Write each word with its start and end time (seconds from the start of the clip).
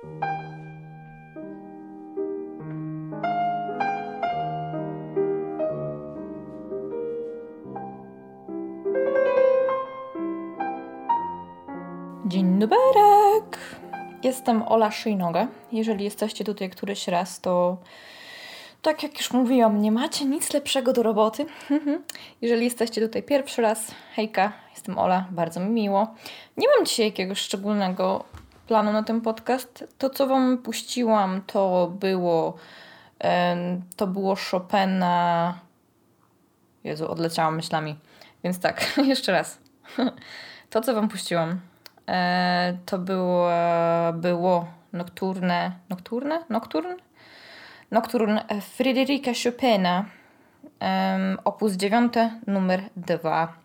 Dzień 0.00 0.08
dobry. 12.58 12.78
Jestem 14.22 14.62
Ola 14.62 14.90
Szyjnoga. 14.90 15.46
Jeżeli 15.72 16.04
jesteście 16.04 16.44
tutaj 16.44 16.70
któryś 16.70 17.08
raz, 17.08 17.40
to 17.40 17.76
tak 18.82 19.02
jak 19.02 19.18
już 19.18 19.32
mówiłam, 19.32 19.82
nie 19.82 19.92
macie 19.92 20.24
nic 20.24 20.52
lepszego 20.52 20.92
do 20.92 21.02
roboty. 21.02 21.46
Jeżeli 22.42 22.64
jesteście 22.64 23.00
tutaj 23.00 23.22
pierwszy 23.22 23.62
raz, 23.62 23.94
hejka, 24.14 24.52
jestem 24.74 24.98
Ola, 24.98 25.26
bardzo 25.30 25.60
mi 25.60 25.70
miło. 25.70 26.14
Nie 26.56 26.68
mam 26.76 26.86
dzisiaj 26.86 27.06
jakiegoś 27.06 27.38
szczególnego 27.38 28.24
planu 28.70 28.92
na 28.92 29.02
ten 29.02 29.20
podcast. 29.20 29.84
To, 29.98 30.10
co 30.10 30.26
Wam 30.26 30.58
puściłam, 30.58 31.42
to 31.46 31.92
było 32.00 32.56
to 33.96 34.06
było 34.06 34.36
Chopina. 34.50 35.54
Jezu, 36.84 37.10
odleciałam 37.10 37.56
myślami. 37.56 37.98
Więc 38.44 38.60
tak, 38.60 38.92
jeszcze 39.12 39.32
raz. 39.32 39.58
To, 40.70 40.80
co 40.80 40.94
Wam 40.94 41.08
puściłam, 41.08 41.60
e, 42.08 42.76
to 42.86 42.98
było, 42.98 43.48
było 44.14 44.66
nocturne, 44.92 45.72
nocturne, 45.88 46.44
nocturne? 46.48 46.96
Nocturne 47.90 48.44
Fryderyka 48.60 49.30
Chopina, 49.44 50.04
opus 51.44 51.72
9, 51.72 52.12
numer 52.46 52.82
2. 52.96 53.59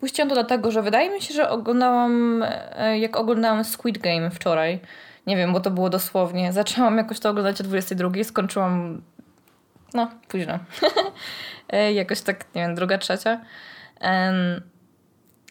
Puściłam 0.00 0.28
to 0.28 0.34
dlatego, 0.34 0.70
że 0.70 0.82
wydaje 0.82 1.10
mi 1.10 1.22
się, 1.22 1.34
że 1.34 1.50
oglądałam, 1.50 2.44
e, 2.76 2.98
jak 2.98 3.16
oglądałam 3.16 3.64
Squid 3.64 3.98
Game 3.98 4.30
wczoraj, 4.30 4.80
nie 5.26 5.36
wiem, 5.36 5.52
bo 5.52 5.60
to 5.60 5.70
było 5.70 5.90
dosłownie, 5.90 6.52
zaczęłam 6.52 6.96
jakoś 6.96 7.20
to 7.20 7.30
oglądać 7.30 7.60
o 7.60 7.64
22, 7.64 8.24
skończyłam, 8.24 9.02
no, 9.94 10.10
późno. 10.28 10.58
E, 11.72 11.92
jakoś 11.92 12.20
tak, 12.20 12.44
nie 12.54 12.62
wiem, 12.62 12.74
druga, 12.74 12.98
trzecia. 12.98 13.40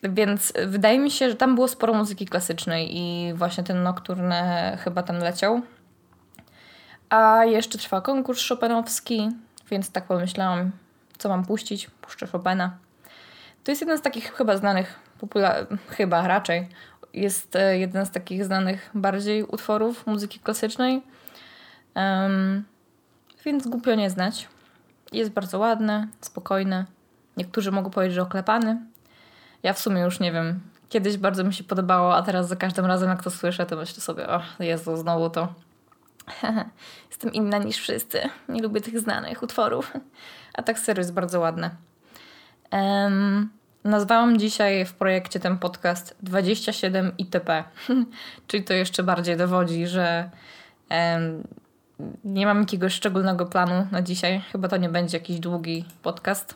Więc 0.03 0.53
wydaje 0.65 0.99
mi 0.99 1.11
się, 1.11 1.29
że 1.29 1.35
tam 1.35 1.55
było 1.55 1.67
sporo 1.67 1.93
muzyki 1.93 2.25
klasycznej 2.25 2.97
i 2.97 3.33
właśnie 3.33 3.63
ten 3.63 3.83
Nocturne 3.83 4.77
chyba 4.83 5.03
tam 5.03 5.17
leciał. 5.17 5.61
A 7.09 7.45
jeszcze 7.45 7.77
trwa 7.77 8.01
konkurs 8.01 8.47
Chopinowski, 8.49 9.29
więc 9.71 9.91
tak 9.91 10.03
pomyślałam, 10.03 10.71
co 11.17 11.29
mam 11.29 11.45
puścić. 11.45 11.89
Puszczę 12.01 12.27
Chopina. 12.27 12.77
To 13.63 13.71
jest 13.71 13.81
jeden 13.81 13.97
z 13.97 14.01
takich 14.01 14.33
chyba 14.33 14.57
znanych, 14.57 14.99
popular- 15.21 15.77
chyba 15.89 16.27
raczej, 16.27 16.69
jest 17.13 17.55
e, 17.55 17.79
jeden 17.79 18.05
z 18.05 18.11
takich 18.11 18.45
znanych 18.45 18.89
bardziej 18.93 19.43
utworów 19.43 20.07
muzyki 20.07 20.39
klasycznej. 20.39 21.01
Um, 21.95 22.63
więc 23.45 23.67
głupio 23.67 23.95
nie 23.95 24.09
znać. 24.09 24.47
Jest 25.11 25.31
bardzo 25.31 25.59
ładny, 25.59 26.07
spokojny. 26.21 26.85
Niektórzy 27.37 27.71
mogą 27.71 27.89
powiedzieć, 27.89 28.15
że 28.15 28.21
oklepany. 28.21 28.77
Ja 29.63 29.73
w 29.73 29.79
sumie 29.79 30.01
już 30.01 30.19
nie 30.19 30.31
wiem. 30.31 30.59
Kiedyś 30.89 31.17
bardzo 31.17 31.43
mi 31.43 31.53
się 31.53 31.63
podobało, 31.63 32.15
a 32.15 32.21
teraz 32.21 32.47
za 32.47 32.55
każdym 32.55 32.85
razem 32.85 33.09
jak 33.09 33.23
to 33.23 33.31
słyszę, 33.31 33.65
to 33.65 33.75
myślę 33.75 34.01
sobie, 34.01 34.27
o 34.27 34.41
Jezu, 34.59 34.97
znowu 34.97 35.29
to. 35.29 35.53
Jestem 37.09 37.33
inna 37.33 37.57
niż 37.57 37.77
wszyscy. 37.77 38.21
Nie 38.49 38.61
lubię 38.61 38.81
tych 38.81 38.99
znanych 38.99 39.43
utworów. 39.43 39.93
A 40.57 40.63
tak 40.63 40.79
serio 40.79 40.99
jest 40.99 41.13
bardzo 41.13 41.39
ładne. 41.39 41.69
Um, 42.71 43.49
nazwałam 43.83 44.39
dzisiaj 44.39 44.85
w 44.85 44.93
projekcie 44.93 45.39
ten 45.39 45.57
podcast 45.57 46.15
27 46.23 47.11
ITP. 47.17 47.63
Czyli 48.47 48.63
to 48.63 48.73
jeszcze 48.73 49.03
bardziej 49.03 49.37
dowodzi, 49.37 49.87
że 49.87 50.29
um, 50.89 51.43
nie 52.23 52.45
mam 52.45 52.59
jakiegoś 52.59 52.93
szczególnego 52.93 53.45
planu 53.45 53.87
na 53.91 54.01
dzisiaj. 54.01 54.41
Chyba 54.51 54.67
to 54.67 54.77
nie 54.77 54.89
będzie 54.89 55.17
jakiś 55.17 55.39
długi 55.39 55.85
podcast. 56.03 56.55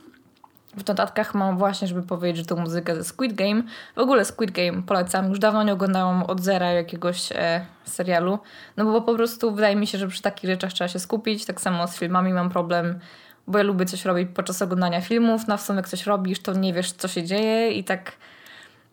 W 0.78 0.88
notatkach 0.88 1.36
mam 1.36 1.58
właśnie, 1.58 1.88
żeby 1.88 2.04
powiedzieć, 2.04 2.38
że 2.38 2.46
to 2.46 2.56
muzyka 2.56 2.96
ze 2.96 3.04
Squid 3.04 3.34
Game. 3.34 3.64
W 3.96 4.00
ogóle 4.00 4.26
Squid 4.26 4.52
Game 4.52 4.84
polecam. 4.84 5.30
Już 5.30 5.40
dawno 5.40 5.64
nie 5.64 5.74
oglądałam 5.74 6.24
od 6.24 6.42
zera 6.42 6.72
jakiegoś 6.72 7.32
e, 7.32 7.66
serialu. 7.86 8.40
No 8.78 8.86
bo 8.86 9.02
po 9.02 9.16
prostu 9.16 9.56
wydaje 9.56 9.76
mi 9.76 9.88
się, 9.88 9.98
że 9.98 10.08
przy 10.08 10.22
takich 10.22 10.50
rzeczach 10.50 10.74
trzeba 10.74 10.88
się 10.88 11.00
skupić. 11.00 11.46
Tak 11.46 11.62
samo 11.62 11.88
z 11.88 11.98
filmami 11.98 12.34
mam 12.34 12.50
problem, 12.50 13.00
bo 13.48 13.58
ja 13.58 13.64
lubię 13.64 13.86
coś 13.86 14.06
robić 14.06 14.30
podczas 14.34 14.62
oglądania 14.62 15.02
filmów. 15.02 15.48
No 15.48 15.58
w 15.58 15.62
sumie 15.62 15.78
jak 15.78 15.88
coś 15.88 16.06
robisz, 16.06 16.40
to 16.40 16.54
nie 16.54 16.74
wiesz, 16.74 16.92
co 16.92 17.08
się 17.08 17.24
dzieje 17.24 17.72
i 17.72 17.84
tak 17.84 18.12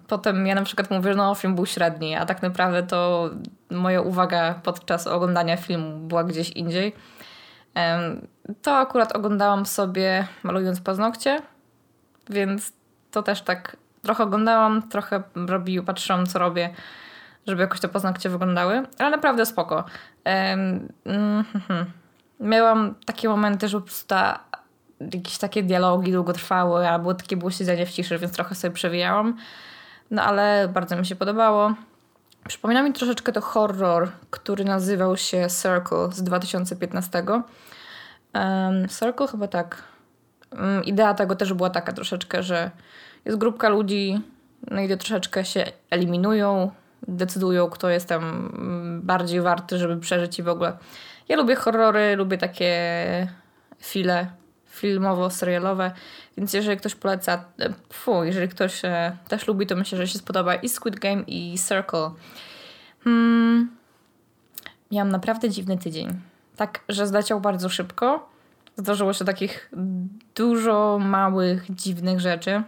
potem 0.08 0.46
ja 0.46 0.54
na 0.54 0.62
przykład 0.62 0.90
mówię, 0.90 1.14
no 1.14 1.34
film 1.34 1.54
był 1.54 1.66
średni, 1.66 2.14
a 2.14 2.26
tak 2.26 2.42
naprawdę 2.42 2.82
to 2.82 3.30
moja 3.70 4.00
uwaga 4.00 4.54
podczas 4.62 5.06
oglądania 5.06 5.56
filmu 5.56 5.98
była 5.98 6.24
gdzieś 6.24 6.50
indziej. 6.50 6.92
To 8.62 8.76
akurat 8.76 9.16
oglądałam 9.16 9.66
sobie 9.66 10.26
malując 10.42 10.80
paznokcie 10.80 11.40
więc 12.30 12.72
to 13.10 13.22
też 13.22 13.42
tak 13.42 13.76
trochę 14.02 14.24
oglądałam, 14.24 14.88
trochę 14.88 15.22
robił, 15.34 15.84
patrzyłam 15.84 16.26
co 16.26 16.38
robię, 16.38 16.70
żeby 17.46 17.62
jakoś 17.62 17.80
te 17.80 17.88
paznokcie 17.88 18.28
wyglądały, 18.28 18.82
ale 18.98 19.10
naprawdę 19.10 19.46
spoko. 19.46 19.84
Um, 20.26 20.88
mm, 21.04 21.44
Miałam 22.40 22.94
takie 23.06 23.28
momenty, 23.28 23.68
że 23.68 23.80
po 23.80 23.86
prostu 23.86 24.14
jakieś 25.00 25.38
takie 25.38 25.62
dialogi 25.62 26.12
długo 26.12 26.32
trwały, 26.32 26.88
albo 26.88 27.14
takie 27.14 27.36
było 27.36 27.50
siedzenie 27.50 27.86
w 27.86 27.90
ciszy, 27.90 28.18
więc 28.18 28.32
trochę 28.32 28.54
sobie 28.54 28.74
przewijałam. 28.74 29.36
No 30.10 30.22
ale 30.22 30.68
bardzo 30.68 30.96
mi 30.96 31.06
się 31.06 31.16
podobało. 31.16 31.74
Przypomina 32.48 32.82
mi 32.82 32.92
troszeczkę 32.92 33.32
to 33.32 33.40
horror, 33.40 34.10
który 34.30 34.64
nazywał 34.64 35.16
się 35.16 35.46
Circle 35.62 36.12
z 36.12 36.22
2015. 36.22 37.24
Um, 38.34 38.88
Circle 38.88 39.26
chyba 39.26 39.48
tak 39.48 39.90
Mm, 40.50 40.84
idea 40.84 41.14
tego 41.14 41.36
też 41.36 41.52
była 41.52 41.70
taka 41.70 41.92
troszeczkę, 41.92 42.42
że 42.42 42.70
jest 43.24 43.38
grupka 43.38 43.68
ludzi, 43.68 44.20
no 44.70 44.80
i 44.80 44.98
troszeczkę 44.98 45.44
się 45.44 45.64
eliminują, 45.90 46.70
decydują, 47.08 47.70
kto 47.70 47.88
jest 47.88 48.08
tam 48.08 48.22
mm, 48.22 49.02
bardziej 49.02 49.40
warty, 49.40 49.78
żeby 49.78 49.96
przeżyć 49.96 50.38
i 50.38 50.42
w 50.42 50.48
ogóle. 50.48 50.76
Ja 51.30 51.36
lubię 51.36 51.54
horrory, 51.54 52.16
lubię 52.16 52.38
takie 52.38 52.72
file 53.80 54.26
filmowo-serialowe, 54.66 55.90
więc 56.36 56.52
jeżeli 56.52 56.76
ktoś 56.76 56.94
poleca, 56.94 57.44
e, 57.60 57.72
fu, 57.92 58.24
jeżeli 58.24 58.48
ktoś 58.48 58.84
e, 58.84 59.16
też 59.28 59.46
lubi, 59.46 59.66
to 59.66 59.76
myślę, 59.76 59.98
że 59.98 60.08
się 60.08 60.18
spodoba 60.18 60.54
i 60.54 60.68
Squid 60.68 60.98
Game 60.98 61.22
i 61.26 61.58
Circle. 61.68 62.10
Hmm. 63.04 63.70
Miałam 64.90 65.08
naprawdę 65.08 65.50
dziwny 65.50 65.78
tydzień. 65.78 66.20
Tak, 66.56 66.80
że 66.88 67.06
zleciał 67.06 67.40
bardzo 67.40 67.68
szybko 67.68 68.30
zdarzyło 68.76 69.12
się 69.12 69.24
takich 69.24 69.70
dużo 70.34 70.98
małych, 71.00 71.74
dziwnych 71.74 72.20
rzeczy. 72.20 72.62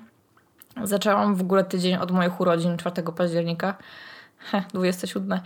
Zaczęłam 0.82 1.34
w 1.34 1.40
ogóle 1.40 1.64
tydzień 1.64 1.96
od 1.96 2.10
moich 2.10 2.40
urodzin 2.40 2.76
4 2.76 3.02
października. 3.16 3.74
He, 4.38 4.62
27. 4.74 5.40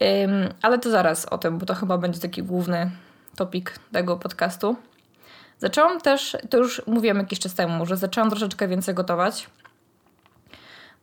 Um, 0.00 0.48
ale 0.62 0.78
to 0.78 0.90
zaraz 0.90 1.26
o 1.26 1.38
tym, 1.38 1.58
bo 1.58 1.66
to 1.66 1.74
chyba 1.74 1.98
będzie 1.98 2.20
taki 2.20 2.42
główny 2.42 2.90
topik 3.36 3.78
tego 3.92 4.16
podcastu. 4.16 4.76
Zaczęłam 5.58 6.00
też, 6.00 6.36
to 6.50 6.58
już 6.58 6.82
mówiłam 6.86 7.18
jakiś 7.18 7.38
czas 7.38 7.54
temu, 7.54 7.86
że 7.86 7.96
zaczęłam 7.96 8.30
troszeczkę 8.30 8.68
więcej 8.68 8.94
gotować, 8.94 9.46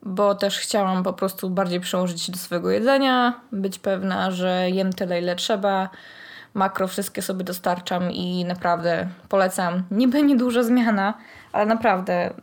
bo 0.03 0.35
też 0.35 0.59
chciałam 0.59 1.03
po 1.03 1.13
prostu 1.13 1.49
bardziej 1.49 1.79
przyłożyć 1.79 2.21
się 2.21 2.31
do 2.31 2.37
swojego 2.37 2.71
jedzenia, 2.71 3.33
być 3.51 3.79
pewna, 3.79 4.31
że 4.31 4.69
jem 4.69 4.93
tyle, 4.93 5.21
ile 5.21 5.35
trzeba, 5.35 5.89
makro 6.53 6.87
wszystkie 6.87 7.21
sobie 7.21 7.43
dostarczam 7.43 8.11
i 8.11 8.45
naprawdę 8.45 9.07
polecam. 9.29 9.83
Niby 9.91 10.23
nieduża 10.23 10.63
zmiana, 10.63 11.13
ale 11.51 11.65
naprawdę 11.65 12.33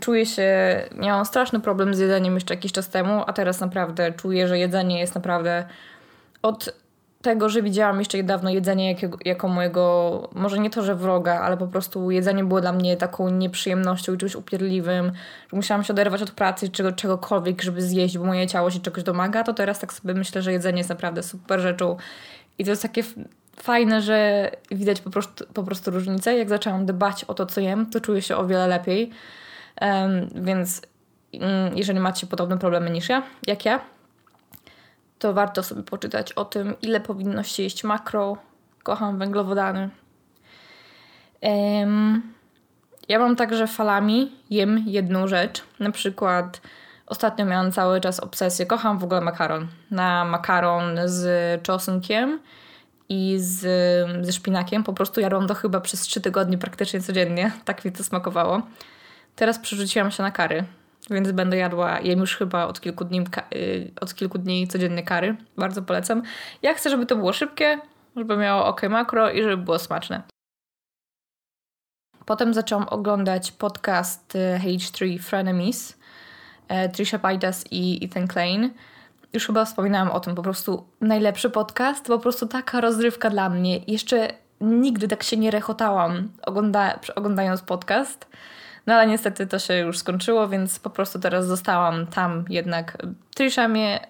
czuję 0.00 0.26
się, 0.26 0.48
miałam 0.96 1.24
straszny 1.24 1.60
problem 1.60 1.94
z 1.94 1.98
jedzeniem 1.98 2.34
jeszcze 2.34 2.54
jakiś 2.54 2.72
czas 2.72 2.88
temu, 2.88 3.24
a 3.26 3.32
teraz 3.32 3.60
naprawdę 3.60 4.12
czuję, 4.12 4.48
że 4.48 4.58
jedzenie 4.58 5.00
jest 5.00 5.14
naprawdę 5.14 5.64
od 6.42 6.80
tego, 7.22 7.48
że 7.48 7.62
widziałam 7.62 7.98
jeszcze 7.98 8.18
niedawno 8.18 8.50
jedzenie 8.50 8.88
jakiego, 8.88 9.18
jako 9.24 9.48
mojego, 9.48 10.28
może 10.34 10.58
nie 10.58 10.70
to, 10.70 10.82
że 10.82 10.94
wroga, 10.94 11.40
ale 11.40 11.56
po 11.56 11.66
prostu 11.66 12.10
jedzenie 12.10 12.44
było 12.44 12.60
dla 12.60 12.72
mnie 12.72 12.96
taką 12.96 13.28
nieprzyjemnością 13.28 14.16
czymś 14.16 14.36
upierdliwym, 14.36 15.12
że 15.50 15.56
musiałam 15.56 15.84
się 15.84 15.92
oderwać 15.92 16.22
od 16.22 16.30
pracy 16.30 16.68
czy 16.68 16.92
czegokolwiek, 16.92 17.62
żeby 17.62 17.82
zjeść, 17.82 18.18
bo 18.18 18.24
moje 18.24 18.46
ciało 18.46 18.70
się 18.70 18.80
czegoś 18.80 19.02
domaga, 19.02 19.42
to 19.42 19.54
teraz 19.54 19.78
tak 19.78 19.92
sobie 19.92 20.14
myślę, 20.14 20.42
że 20.42 20.52
jedzenie 20.52 20.78
jest 20.78 20.90
naprawdę 20.90 21.22
super 21.22 21.60
rzeczą 21.60 21.96
i 22.58 22.64
to 22.64 22.70
jest 22.70 22.82
takie 22.82 23.02
fajne, 23.56 24.02
że 24.02 24.50
widać 24.70 25.00
po 25.00 25.10
prostu, 25.10 25.44
po 25.54 25.62
prostu 25.62 25.90
różnicę. 25.90 26.36
Jak 26.36 26.48
zaczęłam 26.48 26.86
dbać 26.86 27.24
o 27.24 27.34
to, 27.34 27.46
co 27.46 27.60
jem, 27.60 27.86
to 27.86 28.00
czuję 28.00 28.22
się 28.22 28.36
o 28.36 28.46
wiele 28.46 28.66
lepiej. 28.66 29.10
Więc 30.34 30.82
um, 31.32 31.76
jeżeli 31.76 32.00
macie 32.00 32.26
podobne 32.26 32.58
problemy 32.58 32.90
niż 32.90 33.08
ja, 33.08 33.22
jak 33.46 33.64
ja, 33.64 33.80
to 35.18 35.32
warto 35.32 35.62
sobie 35.62 35.82
poczytać 35.82 36.32
o 36.32 36.44
tym, 36.44 36.74
ile 36.82 37.00
powinno 37.00 37.42
się 37.42 37.62
jeść 37.62 37.84
makro. 37.84 38.36
Kocham 38.82 39.18
węglowodany. 39.18 39.90
Ja 43.08 43.18
mam 43.18 43.36
także 43.36 43.66
falami, 43.66 44.32
jem 44.50 44.84
jedną 44.86 45.28
rzecz, 45.28 45.62
na 45.80 45.90
przykład 45.90 46.60
Ostatnio 47.10 47.44
miałam 47.44 47.72
cały 47.72 48.00
czas 48.00 48.20
obsesję. 48.20 48.66
Kocham 48.66 48.98
w 48.98 49.04
ogóle 49.04 49.20
makaron. 49.20 49.68
Na 49.90 50.24
makaron 50.24 50.98
z 51.04 51.62
czosnkiem 51.62 52.40
i 53.08 53.36
z, 53.38 53.60
ze 54.26 54.32
szpinakiem. 54.32 54.84
Po 54.84 54.92
prostu 54.92 55.20
jadłam 55.20 55.46
to 55.46 55.54
chyba 55.54 55.80
przez 55.80 56.00
trzy 56.00 56.20
tygodnie 56.20 56.58
praktycznie 56.58 57.00
codziennie. 57.00 57.52
Tak 57.64 57.84
mi 57.84 57.92
to 57.92 58.04
smakowało. 58.04 58.62
Teraz 59.36 59.58
przerzuciłam 59.58 60.10
się 60.10 60.22
na 60.22 60.30
kary, 60.30 60.64
więc 61.10 61.32
będę 61.32 61.56
jadła, 61.56 62.00
jem 62.00 62.20
już 62.20 62.36
chyba 62.36 62.66
od 62.66 62.80
kilku 62.80 63.04
dni, 63.04 63.24
y, 63.54 63.90
od 64.00 64.14
kilku 64.14 64.38
dni 64.38 64.68
codziennie 64.68 65.02
kary. 65.02 65.36
Bardzo 65.56 65.82
polecam. 65.82 66.22
Ja 66.62 66.74
chcę, 66.74 66.90
żeby 66.90 67.06
to 67.06 67.16
było 67.16 67.32
szybkie, 67.32 67.78
żeby 68.16 68.36
miało 68.36 68.66
ok 68.66 68.82
makro 68.90 69.30
i 69.30 69.42
żeby 69.42 69.56
było 69.56 69.78
smaczne. 69.78 70.22
Potem 72.26 72.54
zaczęłam 72.54 72.88
oglądać 72.88 73.52
podcast 73.52 74.34
y, 74.34 74.60
H3 74.64 75.18
Frenemies, 75.18 75.98
e, 76.68 76.88
Trisha 76.88 77.18
Paytas 77.18 77.64
i 77.70 78.04
Ethan 78.04 78.28
Klein. 78.28 78.70
Już 79.32 79.46
chyba 79.46 79.64
wspominałam 79.64 80.10
o 80.10 80.20
tym, 80.20 80.34
po 80.34 80.42
prostu 80.42 80.86
najlepszy 81.00 81.50
podcast, 81.50 82.06
po 82.06 82.18
prostu 82.18 82.46
taka 82.46 82.80
rozrywka 82.80 83.30
dla 83.30 83.48
mnie. 83.48 83.78
Jeszcze 83.86 84.28
nigdy 84.60 85.08
tak 85.08 85.22
się 85.22 85.36
nie 85.36 85.50
rechotałam 85.50 86.28
ogląda 86.42 86.98
oglądając 87.16 87.62
podcast. 87.62 88.26
No 88.86 88.94
ale 88.94 89.06
niestety 89.06 89.46
to 89.46 89.58
się 89.58 89.74
już 89.74 89.98
skończyło, 89.98 90.48
więc 90.48 90.78
po 90.78 90.90
prostu 90.90 91.18
teraz 91.18 91.46
zostałam 91.46 92.06
tam 92.06 92.44
jednak. 92.48 92.98
Trisha 93.34 93.68
mnie 93.68 94.00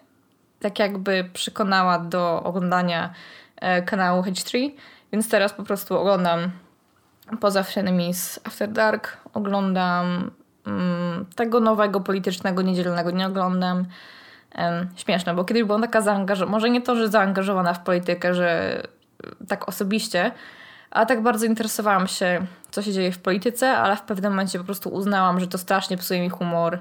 tak 0.61 0.79
jakby 0.79 1.31
przekonała 1.33 1.99
do 1.99 2.43
oglądania 2.43 3.13
e, 3.57 3.83
kanału 3.83 4.23
H3, 4.23 4.71
więc 5.13 5.29
teraz 5.29 5.53
po 5.53 5.63
prostu 5.63 5.99
oglądam 5.99 6.51
poza 7.41 7.63
Frenemies 7.63 8.41
After 8.45 8.73
Dark, 8.73 9.17
oglądam 9.35 10.31
mm, 10.67 11.27
tego 11.37 11.61
nowego 11.61 12.01
politycznego 12.01 12.63
niedzielnego 12.63 13.11
nie 13.11 13.27
oglądam. 13.27 13.85
Um, 14.59 14.89
śmieszne, 14.97 15.35
bo 15.35 15.45
kiedyś 15.45 15.65
byłam 15.65 15.83
taka 15.83 16.01
zaangażowana, 16.01 16.53
może 16.53 16.71
nie 16.71 16.83
to, 16.83 16.97
że 16.97 17.09
zaangażowana 17.09 17.75
w 17.75 17.85
politykę, 17.85 18.35
że 18.35 18.83
tak 19.49 19.69
osobiście, 19.69 20.33
ale 20.91 21.07
tak 21.07 21.23
bardzo 21.23 21.47
interesowałam 21.47 22.07
się, 22.07 22.47
co 22.71 22.83
się 22.83 22.93
dzieje 22.93 23.13
w 23.13 23.19
polityce, 23.19 23.71
ale 23.71 23.97
w 23.97 24.03
pewnym 24.03 24.33
momencie 24.33 24.59
po 24.59 24.65
prostu 24.65 24.89
uznałam, 24.89 25.41
że 25.41 25.47
to 25.47 25.59
strasznie 25.59 25.97
psuje 25.97 26.21
mi 26.21 26.29
humor. 26.29 26.79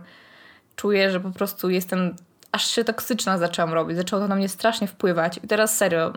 Czuję, 0.76 1.12
że 1.12 1.20
po 1.20 1.32
prostu 1.32 1.70
jestem, 1.70 2.16
aż 2.52 2.68
się 2.68 2.84
toksyczna 2.84 3.38
zaczęłam 3.38 3.74
robić, 3.74 3.98
zaczęło 3.98 4.22
to 4.22 4.28
na 4.28 4.36
mnie 4.36 4.50
strasznie 4.50 4.88
wpływać. 4.88 5.40
I 5.44 5.48
teraz 5.48 5.78
serio, 5.78 6.14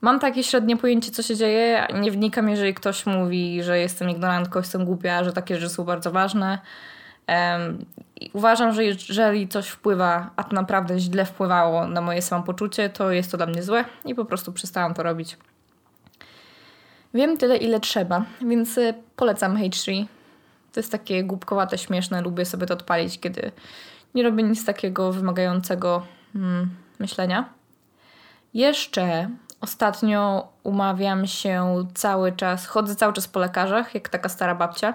mam 0.00 0.20
takie 0.20 0.44
średnie 0.44 0.76
pojęcie, 0.76 1.10
co 1.10 1.22
się 1.22 1.36
dzieje. 1.36 1.86
Nie 1.94 2.10
wnikam, 2.10 2.48
jeżeli 2.48 2.74
ktoś 2.74 3.06
mówi, 3.06 3.62
że 3.62 3.78
jestem 3.78 4.10
ignorantką, 4.10 4.58
jestem 4.58 4.84
głupia, 4.84 5.24
że 5.24 5.32
takie 5.32 5.54
rzeczy 5.54 5.74
są 5.74 5.84
bardzo 5.84 6.12
ważne. 6.12 6.58
Um, 7.28 7.84
uważam, 8.32 8.72
że 8.72 8.84
jeżeli 8.84 9.48
coś 9.48 9.68
wpływa, 9.68 10.30
a 10.36 10.44
to 10.44 10.54
naprawdę 10.54 10.98
źle 10.98 11.24
wpływało 11.24 11.86
na 11.86 12.00
moje 12.00 12.22
samopoczucie, 12.22 12.90
to 12.90 13.10
jest 13.10 13.30
to 13.30 13.36
dla 13.36 13.46
mnie 13.46 13.62
złe 13.62 13.84
i 14.04 14.14
po 14.14 14.24
prostu 14.24 14.52
przestałam 14.52 14.94
to 14.94 15.02
robić. 15.02 15.36
Wiem 17.14 17.36
tyle, 17.36 17.56
ile 17.56 17.80
trzeba, 17.80 18.24
więc 18.40 18.78
y, 18.78 18.94
polecam 19.16 19.56
H3. 19.56 20.06
To 20.72 20.80
jest 20.80 20.92
takie 20.92 21.24
głupkowate, 21.24 21.78
śmieszne. 21.78 22.22
Lubię 22.22 22.44
sobie 22.44 22.66
to 22.66 22.74
odpalić, 22.74 23.20
kiedy 23.20 23.52
nie 24.14 24.22
robię 24.22 24.42
nic 24.42 24.64
takiego 24.64 25.12
wymagającego 25.12 26.02
hmm, 26.32 26.70
myślenia. 26.98 27.48
Jeszcze 28.54 29.28
ostatnio 29.60 30.48
umawiam 30.62 31.26
się 31.26 31.86
cały 31.94 32.32
czas, 32.32 32.66
chodzę 32.66 32.96
cały 32.96 33.12
czas 33.12 33.28
po 33.28 33.40
lekarzach, 33.40 33.94
jak 33.94 34.08
taka 34.08 34.28
stara 34.28 34.54
babcia. 34.54 34.94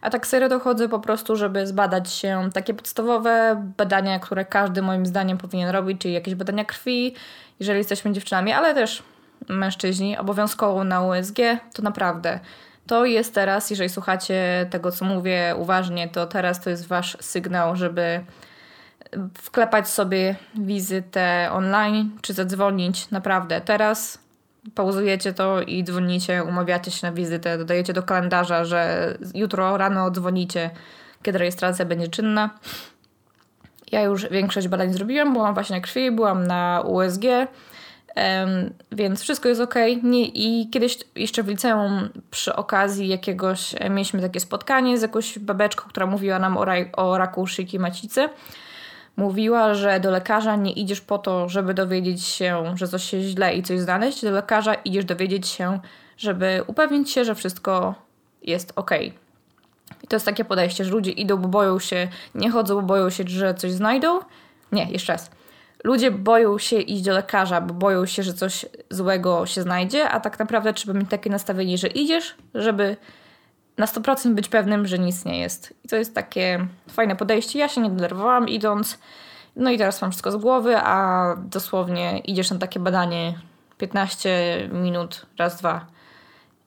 A 0.00 0.10
tak 0.10 0.26
serio 0.26 0.48
to 0.48 0.60
chodzę 0.60 0.88
po 0.88 0.98
prostu, 1.00 1.36
żeby 1.36 1.66
zbadać 1.66 2.12
się 2.12 2.50
takie 2.54 2.74
podstawowe 2.74 3.62
badania, 3.76 4.18
które 4.18 4.44
każdy 4.44 4.82
moim 4.82 5.06
zdaniem 5.06 5.38
powinien 5.38 5.70
robić, 5.70 6.00
czyli 6.00 6.14
jakieś 6.14 6.34
badania 6.34 6.64
krwi, 6.64 7.14
jeżeli 7.60 7.78
jesteśmy 7.78 8.12
dziewczynami, 8.12 8.52
ale 8.52 8.74
też 8.74 9.02
mężczyźni 9.48 10.18
obowiązkowo 10.18 10.84
na 10.84 11.02
USG, 11.02 11.36
to 11.74 11.82
naprawdę 11.82 12.40
to 12.86 13.04
jest 13.04 13.34
teraz, 13.34 13.70
jeżeli 13.70 13.90
słuchacie 13.90 14.66
tego, 14.70 14.92
co 14.92 15.04
mówię 15.04 15.54
uważnie, 15.58 16.08
to 16.08 16.26
teraz 16.26 16.60
to 16.60 16.70
jest 16.70 16.86
wasz 16.88 17.16
sygnał, 17.20 17.76
żeby 17.76 18.24
wklepać 19.34 19.88
sobie 19.88 20.36
wizytę 20.54 21.48
online 21.52 22.10
czy 22.22 22.32
zadzwonić. 22.32 23.10
Naprawdę, 23.10 23.60
teraz 23.60 24.18
pauzujecie 24.74 25.32
to 25.32 25.62
i 25.62 25.84
dzwonicie, 25.84 26.44
umawiacie 26.44 26.90
się 26.90 27.06
na 27.06 27.12
wizytę, 27.12 27.58
dodajecie 27.58 27.92
do 27.92 28.02
kalendarza, 28.02 28.64
że 28.64 29.14
jutro 29.34 29.76
rano 29.76 30.10
dzwonicie, 30.10 30.70
kiedy 31.22 31.38
rejestracja 31.38 31.84
będzie 31.84 32.08
czynna. 32.08 32.50
Ja 33.92 34.02
już 34.02 34.28
większość 34.28 34.68
badań 34.68 34.92
zrobiłam, 34.92 35.32
byłam 35.32 35.54
właśnie 35.54 35.76
na 35.76 35.82
krwi, 35.82 36.10
byłam 36.10 36.46
na 36.46 36.82
USG, 36.86 37.24
Um, 38.16 38.72
więc 38.92 39.22
wszystko 39.22 39.48
jest 39.48 39.60
ok. 39.60 39.74
Nie, 40.02 40.24
I 40.24 40.70
kiedyś 40.70 40.98
jeszcze 41.14 41.42
w 41.42 41.48
liceum 41.48 42.08
przy 42.30 42.56
okazji 42.56 43.08
jakiegoś 43.08 43.74
e, 43.78 43.90
mieliśmy 43.90 44.20
takie 44.22 44.40
spotkanie 44.40 44.98
z 44.98 45.02
jakąś 45.02 45.38
babeczką, 45.38 45.88
która 45.88 46.06
mówiła 46.06 46.38
nam 46.38 46.56
o, 46.56 46.64
raj, 46.64 46.90
o 46.92 47.18
raku 47.18 47.46
szyjki 47.46 47.78
macicy. 47.78 48.28
Mówiła, 49.16 49.74
że 49.74 50.00
do 50.00 50.10
lekarza 50.10 50.56
nie 50.56 50.72
idziesz 50.72 51.00
po 51.00 51.18
to, 51.18 51.48
żeby 51.48 51.74
dowiedzieć 51.74 52.24
się, 52.24 52.74
że 52.74 52.88
coś 52.88 53.12
jest 53.12 53.28
źle 53.28 53.54
i 53.54 53.62
coś 53.62 53.80
znaleźć. 53.80 54.22
Do 54.22 54.30
lekarza 54.30 54.74
idziesz 54.74 55.04
dowiedzieć 55.04 55.48
się, 55.48 55.80
żeby 56.16 56.62
upewnić 56.66 57.10
się, 57.10 57.24
że 57.24 57.34
wszystko 57.34 57.94
jest 58.42 58.72
ok. 58.76 58.90
I 60.02 60.08
to 60.08 60.16
jest 60.16 60.26
takie 60.26 60.44
podejście, 60.44 60.84
że 60.84 60.90
ludzie 60.90 61.10
idą, 61.10 61.36
bo 61.36 61.48
boją 61.48 61.78
się, 61.78 62.08
nie 62.34 62.50
chodzą, 62.50 62.74
bo 62.74 62.82
boją 62.82 63.10
się, 63.10 63.24
że 63.26 63.54
coś 63.54 63.72
znajdą. 63.72 64.20
Nie, 64.72 64.90
jeszcze 64.90 65.12
raz 65.12 65.30
ludzie 65.84 66.10
boją 66.10 66.58
się 66.58 66.76
iść 66.76 67.02
do 67.02 67.12
lekarza, 67.12 67.60
bo 67.60 67.74
boją 67.74 68.06
się, 68.06 68.22
że 68.22 68.34
coś 68.34 68.66
złego 68.90 69.46
się 69.46 69.62
znajdzie, 69.62 70.08
a 70.08 70.20
tak 70.20 70.38
naprawdę 70.38 70.72
trzeba 70.72 70.98
mieć 70.98 71.10
takie 71.10 71.30
nastawienie, 71.30 71.78
że 71.78 71.88
idziesz, 71.88 72.34
żeby 72.54 72.96
na 73.78 73.86
100% 73.86 74.34
być 74.34 74.48
pewnym, 74.48 74.86
że 74.86 74.98
nic 74.98 75.24
nie 75.24 75.40
jest. 75.40 75.74
I 75.84 75.88
to 75.88 75.96
jest 75.96 76.14
takie 76.14 76.66
fajne 76.90 77.16
podejście. 77.16 77.58
Ja 77.58 77.68
się 77.68 77.80
nie 77.80 77.90
denerwowałam 77.90 78.48
idąc, 78.48 78.98
no 79.56 79.70
i 79.70 79.78
teraz 79.78 80.02
mam 80.02 80.10
wszystko 80.10 80.32
z 80.32 80.36
głowy, 80.36 80.76
a 80.76 81.26
dosłownie 81.38 82.18
idziesz 82.18 82.50
na 82.50 82.58
takie 82.58 82.80
badanie 82.80 83.34
15 83.78 84.68
minut, 84.72 85.26
raz, 85.38 85.56
dwa. 85.56 85.86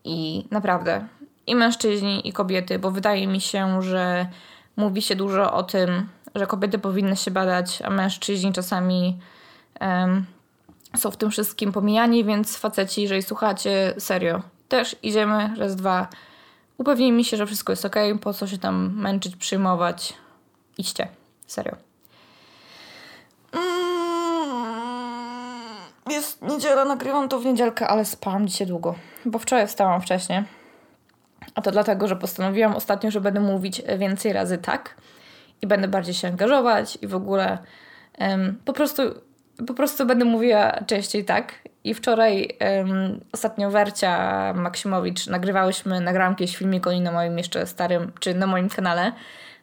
I 0.04 0.48
naprawdę 0.52 1.08
i 1.48 1.56
mężczyźni, 1.56 2.28
i 2.28 2.34
kobiety, 2.34 2.80
bo 2.80 2.92
wydaje 2.92 3.28
mi 3.28 3.42
się, 3.42 3.82
że 3.82 4.28
mówi 4.76 5.02
się 5.02 5.16
dużo 5.16 5.54
o 5.54 5.64
tym, 5.64 6.10
że 6.36 6.48
kobiety 6.48 6.80
powinny 6.80 7.16
się 7.16 7.32
badać, 7.32 7.82
a 7.82 7.90
mężczyźni 7.90 8.54
czasami 8.54 9.20
um, 9.82 10.26
są 10.98 11.12
w 11.12 11.18
tym 11.18 11.32
wszystkim 11.32 11.72
pomijani, 11.72 12.26
więc 12.26 12.58
faceci, 12.58 13.02
jeżeli 13.02 13.24
słuchacie, 13.24 13.94
serio, 14.00 14.42
też 14.68 14.96
idziemy, 15.04 15.50
raz, 15.58 15.76
dwa, 15.76 16.08
upewnijmy 16.78 17.24
się, 17.24 17.38
że 17.38 17.46
wszystko 17.46 17.72
jest 17.72 17.86
ok, 17.86 17.96
po 18.22 18.34
co 18.34 18.48
się 18.48 18.58
tam 18.58 18.94
męczyć, 18.96 19.36
przyjmować, 19.36 20.14
idźcie, 20.78 21.08
serio. 21.48 21.76
Mm, 23.52 24.56
jest 26.10 26.42
niedziela, 26.42 26.86
nagrywam 26.86 27.30
to 27.30 27.40
w 27.40 27.46
niedzielkę, 27.46 27.88
ale 27.88 28.06
spałam 28.06 28.48
dzisiaj 28.48 28.68
długo, 28.68 28.96
bo 29.26 29.40
wczoraj 29.40 29.68
wstałam 29.68 30.02
wcześniej. 30.02 30.44
A 31.56 31.62
to 31.62 31.72
dlatego, 31.72 32.08
że 32.08 32.16
postanowiłam 32.16 32.76
ostatnio, 32.76 33.12
że 33.12 33.22
będę 33.22 33.40
mówić 33.40 33.82
więcej 33.98 34.34
razy 34.34 34.58
tak 34.58 34.96
i 35.62 35.68
będę 35.68 35.88
bardziej 35.88 36.14
się 36.14 36.28
angażować 36.28 36.98
i 37.02 37.08
w 37.08 37.16
ogóle 37.16 37.58
um, 38.20 38.58
po 38.66 38.74
prostu 38.74 39.02
po 39.68 39.74
prostu 39.74 40.06
będę 40.06 40.26
mówiła 40.26 40.72
częściej 40.72 41.26
tak. 41.26 41.54
I 41.84 41.94
wczoraj 41.94 42.58
um, 42.62 43.20
ostatnio 43.32 43.72
Wercia 43.72 44.54
Maksimowicz 44.54 45.28
nagrywałyśmy, 45.28 46.02
nagrałam 46.02 46.34
jakieś 46.34 46.58
filmik 46.58 46.88
o 46.88 46.92
niej 46.92 47.02
na 47.02 47.12
moim 47.12 47.38
jeszcze 47.38 47.68
starym, 47.68 48.12
czy 48.20 48.34
na 48.34 48.48
moim 48.48 48.70
kanale 48.70 49.12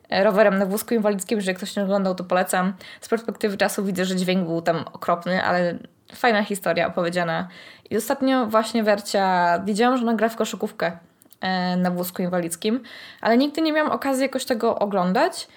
e, 0.08 0.24
rowerem 0.24 0.58
na 0.58 0.66
wózku 0.66 0.94
inwalidzkim, 0.94 1.40
że 1.40 1.50
jak 1.50 1.56
ktoś 1.56 1.76
nie 1.76 1.82
oglądał, 1.82 2.14
to 2.14 2.24
polecam. 2.24 2.72
Z 3.00 3.08
perspektywy 3.08 3.56
czasu 3.56 3.84
widzę, 3.84 4.04
że 4.04 4.16
dźwięk 4.16 4.46
był 4.46 4.62
tam 4.62 4.84
okropny, 4.92 5.44
ale 5.44 5.78
fajna 6.14 6.42
historia 6.42 6.86
opowiedziana. 6.86 7.48
I 7.90 7.96
ostatnio 7.96 8.46
właśnie 8.46 8.82
Wercia, 8.82 9.58
wiedziałam, 9.64 9.98
że 9.98 10.04
nagra 10.04 10.28
w 10.28 10.36
koszykówkę 10.36 10.92
e, 11.40 11.76
na 11.76 11.90
wózku 11.90 12.22
inwalidzkim, 12.22 12.82
ale 13.20 13.38
nigdy 13.38 13.62
nie 13.62 13.72
miałam 13.72 13.92
okazji 13.92 14.22
jakoś 14.22 14.44
tego 14.44 14.78
oglądać. 14.78 15.48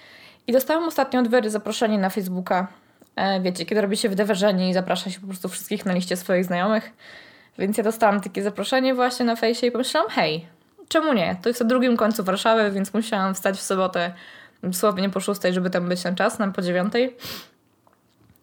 I 0.48 0.52
dostałam 0.52 0.84
ostatnio 0.84 1.20
od 1.20 1.28
Wery 1.28 1.50
zaproszenie 1.50 1.98
na 1.98 2.10
Facebooka. 2.10 2.68
E, 3.16 3.42
wiecie, 3.42 3.66
kiedy 3.66 3.82
robi 3.82 3.98
się 3.98 4.10
wydarzenie 4.10 4.70
i 4.70 4.74
zaprasza 4.74 5.10
się 5.10 5.20
po 5.20 5.28
prostu 5.28 5.50
wszystkich 5.50 5.86
na 5.86 5.94
liście 5.94 6.18
swoich 6.18 6.46
znajomych. 6.46 6.92
Więc 7.58 7.78
ja 7.78 7.84
dostałam 7.84 8.22
takie 8.22 8.44
zaproszenie 8.44 8.94
właśnie 8.94 9.26
na 9.26 9.36
fejsie 9.36 9.68
i 9.68 9.72
pomyślałam, 9.72 10.10
hej, 10.10 10.48
czemu 10.88 11.14
nie? 11.14 11.36
To 11.42 11.50
jest 11.50 11.62
na 11.62 11.68
drugim 11.68 11.98
końcu 11.98 12.24
Warszawy, 12.24 12.72
więc 12.72 12.94
musiałam 12.94 13.36
wstać 13.36 13.58
w 13.58 13.62
sobotę 13.62 14.14
dosłownie 14.64 15.10
po 15.10 15.20
szóstej, 15.20 15.54
żeby 15.54 15.70
tam 15.70 15.90
być 15.90 16.04
na 16.04 16.14
czas, 16.14 16.40
nam 16.40 16.54
po 16.54 16.62
dziewiątej. 16.62 17.18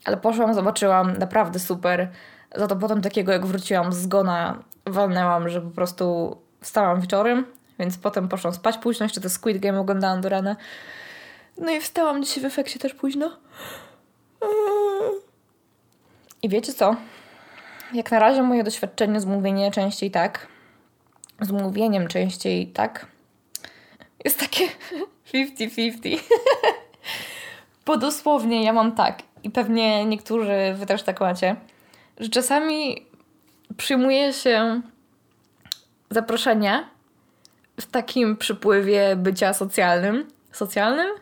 Ale 0.05 0.17
poszłam, 0.17 0.55
zobaczyłam, 0.55 1.17
naprawdę 1.19 1.59
super. 1.59 2.09
Za 2.55 2.67
to 2.67 2.77
potem 2.77 3.03
takiego, 3.03 3.33
jak 3.33 3.47
wróciłam 3.47 3.93
z 3.93 3.97
zgona, 3.97 4.59
walnęłam, 4.87 5.49
że 5.49 5.61
po 5.61 5.71
prostu 5.71 6.37
wstałam 6.61 7.01
wieczorem, 7.01 7.45
więc 7.79 7.99
potem 7.99 8.29
poszłam 8.29 8.55
spać 8.55 8.79
późno, 8.79 9.05
jeszcze 9.05 9.21
te 9.21 9.29
Squid 9.29 9.59
Game 9.59 9.81
oglądałam 9.81 10.21
do 10.21 10.29
rana. 10.29 10.57
No 11.59 11.73
i 11.73 11.81
wstałam 11.81 12.25
dzisiaj 12.25 12.43
w 12.43 12.47
efekcie 12.47 12.79
też 12.79 12.95
późno. 12.95 13.37
I 16.43 16.49
wiecie 16.49 16.73
co? 16.73 16.97
Jak 17.93 18.11
na 18.11 18.19
razie 18.19 18.43
moje 18.43 18.65
doświadczenie 18.65 19.21
z 19.21 19.27
mówieniem 19.27 19.73
częściej 19.73 20.11
tak, 20.11 20.47
z 21.41 21.51
mówieniem 21.51 22.09
częściej 22.09 22.67
tak, 22.67 23.07
jest 24.25 24.41
takie 24.41 24.69
50-50. 25.35 26.19
Bo 27.87 27.97
dosłownie 27.97 28.65
ja 28.65 28.73
mam 28.73 28.93
tak, 28.93 29.23
i 29.43 29.51
pewnie 29.51 30.05
niektórzy 30.05 30.75
wy 30.75 30.87
też 30.87 31.03
tak 31.03 31.21
macie, 31.21 31.57
że 32.21 32.29
czasami 32.29 33.07
przyjmuje 33.77 34.33
się 34.33 34.81
zaproszenia 36.11 36.89
w 37.81 37.87
takim 37.87 38.37
przypływie 38.37 39.17
bycia 39.17 39.55
socjalnym. 39.55 40.29
Socjalnym? 40.53 41.22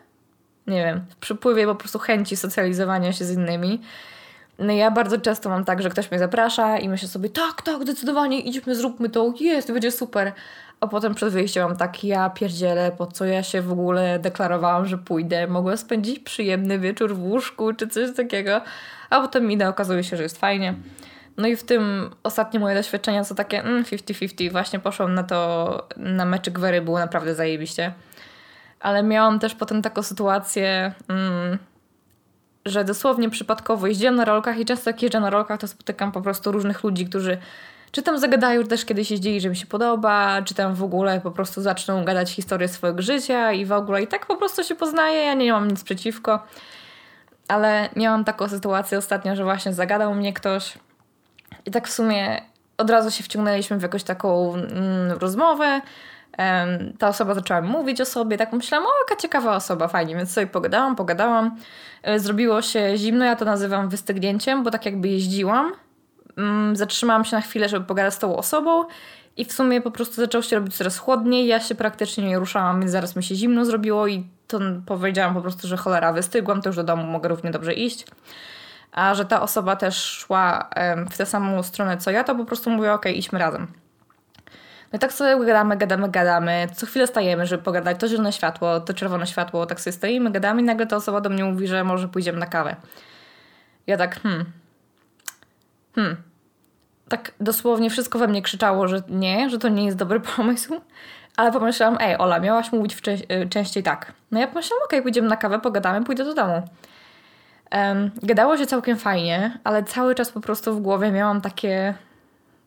Nie 0.71 0.83
wiem. 0.85 1.01
W 1.09 1.15
przypływie 1.15 1.65
po 1.65 1.75
prostu 1.75 1.99
chęci 1.99 2.35
socjalizowania 2.35 3.13
się 3.13 3.25
z 3.25 3.31
innymi. 3.31 3.81
No 4.59 4.73
ja 4.73 4.91
bardzo 4.91 5.17
często 5.17 5.49
mam 5.49 5.65
tak, 5.65 5.81
że 5.81 5.89
ktoś 5.89 6.11
mnie 6.11 6.19
zaprasza 6.19 6.77
i 6.77 6.89
myślę 6.89 7.07
sobie, 7.07 7.29
tak, 7.29 7.61
tak, 7.61 7.81
zdecydowanie, 7.81 8.39
idźmy, 8.39 8.75
zróbmy 8.75 9.09
to, 9.09 9.33
jest, 9.39 9.71
będzie 9.71 9.91
super. 9.91 10.31
A 10.79 10.87
potem 10.87 11.15
przed 11.15 11.33
wyjściem 11.33 11.67
mam 11.67 11.77
tak, 11.77 12.03
ja 12.03 12.29
pierdzielę, 12.29 12.91
po 12.97 13.07
co 13.07 13.25
ja 13.25 13.43
się 13.43 13.61
w 13.61 13.71
ogóle 13.71 14.19
deklarowałam, 14.19 14.85
że 14.85 14.97
pójdę. 14.97 15.47
Mogłem 15.47 15.77
spędzić 15.77 16.19
przyjemny 16.19 16.79
wieczór 16.79 17.15
w 17.15 17.23
łóżku 17.23 17.73
czy 17.73 17.87
coś 17.87 18.15
takiego. 18.15 18.61
A 19.09 19.21
potem 19.21 19.51
idę, 19.51 19.69
okazuje 19.69 20.03
się, 20.03 20.17
że 20.17 20.23
jest 20.23 20.37
fajnie. 20.37 20.73
No 21.37 21.47
i 21.47 21.55
w 21.55 21.63
tym 21.63 22.09
ostatnie 22.23 22.59
moje 22.59 22.75
doświadczenia 22.75 23.23
są 23.23 23.35
takie 23.35 23.63
50-50. 23.63 24.41
Mm, 24.41 24.51
Właśnie 24.51 24.79
poszłam 24.79 25.13
na 25.13 25.23
to, 25.23 25.87
na 25.97 26.25
meczyk 26.25 26.59
Wery, 26.59 26.81
było 26.81 26.99
naprawdę 26.99 27.35
zajebiście. 27.35 27.93
Ale 28.81 29.03
miałam 29.03 29.39
też 29.39 29.55
potem 29.55 29.81
taką 29.81 30.03
sytuację, 30.03 30.93
mm, 31.07 31.57
że 32.65 32.83
dosłownie 32.83 33.29
przypadkowo 33.29 33.87
jeździłam 33.87 34.15
na 34.15 34.25
rolkach 34.25 34.59
i 34.59 34.65
często 34.65 34.89
jak 34.89 35.01
jeżdżę 35.01 35.19
na 35.19 35.29
rolkach, 35.29 35.59
to 35.59 35.67
spotykam 35.67 36.11
po 36.11 36.21
prostu 36.21 36.51
różnych 36.51 36.83
ludzi, 36.83 37.05
którzy 37.05 37.37
czy 37.91 38.01
tam 38.01 38.19
zagadają, 38.19 38.63
też 38.63 38.85
kiedyś 38.85 39.11
jeździli, 39.11 39.41
że 39.41 39.49
mi 39.49 39.55
się 39.55 39.65
podoba, 39.65 40.41
czy 40.41 40.53
tam 40.53 40.75
w 40.75 40.83
ogóle 40.83 41.21
po 41.21 41.31
prostu 41.31 41.61
zaczną 41.61 42.05
gadać 42.05 42.31
historię 42.31 42.67
swojego 42.67 43.01
życia 43.01 43.51
i 43.51 43.65
w 43.65 43.71
ogóle 43.71 44.03
i 44.03 44.07
tak 44.07 44.25
po 44.25 44.35
prostu 44.35 44.63
się 44.63 44.75
poznaje, 44.75 45.25
ja 45.25 45.33
nie 45.33 45.51
mam 45.51 45.67
nic 45.67 45.83
przeciwko. 45.83 46.43
Ale 47.47 47.89
miałam 47.95 48.23
taką 48.23 48.49
sytuację 48.49 48.97
ostatnio, 48.97 49.35
że 49.35 49.43
właśnie 49.43 49.73
zagadał 49.73 50.15
mnie 50.15 50.33
ktoś 50.33 50.77
i 51.65 51.71
tak 51.71 51.87
w 51.87 51.91
sumie 51.91 52.41
od 52.77 52.89
razu 52.89 53.11
się 53.11 53.23
wciągnęliśmy 53.23 53.77
w 53.77 53.81
jakąś 53.81 54.03
taką 54.03 54.53
mm, 54.53 55.11
rozmowę. 55.19 55.81
Ta 56.99 57.07
osoba 57.07 57.33
zaczęła 57.33 57.61
mówić 57.61 58.01
o 58.01 58.05
sobie, 58.05 58.37
tak 58.37 58.53
myślałam, 58.53 58.87
o 58.87 58.89
jaka 59.03 59.21
ciekawa 59.21 59.55
osoba, 59.55 59.87
fajnie, 59.87 60.15
więc 60.15 60.33
sobie 60.33 60.47
pogadałam, 60.47 60.95
pogadałam. 60.95 61.55
E, 62.03 62.19
zrobiło 62.19 62.61
się 62.61 62.97
zimno, 62.97 63.25
ja 63.25 63.35
to 63.35 63.45
nazywam 63.45 63.89
wystygnięciem, 63.89 64.63
bo 64.63 64.71
tak 64.71 64.85
jakby 64.85 65.07
jeździłam 65.07 65.71
mm, 66.37 66.75
zatrzymałam 66.75 67.25
się 67.25 67.35
na 67.35 67.41
chwilę, 67.41 67.69
żeby 67.69 67.85
pogadać 67.85 68.13
z 68.13 68.19
tą 68.19 68.37
osobą 68.37 68.83
i 69.37 69.45
w 69.45 69.53
sumie 69.53 69.81
po 69.81 69.91
prostu 69.91 70.15
zaczęło 70.15 70.41
się 70.41 70.55
robić 70.55 70.75
coraz 70.77 70.97
chłodniej. 70.97 71.47
Ja 71.47 71.59
się 71.59 71.75
praktycznie 71.75 72.27
nie 72.27 72.39
ruszałam, 72.39 72.79
więc 72.79 72.91
zaraz 72.91 73.15
mi 73.15 73.23
się 73.23 73.35
zimno 73.35 73.65
zrobiło 73.65 74.07
i 74.07 74.27
to 74.47 74.59
powiedziałam 74.85 75.33
po 75.33 75.41
prostu, 75.41 75.67
że 75.67 75.77
cholera, 75.77 76.13
wystygłam, 76.13 76.61
to 76.61 76.69
już 76.69 76.75
do 76.75 76.83
domu 76.83 77.03
mogę 77.03 77.29
równie 77.29 77.51
dobrze 77.51 77.73
iść. 77.73 78.05
A 78.91 79.15
że 79.15 79.25
ta 79.25 79.41
osoba 79.41 79.75
też 79.75 80.03
szła 80.03 80.69
w 81.11 81.17
tę 81.17 81.25
samą 81.25 81.63
stronę 81.63 81.97
co 81.97 82.11
ja, 82.11 82.23
to 82.23 82.35
po 82.35 82.45
prostu 82.45 82.69
mówię, 82.69 82.93
ok, 82.93 83.05
idźmy 83.05 83.39
razem. 83.39 83.67
No 84.93 84.97
i 84.97 84.99
tak 84.99 85.13
sobie 85.13 85.45
gadamy, 85.45 85.77
gadamy, 85.77 86.09
gadamy. 86.09 86.67
Co 86.75 86.85
chwilę 86.85 87.07
stajemy, 87.07 87.45
żeby 87.45 87.63
pogadać. 87.63 87.99
To 87.99 88.07
zielone 88.07 88.33
światło, 88.33 88.79
to 88.79 88.93
czerwone 88.93 89.27
światło. 89.27 89.65
Tak 89.65 89.81
sobie 89.81 89.93
stoimy, 89.93 90.31
gadamy 90.31 90.61
i 90.61 90.65
nagle 90.65 90.87
ta 90.87 90.95
osoba 90.95 91.21
do 91.21 91.29
mnie 91.29 91.43
mówi, 91.43 91.67
że 91.67 91.83
może 91.83 92.07
pójdziemy 92.07 92.39
na 92.39 92.45
kawę. 92.45 92.75
Ja 93.87 93.97
tak, 93.97 94.21
hmm, 94.21 94.45
hmm, 95.95 96.17
tak 97.09 97.31
dosłownie 97.39 97.89
wszystko 97.89 98.19
we 98.19 98.27
mnie 98.27 98.41
krzyczało, 98.41 98.87
że 98.87 99.01
nie, 99.09 99.49
że 99.49 99.59
to 99.59 99.69
nie 99.69 99.85
jest 99.85 99.97
dobry 99.97 100.19
pomysł. 100.35 100.81
Ale 101.37 101.51
pomyślałam, 101.51 101.97
ej, 102.01 102.17
Ola, 102.17 102.39
miałaś 102.39 102.71
mówić 102.71 102.97
y, 103.07 103.49
częściej 103.49 103.83
tak. 103.83 104.13
No 104.31 104.39
ja 104.39 104.47
pomyślałam, 104.47 104.83
okej, 104.85 104.99
okay, 104.99 105.03
pójdziemy 105.03 105.27
na 105.27 105.37
kawę, 105.37 105.59
pogadamy, 105.59 106.05
pójdę 106.05 106.23
do 106.23 106.33
domu. 106.33 106.61
Um, 107.71 108.11
gadało 108.23 108.57
się 108.57 108.65
całkiem 108.65 108.97
fajnie, 108.97 109.59
ale 109.63 109.83
cały 109.83 110.15
czas 110.15 110.31
po 110.31 110.41
prostu 110.41 110.75
w 110.75 110.81
głowie 110.81 111.11
miałam 111.11 111.41
takie 111.41 111.93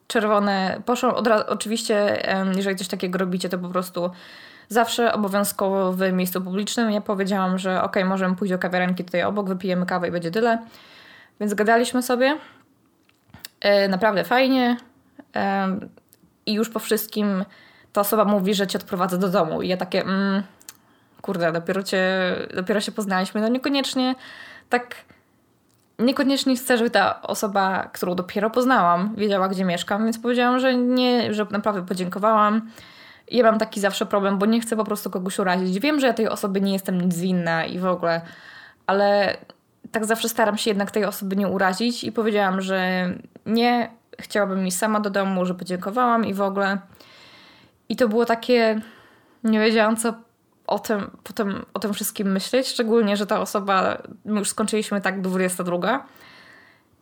czerwone. 0.07 0.83
Poszłam 0.85 1.15
od 1.15 1.27
razu, 1.27 1.45
oczywiście, 1.49 2.23
jeżeli 2.57 2.77
coś 2.77 2.89
takiego 2.89 3.19
robicie, 3.19 3.49
to 3.49 3.59
po 3.59 3.69
prostu 3.69 4.11
zawsze 4.69 5.13
obowiązkowo 5.13 5.93
w 5.93 6.13
miejscu 6.13 6.41
publicznym. 6.41 6.91
Ja 6.91 7.01
powiedziałam, 7.01 7.59
że 7.59 7.83
okay, 7.83 8.05
możemy 8.05 8.37
pójść 8.37 8.53
do 8.53 8.59
kawiarenki 8.59 9.05
tutaj 9.05 9.23
obok, 9.23 9.49
wypijemy 9.49 9.87
kawę 9.87 10.09
i 10.09 10.11
będzie 10.11 10.31
tyle. 10.31 10.59
Więc 11.41 11.55
gadaliśmy 11.55 12.03
sobie. 12.03 12.39
E, 13.61 13.89
naprawdę 13.89 14.25
fajnie. 14.25 14.77
I 16.47 16.53
już 16.53 16.71
po 16.71 16.79
wszystkim 16.79 17.45
ta 17.93 18.01
osoba 18.01 18.25
mówi, 18.25 18.55
że 18.55 18.67
cię 18.67 18.79
odprowadza 18.79 19.19
do 19.19 19.29
domu. 19.29 19.63
I 19.63 19.69
ja 19.69 19.77
takie, 19.77 20.03
mm, 20.03 20.43
kurde, 21.23 21.53
dopiero, 21.53 21.83
cię, 21.83 22.03
dopiero 22.55 22.81
się 22.81 22.93
poznaliśmy. 22.93 23.41
No 23.41 23.49
niekoniecznie 23.49 24.15
tak. 24.69 24.97
Niekoniecznie 25.99 26.57
chcę, 26.57 26.79
żeby 26.79 26.91
ta 26.91 27.23
osoba, 27.23 27.89
którą 27.93 28.15
dopiero 28.15 28.51
poznałam, 28.51 29.15
wiedziała, 29.17 29.49
gdzie 29.49 29.65
mieszkam, 29.65 30.05
więc 30.05 30.19
powiedziałam, 30.19 30.59
że 30.61 30.75
nie, 30.75 31.35
że 31.35 31.47
naprawdę 31.51 31.87
podziękowałam. 31.87 32.71
Ja 33.31 33.45
mam 33.45 33.59
taki 33.59 33.81
zawsze 33.81 34.07
problem, 34.07 34.39
bo 34.39 34.47
nie 34.47 34.61
chcę 34.61 34.77
po 34.77 34.85
prostu 34.85 35.11
kogoś 35.11 35.39
urazić. 35.39 35.81
Wiem, 35.81 36.01
że 36.01 36.07
ja 36.07 36.13
tej 36.13 36.29
osobie 36.29 36.61
nie 36.61 36.73
jestem 36.73 37.01
nic 37.01 37.19
winna 37.19 37.65
i 37.65 37.79
w 37.79 37.87
ogóle, 37.87 38.21
ale 38.87 39.37
tak 39.93 40.05
zawsze 40.05 40.29
staram 40.29 40.59
się 40.59 40.71
jednak 40.71 40.91
tej 40.91 41.05
osoby 41.05 41.37
nie 41.37 41.49
urazić 41.49 42.05
i 42.05 42.13
powiedziałam, 42.13 42.61
że 42.61 43.07
nie, 43.47 43.91
chciałabym 44.21 44.67
iść 44.67 44.77
sama 44.77 45.01
do 45.01 45.11
domu, 45.11 45.47
że 45.47 45.55
podziękowałam 45.55 46.25
i 46.25 46.35
w 46.35 46.41
ogóle. 46.41 46.79
I 47.89 47.97
to 47.97 48.09
było 48.09 48.25
takie, 48.25 48.81
nie 49.45 49.61
wiedziałam 49.61 49.97
co 49.97 50.15
o 50.75 50.79
tym, 50.79 51.17
potem 51.25 51.67
o 51.75 51.79
tym 51.79 51.95
wszystkim 51.95 52.33
myśleć, 52.33 52.69
szczególnie, 52.69 53.17
że 53.17 53.27
ta 53.27 53.41
osoba, 53.41 54.03
my 54.25 54.39
już 54.39 54.49
skończyliśmy 54.49 55.01
tak 55.01 55.21
22 55.21 56.07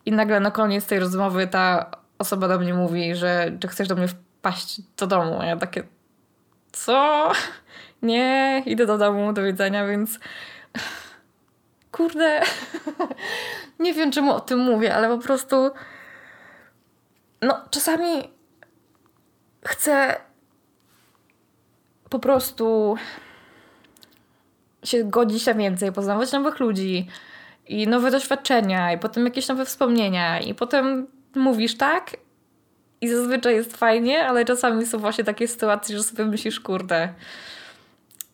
i 0.06 0.12
nagle 0.12 0.40
na 0.40 0.50
koniec 0.50 0.86
tej 0.86 0.98
rozmowy 0.98 1.46
ta 1.46 1.90
osoba 2.18 2.48
do 2.48 2.58
mnie 2.58 2.74
mówi, 2.74 3.14
że 3.14 3.52
czy 3.60 3.68
chcesz 3.68 3.88
do 3.88 3.96
mnie 3.96 4.08
wpaść 4.08 4.80
do 4.96 5.06
domu. 5.06 5.40
A 5.40 5.46
ja 5.46 5.56
takie, 5.56 5.82
co? 6.72 7.32
Nie, 8.02 8.62
idę 8.66 8.86
do 8.86 8.98
domu, 8.98 9.32
do 9.32 9.42
widzenia, 9.42 9.86
więc 9.86 10.18
kurde, 11.92 12.42
nie 13.80 13.94
wiem 13.94 14.12
czemu 14.12 14.32
o 14.32 14.40
tym 14.40 14.58
mówię, 14.58 14.94
ale 14.94 15.08
po 15.08 15.18
prostu 15.18 15.70
no 17.42 17.60
czasami 17.70 18.30
chcę 19.64 20.16
po 22.10 22.18
prostu 22.18 22.96
się 24.84 25.04
godzić 25.04 25.46
na 25.46 25.54
więcej, 25.54 25.92
poznawać 25.92 26.32
nowych 26.32 26.60
ludzi 26.60 27.08
i 27.68 27.88
nowe 27.88 28.10
doświadczenia 28.10 28.92
i 28.92 28.98
potem 28.98 29.24
jakieś 29.24 29.48
nowe 29.48 29.64
wspomnienia 29.64 30.40
i 30.40 30.54
potem 30.54 31.06
mówisz 31.34 31.76
tak 31.76 32.16
i 33.00 33.08
zazwyczaj 33.08 33.54
jest 33.54 33.76
fajnie, 33.76 34.26
ale 34.26 34.44
czasami 34.44 34.86
są 34.86 34.98
właśnie 34.98 35.24
takie 35.24 35.48
sytuacje, 35.48 35.96
że 35.96 36.02
sobie 36.02 36.24
myślisz, 36.24 36.60
kurde, 36.60 37.08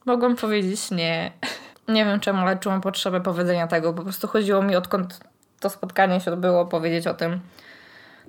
mogłam 0.06 0.36
powiedzieć 0.36 0.90
nie. 0.90 1.32
Nie 1.88 2.04
wiem 2.04 2.20
czemu, 2.20 2.38
ale 2.38 2.56
czułam 2.56 2.80
potrzebę 2.80 3.20
powiedzenia 3.20 3.66
tego. 3.66 3.92
Po 3.94 4.02
prostu 4.02 4.28
chodziło 4.28 4.62
mi 4.62 4.76
odkąd 4.76 5.20
to 5.60 5.70
spotkanie 5.70 6.20
się 6.20 6.32
odbyło, 6.32 6.66
powiedzieć 6.66 7.06
o 7.06 7.14
tym. 7.14 7.40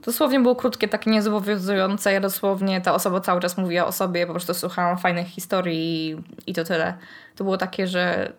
Dosłownie 0.05 0.39
było 0.39 0.55
krótkie, 0.55 0.87
takie 0.87 1.11
niezobowiązujące. 1.11 2.13
Ja 2.13 2.19
dosłownie, 2.19 2.81
ta 2.81 2.93
osoba 2.93 3.19
cały 3.19 3.41
czas 3.41 3.57
mówiła 3.57 3.85
o 3.85 3.91
sobie, 3.91 4.27
po 4.27 4.33
prostu 4.33 4.53
słuchałam 4.53 4.97
fajnych 4.97 5.27
historii 5.27 6.09
i, 6.09 6.51
i 6.51 6.53
to 6.53 6.63
tyle. 6.63 6.93
To 7.35 7.43
było 7.43 7.57
takie, 7.57 7.87
że 7.87 8.33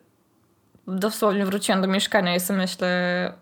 dosłownie 0.87 1.47
wróciłam 1.47 1.83
do 1.83 1.89
mieszkania 1.89 2.37
i 2.37 2.41
sobie 2.41 2.59
myślę, 2.59 3.33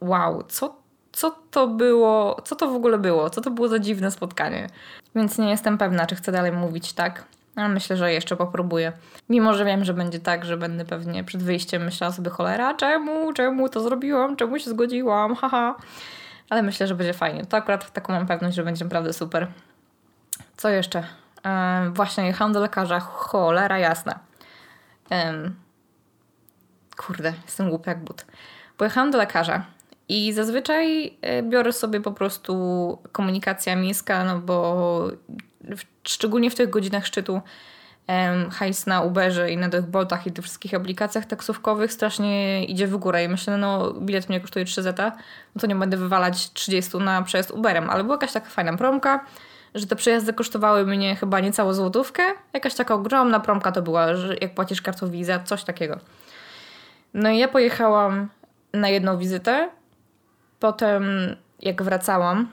wow, 0.00 0.42
co, 0.48 0.76
co 1.12 1.38
to 1.50 1.68
było, 1.68 2.42
co 2.44 2.56
to 2.56 2.68
w 2.68 2.74
ogóle 2.74 2.98
było, 2.98 3.30
co 3.30 3.40
to 3.40 3.50
było 3.50 3.68
za 3.68 3.78
dziwne 3.78 4.10
spotkanie. 4.10 4.66
Więc 5.14 5.38
nie 5.38 5.50
jestem 5.50 5.78
pewna, 5.78 6.06
czy 6.06 6.16
chcę 6.16 6.32
dalej 6.32 6.52
mówić 6.52 6.92
tak. 6.92 7.24
Ale 7.56 7.68
myślę, 7.68 7.96
że 7.96 8.12
jeszcze 8.12 8.36
popróbuję. 8.36 8.92
Mimo, 9.28 9.54
że 9.54 9.64
wiem, 9.64 9.84
że 9.84 9.94
będzie 9.94 10.20
tak, 10.20 10.44
że 10.44 10.56
będę 10.56 10.84
pewnie 10.84 11.24
przed 11.24 11.42
wyjściem 11.42 11.84
myślała 11.84 12.12
sobie 12.12 12.30
cholera, 12.30 12.74
czemu, 12.74 13.32
czemu 13.32 13.68
to 13.68 13.80
zrobiłam, 13.80 14.36
czemu 14.36 14.58
się 14.58 14.70
zgodziłam, 14.70 15.34
haha. 15.34 15.74
Ale 16.50 16.62
myślę, 16.62 16.86
że 16.86 16.94
będzie 16.94 17.14
fajnie. 17.14 17.46
To 17.46 17.56
akurat 17.56 17.92
taką 17.92 18.12
mam 18.12 18.26
pewność, 18.26 18.56
że 18.56 18.64
będzie 18.64 18.84
naprawdę 18.84 19.12
super. 19.12 19.46
Co 20.56 20.68
jeszcze? 20.68 21.04
Właśnie 21.90 22.26
jechałam 22.26 22.52
do 22.52 22.60
lekarza, 22.60 23.00
cholera 23.00 23.78
jasna. 23.78 24.18
Kurde, 26.96 27.32
jestem 27.44 27.68
głupia 27.68 27.90
jak 27.90 28.04
but. 28.04 28.26
Pojechałam 28.76 29.10
do 29.10 29.18
lekarza 29.18 29.64
i 30.08 30.32
zazwyczaj 30.32 31.16
e, 31.22 31.42
biorę 31.42 31.72
sobie 31.72 32.00
po 32.00 32.12
prostu 32.12 32.98
komunikacja 33.12 33.76
miejska, 33.76 34.24
no 34.24 34.38
bo 34.38 35.10
szczególnie 36.04 36.50
w 36.50 36.54
tych 36.54 36.70
godzinach 36.70 37.06
szczytu 37.06 37.40
hajs 38.50 38.86
na 38.86 39.02
Uberze 39.02 39.50
i 39.50 39.56
na 39.56 39.68
tych 39.68 39.86
Boltach 39.86 40.26
i 40.26 40.32
tych 40.32 40.44
wszystkich 40.44 40.74
aplikacjach 40.74 41.24
taksówkowych 41.24 41.92
strasznie 41.92 42.64
idzie 42.64 42.86
w 42.86 42.96
górę. 42.96 43.24
I 43.24 43.28
myślę, 43.28 43.56
no 43.56 43.92
bilet 43.92 44.28
mnie 44.28 44.40
kosztuje 44.40 44.64
3 44.64 44.82
zeta, 44.82 45.12
no 45.54 45.60
to 45.60 45.66
nie 45.66 45.76
będę 45.76 45.96
wywalać 45.96 46.52
30 46.52 46.98
na 46.98 47.22
przejazd 47.22 47.50
Uberem, 47.50 47.90
ale 47.90 48.04
była 48.04 48.14
jakaś 48.14 48.32
taka 48.32 48.50
fajna 48.50 48.76
promka, 48.76 49.24
że 49.74 49.86
te 49.86 49.96
przejazdy 49.96 50.32
kosztowały 50.32 50.86
mnie 50.86 51.16
chyba 51.16 51.40
niecałą 51.40 51.72
złotówkę, 51.72 52.22
jakaś 52.52 52.74
taka 52.74 52.94
ogromna 52.94 53.40
promka 53.40 53.72
to 53.72 53.82
była, 53.82 54.16
że 54.16 54.36
jak 54.40 54.54
płacisz 54.54 54.82
kartą 54.82 55.10
Visa, 55.10 55.38
coś 55.38 55.64
takiego. 55.64 55.98
No 57.14 57.30
i 57.30 57.38
ja 57.38 57.48
pojechałam 57.48 58.28
na 58.72 58.88
jedną 58.88 59.18
wizytę, 59.18 59.70
potem 60.60 61.04
jak 61.60 61.82
wracałam, 61.82 62.48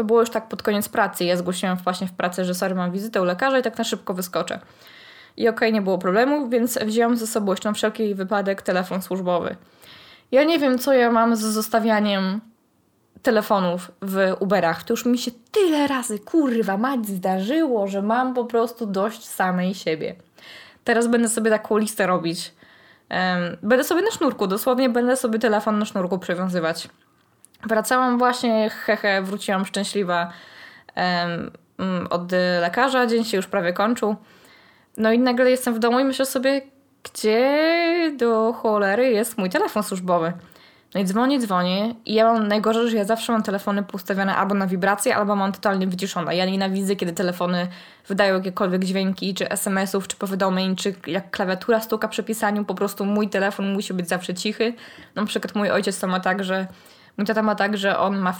to 0.00 0.04
było 0.04 0.20
już 0.20 0.30
tak 0.30 0.48
pod 0.48 0.62
koniec 0.62 0.88
pracy. 0.88 1.24
Ja 1.24 1.36
zgłosiłam 1.36 1.76
właśnie 1.76 2.06
w 2.06 2.12
pracy, 2.12 2.44
że 2.44 2.54
sorry, 2.54 2.74
mam 2.74 2.92
wizytę 2.92 3.22
u 3.22 3.24
lekarza 3.24 3.58
i 3.58 3.62
tak 3.62 3.78
na 3.78 3.84
szybko 3.84 4.14
wyskoczę. 4.14 4.60
I 5.36 5.48
okej, 5.48 5.56
okay, 5.56 5.72
nie 5.72 5.82
było 5.82 5.98
problemu, 5.98 6.48
więc 6.48 6.78
wzięłam 6.78 7.16
ze 7.16 7.26
sobą 7.26 7.52
jeszcze 7.52 7.68
na 7.68 7.72
wszelki 7.72 8.14
wypadek 8.14 8.62
telefon 8.62 9.02
służbowy. 9.02 9.56
Ja 10.30 10.44
nie 10.44 10.58
wiem, 10.58 10.78
co 10.78 10.92
ja 10.92 11.10
mam 11.10 11.36
z 11.36 11.40
zostawianiem 11.40 12.40
telefonów 13.22 13.92
w 14.02 14.36
Uberach. 14.38 14.84
To 14.84 14.92
już 14.92 15.04
mi 15.04 15.18
się 15.18 15.30
tyle 15.52 15.86
razy, 15.86 16.18
kurwa, 16.18 16.76
mać 16.76 17.06
zdarzyło, 17.06 17.88
że 17.88 18.02
mam 18.02 18.34
po 18.34 18.44
prostu 18.44 18.86
dość 18.86 19.28
samej 19.28 19.74
siebie. 19.74 20.14
Teraz 20.84 21.06
będę 21.06 21.28
sobie 21.28 21.50
taką 21.50 21.78
listę 21.78 22.06
robić. 22.06 22.54
Będę 23.62 23.84
sobie 23.84 24.02
na 24.02 24.10
sznurku, 24.10 24.46
dosłownie 24.46 24.88
będę 24.88 25.16
sobie 25.16 25.38
telefon 25.38 25.78
na 25.78 25.84
sznurku 25.84 26.18
przywiązywać. 26.18 26.88
Wracałam 27.66 28.18
właśnie, 28.18 28.70
hehe, 28.70 29.22
wróciłam 29.22 29.66
szczęśliwa 29.66 30.32
um, 30.96 32.06
od 32.10 32.32
lekarza, 32.60 33.06
dzień 33.06 33.24
się 33.24 33.36
już 33.36 33.46
prawie 33.46 33.72
kończył. 33.72 34.16
No 34.96 35.12
i 35.12 35.18
nagle 35.18 35.50
jestem 35.50 35.74
w 35.74 35.78
domu 35.78 36.00
i 36.00 36.04
myślę 36.04 36.26
sobie, 36.26 36.62
gdzie 37.02 38.12
do 38.16 38.52
cholery 38.52 39.10
jest 39.10 39.38
mój 39.38 39.50
telefon 39.50 39.82
służbowy. 39.82 40.32
No 40.94 41.00
i 41.00 41.04
dzwonię, 41.04 41.40
dzwonię 41.40 41.94
i 42.06 42.14
ja 42.14 42.32
mam 42.32 42.48
najgorzej, 42.48 42.90
że 42.90 42.96
ja 42.96 43.04
zawsze 43.04 43.32
mam 43.32 43.42
telefony 43.42 43.82
poustawione 43.82 44.36
albo 44.36 44.54
na 44.54 44.66
wibrację, 44.66 45.16
albo 45.16 45.36
mam 45.36 45.52
totalnie 45.52 45.86
wyciszone. 45.86 46.36
Ja 46.36 46.46
nienawidzę, 46.46 46.96
kiedy 46.96 47.12
telefony 47.12 47.68
wydają 48.08 48.34
jakiekolwiek 48.34 48.84
dźwięki, 48.84 49.34
czy 49.34 49.50
SMS-ów, 49.50 50.08
czy 50.08 50.16
powiadomień, 50.16 50.76
czy 50.76 50.94
jak 51.06 51.30
klawiatura 51.30 51.80
stuka 51.80 52.08
przy 52.08 52.22
pisaniu, 52.22 52.64
po 52.64 52.74
prostu 52.74 53.04
mój 53.04 53.28
telefon 53.28 53.72
musi 53.72 53.94
być 53.94 54.08
zawsze 54.08 54.34
cichy. 54.34 54.74
Na 55.14 55.24
przykład 55.26 55.54
mój 55.54 55.70
ojciec 55.70 56.00
to 56.00 56.06
ma 56.06 56.20
tak, 56.20 56.44
że 56.44 56.66
Mój 57.20 57.26
tata 57.26 57.42
ma 57.42 57.54
tak, 57.54 57.76
że 57.76 57.98
on 57.98 58.18
ma 58.18 58.34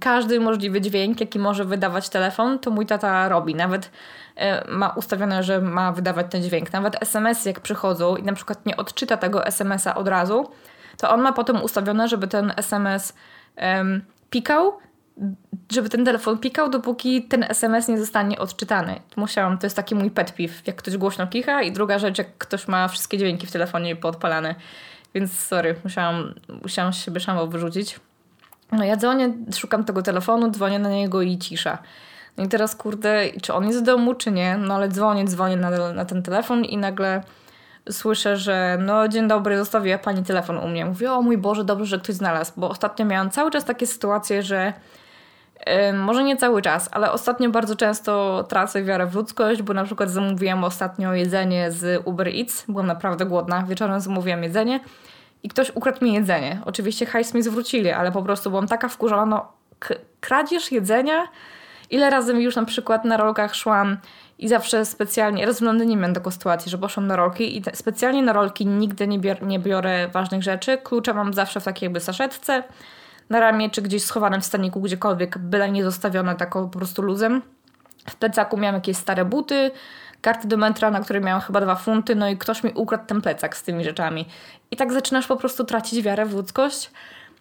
każdy 0.00 0.40
możliwy 0.40 0.80
dźwięk, 0.80 1.20
jaki 1.20 1.38
może 1.38 1.64
wydawać 1.64 2.08
telefon, 2.08 2.58
to 2.58 2.70
mój 2.70 2.86
tata 2.86 3.28
robi. 3.28 3.54
Nawet 3.54 3.86
y, 3.86 4.70
ma 4.72 4.88
ustawione, 4.88 5.42
że 5.42 5.60
ma 5.60 5.92
wydawać 5.92 6.26
ten 6.30 6.42
dźwięk. 6.42 6.72
Nawet 6.72 7.02
SMS, 7.02 7.44
jak 7.44 7.60
przychodzą 7.60 8.16
i 8.16 8.22
na 8.22 8.32
przykład 8.32 8.66
nie 8.66 8.76
odczyta 8.76 9.16
tego 9.16 9.46
SMS-a 9.46 9.94
od 9.94 10.08
razu, 10.08 10.50
to 10.98 11.10
on 11.10 11.20
ma 11.20 11.32
potem 11.32 11.62
ustawione, 11.62 12.08
żeby 12.08 12.28
ten 12.28 12.52
SMS 12.56 13.14
um, 13.56 14.02
pikał, 14.30 14.72
żeby 15.72 15.88
ten 15.88 16.04
telefon 16.04 16.38
pikał, 16.38 16.70
dopóki 16.70 17.22
ten 17.22 17.44
SMS 17.48 17.88
nie 17.88 17.98
zostanie 17.98 18.38
odczytany. 18.38 19.00
Musiałam, 19.16 19.58
to 19.58 19.66
jest 19.66 19.76
taki 19.76 19.94
mój 19.94 20.10
pet 20.10 20.32
peeve, 20.32 20.54
jak 20.66 20.76
ktoś 20.76 20.96
głośno 20.96 21.26
kicha 21.26 21.62
i 21.62 21.72
druga 21.72 21.98
rzecz, 21.98 22.18
jak 22.18 22.38
ktoś 22.38 22.68
ma 22.68 22.88
wszystkie 22.88 23.18
dźwięki 23.18 23.46
w 23.46 23.52
telefonie 23.52 23.96
podpalane. 23.96 24.54
Więc 25.14 25.38
sorry, 25.38 25.74
musiałam, 25.84 26.34
musiałam 26.62 26.92
się 26.92 27.20
szamą 27.20 27.46
wyrzucić. 27.46 28.00
No 28.74 28.84
ja 28.84 28.96
dzwonię, 28.96 29.32
szukam 29.56 29.84
tego 29.84 30.02
telefonu, 30.02 30.50
dzwonię 30.50 30.78
na 30.78 30.90
niego 30.90 31.22
i 31.22 31.38
cisza. 31.38 31.78
No 32.36 32.44
i 32.44 32.48
teraz 32.48 32.76
kurde, 32.76 33.22
czy 33.42 33.54
on 33.54 33.66
jest 33.66 33.78
w 33.78 33.82
domu, 33.82 34.14
czy 34.14 34.30
nie? 34.30 34.56
No 34.56 34.74
ale 34.74 34.88
dzwonię, 34.88 35.24
dzwonię 35.24 35.56
na, 35.56 35.92
na 35.92 36.04
ten 36.04 36.22
telefon 36.22 36.64
i 36.64 36.76
nagle 36.76 37.22
słyszę, 37.90 38.36
że 38.36 38.78
no 38.80 39.08
dzień 39.08 39.28
dobry, 39.28 39.58
zostawiła 39.58 39.98
pani 39.98 40.22
telefon 40.22 40.58
u 40.58 40.68
mnie. 40.68 40.84
Mówię, 40.84 41.12
o 41.12 41.22
mój 41.22 41.38
Boże, 41.38 41.64
dobrze, 41.64 41.86
że 41.86 41.98
ktoś 41.98 42.14
znalazł, 42.14 42.52
bo 42.56 42.68
ostatnio 42.68 43.04
miałam 43.04 43.30
cały 43.30 43.50
czas 43.50 43.64
takie 43.64 43.86
sytuacje, 43.86 44.42
że 44.42 44.72
yy, 45.66 45.92
może 45.92 46.24
nie 46.24 46.36
cały 46.36 46.62
czas, 46.62 46.88
ale 46.92 47.12
ostatnio 47.12 47.50
bardzo 47.50 47.76
często 47.76 48.44
tracę 48.48 48.82
wiarę 48.82 49.06
w 49.06 49.14
ludzkość, 49.14 49.62
bo 49.62 49.74
na 49.74 49.84
przykład 49.84 50.10
zamówiłam 50.10 50.64
ostatnio 50.64 51.14
jedzenie 51.14 51.72
z 51.72 52.02
Uber 52.04 52.28
Eats, 52.28 52.64
byłam 52.68 52.86
naprawdę 52.86 53.26
głodna, 53.26 53.62
wieczorem 53.62 54.00
zamówiłam 54.00 54.42
jedzenie 54.42 54.80
i 55.44 55.48
ktoś 55.48 55.72
ukradł 55.74 56.04
mi 56.04 56.12
jedzenie. 56.12 56.60
Oczywiście 56.64 57.06
hajs 57.06 57.34
mi 57.34 57.42
zwrócili, 57.42 57.90
ale 57.90 58.12
po 58.12 58.22
prostu 58.22 58.50
byłam 58.50 58.68
taka 58.68 58.88
wkurzona, 58.88 59.26
no 59.26 59.52
kradzież 60.20 60.72
jedzenia? 60.72 61.28
Ile 61.90 62.10
razy 62.10 62.32
już 62.32 62.56
na 62.56 62.64
przykład 62.64 63.04
na 63.04 63.16
rolkach 63.16 63.54
szłam 63.54 63.98
i 64.38 64.48
zawsze 64.48 64.84
specjalnie, 64.84 65.46
raz 65.46 65.58
w 65.58 65.62
Londynie 65.62 65.96
miałam 65.96 66.14
taką 66.14 66.30
sytuację, 66.30 66.70
że 66.70 66.78
poszłam 66.78 67.06
na 67.06 67.16
rolki 67.16 67.56
i 67.56 67.62
te, 67.62 67.76
specjalnie 67.76 68.22
na 68.22 68.32
rolki 68.32 68.66
nigdy 68.66 69.06
nie, 69.06 69.18
bior, 69.18 69.42
nie 69.42 69.58
biorę 69.58 70.08
ważnych 70.08 70.42
rzeczy. 70.42 70.78
Klucze 70.78 71.14
mam 71.14 71.34
zawsze 71.34 71.60
w 71.60 71.64
takiej 71.64 71.86
jakby 71.86 72.00
saszetce 72.00 72.62
na 73.30 73.40
ramię, 73.40 73.70
czy 73.70 73.82
gdzieś 73.82 74.04
schowanym 74.04 74.40
w 74.40 74.44
staniku, 74.44 74.80
gdziekolwiek, 74.80 75.38
byle 75.38 75.70
nie 75.70 75.84
zostawione 75.84 76.34
taką 76.34 76.68
po 76.70 76.78
prostu 76.78 77.02
luzem. 77.02 77.42
W 78.10 78.16
plecaku 78.16 78.56
miałam 78.56 78.74
jakieś 78.74 78.96
stare 78.96 79.24
buty, 79.24 79.70
karty 80.24 80.48
do 80.48 80.56
metra, 80.56 80.90
na 80.90 81.00
której 81.00 81.22
miałam 81.22 81.40
chyba 81.40 81.60
dwa 81.60 81.74
funty, 81.74 82.14
no 82.14 82.28
i 82.28 82.36
ktoś 82.36 82.64
mi 82.64 82.72
ukradł 82.74 83.06
ten 83.06 83.20
plecak 83.20 83.56
z 83.56 83.62
tymi 83.62 83.84
rzeczami. 83.84 84.26
I 84.70 84.76
tak 84.76 84.92
zaczynasz 84.92 85.26
po 85.26 85.36
prostu 85.36 85.64
tracić 85.64 86.02
wiarę 86.02 86.26
w 86.26 86.34
ludzkość. 86.34 86.90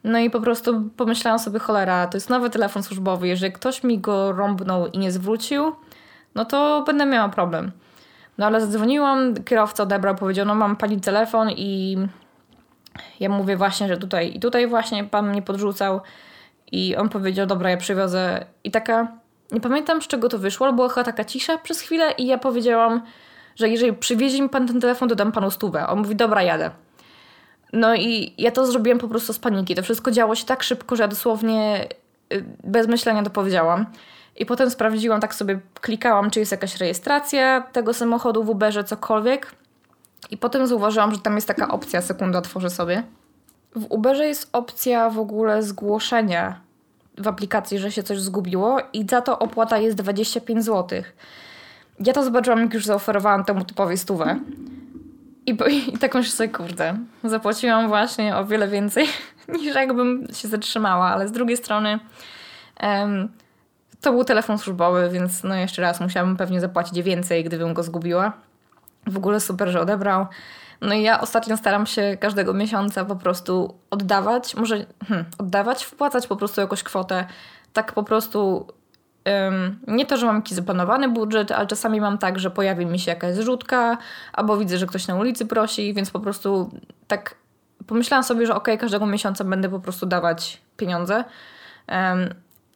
No 0.04 0.19
i 0.19 0.30
po 0.30 0.41
prostu 0.41 0.89
pomyślałam 0.98 1.39
sobie, 1.39 1.60
cholera, 1.60 2.08
to 2.08 2.17
jest 2.17 2.30
nowy 2.30 2.50
telefon 2.50 2.84
służbowy, 2.84 3.28
jeżeli 3.28 3.54
ktoś 3.54 3.84
mi 3.84 4.00
go 4.00 4.32
rąbnął 4.32 4.88
i 4.88 4.98
nie 4.98 5.12
zwrócił, 5.12 5.76
no 6.36 6.46
to 6.46 6.84
będę 6.88 7.06
miała 7.06 7.30
problem. 7.30 7.72
No 8.38 8.46
ale 8.46 8.62
zadzwoniłam, 8.62 9.34
kierowca 9.34 9.84
odebrał, 9.84 10.15
powiedział, 10.15 10.46
no 10.46 10.56
mam 10.56 10.76
pani 10.76 11.02
telefon 11.02 11.50
i 11.50 11.98
ja 13.19 13.30
mówię 13.30 13.58
właśnie, 13.58 13.88
że 13.88 13.98
tutaj 13.98 14.36
i 14.36 14.39
tutaj 14.39 14.67
właśnie 14.67 15.04
pan 15.04 15.30
mnie 15.30 15.41
podrzucał 15.41 16.02
i 16.72 16.96
on 16.96 17.10
powiedział, 17.10 17.48
dobra, 17.48 17.69
ja 17.69 17.78
przywiozę 17.78 18.46
i 18.63 18.72
taka, 18.72 19.08
nie 19.54 19.62
pamiętam 19.62 20.02
z 20.02 20.08
czego 20.08 20.30
to 20.30 20.39
wyszło, 20.39 20.74
była 20.74 20.89
chyba 20.89 21.04
taka 21.04 21.26
cisza 21.26 21.58
przez 21.58 21.82
chwilę 21.82 22.12
i 22.18 22.28
ja 22.28 22.38
powiedziałam, 22.38 23.02
że 23.56 23.70
jeżeli 23.70 23.94
przywiezie 23.94 24.42
mi 24.42 24.50
pan 24.50 24.68
ten 24.68 24.82
telefon, 24.82 25.10
to 25.10 25.16
dam 25.16 25.32
panu 25.32 25.52
stówę. 25.52 25.88
On 25.88 26.00
mówi, 26.00 26.16
dobra, 26.16 26.44
jadę. 26.44 26.72
No 27.74 27.96
i 27.96 28.34
ja 28.38 28.52
to 28.52 28.66
zrobiłam 28.66 29.00
po 29.00 29.08
prostu 29.08 29.34
z 29.34 29.39
paniki. 29.39 29.76
To 29.76 29.84
wszystko 29.84 30.12
działo 30.12 30.36
się 30.36 30.46
tak 30.46 30.63
szybko, 30.63 30.96
że 30.96 31.04
ja 31.04 31.08
dosłownie 31.08 31.88
y, 32.34 32.46
bez 32.63 32.88
myślenia 32.88 33.24
to 33.24 33.30
powiedziałam. 33.30 33.86
I 34.36 34.46
potem 34.46 34.70
sprawdziłam, 34.70 35.22
tak 35.22 35.36
sobie 35.36 35.60
klikałam, 35.82 36.30
czy 36.30 36.39
jest 36.39 36.52
jakaś 36.52 36.78
rejestracja 36.78 37.62
tego 37.62 37.94
samochodu 37.94 38.44
w 38.44 38.50
Uberze, 38.50 38.84
cokolwiek. 38.84 39.56
I 40.32 40.38
potem 40.38 40.68
zauważyłam, 40.68 41.12
że 41.12 41.20
tam 41.20 41.36
jest 41.36 41.48
taka 41.48 41.68
opcja, 41.68 42.02
sekundę 42.02 42.38
otworzę 42.38 42.70
sobie. 42.70 43.04
W 43.76 43.86
Uberze 43.89 44.28
jest 44.28 44.50
opcja 44.54 45.10
w 45.10 45.20
ogóle 45.20 45.63
zgłoszenia 45.63 46.62
w 47.17 47.28
aplikacji, 47.28 47.80
że 47.80 47.91
się 47.91 48.04
coś 48.04 48.19
zgubiło 48.19 48.78
i 48.93 49.06
za 49.10 49.21
to 49.21 49.39
opłata 49.39 49.78
jest 49.78 49.97
25 49.97 50.65
zł. 50.65 51.04
Ja 51.99 52.13
to 52.13 52.23
zobaczyłam, 52.23 52.60
jak 52.60 52.73
już 52.73 52.86
zaoferowałam 52.86 53.45
temu 53.45 53.65
typowi 53.65 53.97
stówę. 53.97 54.39
I, 55.45 55.58
I 55.88 55.97
tak 55.97 56.26
sobie, 56.26 56.49
kurde, 56.49 56.97
zapłaciłam 57.23 57.88
właśnie 57.88 58.38
o 58.38 58.45
wiele 58.45 58.67
więcej 58.67 59.08
niż 59.60 59.76
jakbym 59.76 60.28
się 60.34 60.47
zatrzymała, 60.47 61.06
ale 61.06 61.28
z 61.28 61.32
drugiej 61.32 61.58
strony 61.58 61.99
um, 62.84 63.30
to 64.02 64.12
był 64.12 64.23
telefon 64.23 64.58
służbowy, 64.58 65.10
więc 65.10 65.43
no 65.43 65.56
jeszcze 65.56 65.82
raz 65.82 65.99
musiałabym 65.99 66.38
pewnie 66.38 66.62
zapłacić 66.62 67.02
więcej, 67.02 67.43
gdybym 67.43 67.73
go 67.73 67.84
zgubiła. 67.84 68.34
W 69.08 69.17
ogóle 69.17 69.39
super, 69.39 69.69
że 69.69 69.82
odebrał. 69.82 70.26
No 70.84 70.93
i 70.93 71.02
ja 71.02 71.22
ostatnio 71.22 71.58
staram 71.58 71.86
się 71.86 72.17
każdego 72.19 72.54
miesiąca 72.54 73.06
po 73.06 73.15
prostu 73.15 73.74
oddawać, 73.89 74.56
może 74.56 74.86
hmm, 75.08 75.26
oddawać, 75.38 75.84
wpłacać 75.84 76.28
po 76.28 76.36
prostu 76.36 76.62
jakąś 76.62 76.84
kwotę, 76.84 77.26
tak 77.74 77.93
po 77.93 78.04
prostu 78.04 78.67
nie 79.88 80.06
to, 80.06 80.17
że 80.17 80.26
mam 80.26 80.36
jakiś 80.36 80.54
zaplanowany 80.54 81.10
budżet, 81.10 81.52
ale 81.52 81.67
czasami 81.67 82.02
mam 82.02 82.17
tak, 82.17 82.39
że 82.39 82.52
pojawi 82.52 82.86
mi 82.86 83.00
się 83.00 83.12
jakaś 83.12 83.36
zrzutka, 83.36 83.98
albo 84.34 84.58
widzę, 84.58 84.78
że 84.78 84.88
ktoś 84.88 85.08
na 85.08 85.15
ulicy 85.15 85.46
prosi, 85.46 85.93
więc 85.93 86.12
po 86.12 86.19
prostu 86.19 86.72
tak 87.08 87.36
pomyślałam 87.88 88.24
sobie, 88.24 88.48
że 88.48 88.56
ok, 88.56 88.67
każdego 88.80 89.06
miesiąca 89.06 89.43
będę 89.43 89.69
po 89.69 89.80
prostu 89.80 90.06
dawać 90.06 90.62
pieniądze. 90.78 91.24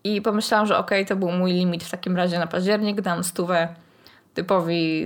I 0.04 0.22
pomyślałam, 0.22 0.68
że 0.68 0.78
ok, 0.78 0.92
to 1.08 1.16
był 1.16 1.32
mój 1.32 1.54
limit 1.54 1.84
w 1.84 1.92
takim 1.92 2.18
razie 2.18 2.40
na 2.40 2.48
październik, 2.48 3.02
dam 3.02 3.24
stówę 3.24 3.68
typowi 4.38 5.06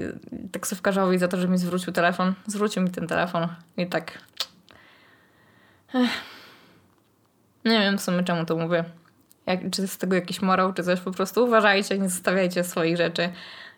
taksówkarzowi 0.52 1.18
za 1.18 1.28
to, 1.28 1.38
że 1.38 1.48
mi 1.48 1.58
zwrócił 1.58 1.94
telefon. 1.94 2.34
Zwrócił 2.48 2.84
mi 2.84 2.90
ten 2.90 3.08
telefon 3.08 3.48
i 3.78 3.88
tak... 3.88 4.12
Ech. 5.96 6.10
Nie 7.66 7.80
wiem 7.80 7.98
w 7.98 8.02
sumie 8.02 8.24
czemu 8.24 8.46
to 8.46 8.56
mówię. 8.56 8.84
Jak, 9.46 9.60
czy 9.72 9.88
z 9.88 9.98
tego 9.98 10.16
jakiś 10.16 10.42
morał, 10.42 10.74
czy 10.74 10.84
coś 10.84 11.00
po 11.00 11.12
prostu 11.12 11.44
uważajcie, 11.44 12.00
nie 12.00 12.10
zostawiajcie 12.10 12.64
swoich 12.64 12.98
rzeczy. 12.98 13.30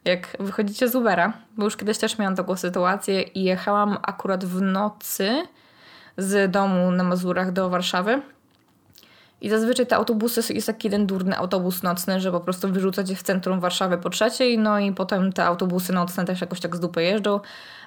Jak 0.06 0.38
wychodzicie 0.40 0.90
z 0.90 0.96
Ubera, 0.96 1.34
bo 1.58 1.64
już 1.64 1.78
kiedyś 1.78 1.98
też 1.98 2.18
miałam 2.18 2.36
taką 2.36 2.56
sytuację 2.56 3.22
i 3.22 3.44
jechałam 3.44 3.98
akurat 4.02 4.46
w 4.46 4.62
nocy 4.62 5.48
z 6.18 6.52
domu 6.52 6.92
na 6.92 7.04
Mazurach 7.04 7.52
do 7.52 7.70
Warszawy 7.70 8.22
I 9.44 9.50
zazwyczaj 9.50 9.88
te 9.88 9.96
autobusy 9.96 10.54
jest 10.54 10.68
taki 10.68 10.88
jeden 10.88 11.08
durny 11.08 11.38
autobus 11.38 11.84
nocny, 11.84 12.20
że 12.20 12.32
po 12.32 12.40
prostu 12.40 12.70
wyrzuca 12.70 13.04
cię 13.04 13.16
w 13.16 13.24
centrum 13.24 13.60
Warszawy 13.60 13.98
po 13.98 14.10
trzeciej, 14.10 14.58
no 14.58 14.80
i 14.80 14.92
potem 14.92 15.34
te 15.34 15.46
autobusy 15.46 15.94
nocne 15.94 16.26
też 16.26 16.42
jakoś 16.42 16.60
tak 16.60 16.76
z 16.76 16.80
dupy 16.80 17.04
jeżdżą. 17.04 17.40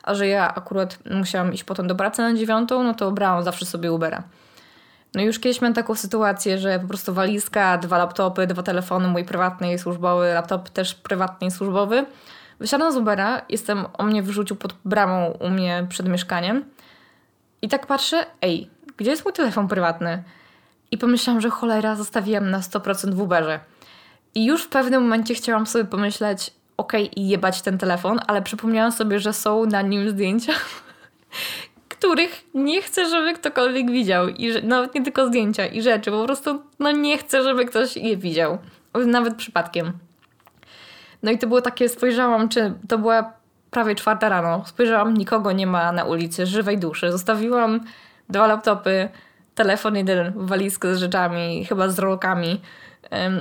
A 0.02 0.14
że 0.14 0.26
ja 0.26 0.54
akurat 0.54 0.98
musiałam 1.10 1.52
iść 1.54 1.64
potem 1.64 1.86
do 1.86 1.94
pracy 1.94 2.22
na 2.22 2.34
dziewiątą, 2.34 2.82
no 2.82 2.94
to 2.94 3.12
brałam 3.12 3.44
zawsze 3.44 3.66
sobie 3.66 3.92
Ubera. 3.92 4.22
No 5.14 5.22
już 5.22 5.38
kiedyś 5.38 5.60
miałam 5.60 5.74
taką 5.74 5.94
sytuację, 5.94 6.58
że 6.58 6.80
po 6.80 6.88
prostu 6.88 7.14
walizka, 7.14 7.78
dwa 7.78 7.98
laptopy, 7.98 8.46
dwa 8.46 8.62
telefony, 8.62 9.08
mój 9.08 9.24
prywatny 9.24 9.72
i 9.72 9.78
służbowy, 9.78 10.34
laptop 10.34 10.68
też 10.68 10.94
prywatny 10.94 11.46
i 11.46 11.50
służbowy. 11.50 12.06
Wysiadłam 12.60 12.92
z 12.92 12.96
Ubera, 12.96 13.42
jestem, 13.48 13.86
o 13.92 14.04
mnie 14.04 14.22
wyrzucił 14.22 14.56
pod 14.56 14.74
bramą 14.84 15.30
u 15.40 15.50
mnie 15.50 15.86
przed 15.88 16.08
mieszkaniem 16.08 16.64
i 17.62 17.68
tak 17.68 17.86
patrzę, 17.86 18.26
ej, 18.42 18.70
gdzie 18.96 19.10
jest 19.10 19.24
mój 19.24 19.32
telefon 19.32 19.68
prywatny? 19.68 20.22
I 20.90 20.98
pomyślałam, 20.98 21.40
że 21.40 21.50
cholera, 21.50 21.96
zostawiłam 21.96 22.50
na 22.50 22.60
100% 22.60 23.14
w 23.14 23.20
Uberze. 23.20 23.60
I 24.34 24.44
już 24.44 24.64
w 24.64 24.68
pewnym 24.68 25.02
momencie 25.02 25.34
chciałam 25.34 25.66
sobie 25.66 25.84
pomyśleć, 25.84 26.50
okej, 26.76 27.10
okay, 27.10 27.24
jebać 27.24 27.62
ten 27.62 27.78
telefon, 27.78 28.20
ale 28.26 28.42
przypomniałam 28.42 28.92
sobie, 28.92 29.18
że 29.20 29.32
są 29.32 29.66
na 29.66 29.82
nim 29.82 30.10
zdjęcia, 30.10 30.52
których 31.88 32.44
nie 32.54 32.82
chcę, 32.82 33.08
żeby 33.08 33.34
ktokolwiek 33.34 33.90
widział. 33.90 34.28
I 34.28 34.52
że, 34.52 34.62
nawet 34.62 34.94
nie 34.94 35.02
tylko 35.02 35.26
zdjęcia 35.26 35.66
i 35.66 35.82
rzeczy, 35.82 36.10
po 36.10 36.24
prostu 36.24 36.62
no 36.78 36.90
nie 36.90 37.18
chcę, 37.18 37.42
żeby 37.42 37.64
ktoś 37.64 37.96
je 37.96 38.16
widział. 38.16 38.58
Nawet 39.06 39.34
przypadkiem. 39.34 39.92
No 41.22 41.30
i 41.30 41.38
to 41.38 41.46
było 41.46 41.60
takie, 41.60 41.88
spojrzałam, 41.88 42.48
czy 42.48 42.74
to 42.88 42.98
była 42.98 43.32
prawie 43.70 43.94
czwarta 43.94 44.28
rano. 44.28 44.62
Spojrzałam, 44.66 45.16
nikogo 45.16 45.52
nie 45.52 45.66
ma 45.66 45.92
na 45.92 46.04
ulicy, 46.04 46.46
żywej 46.46 46.78
duszy. 46.78 47.12
Zostawiłam 47.12 47.80
dwa 48.28 48.46
laptopy, 48.46 49.08
telefon 49.56 49.96
jeden, 49.96 50.32
walizkę 50.36 50.94
z 50.94 50.98
rzeczami, 50.98 51.64
chyba 51.64 51.88
z 51.88 51.98
rolkami. 51.98 52.60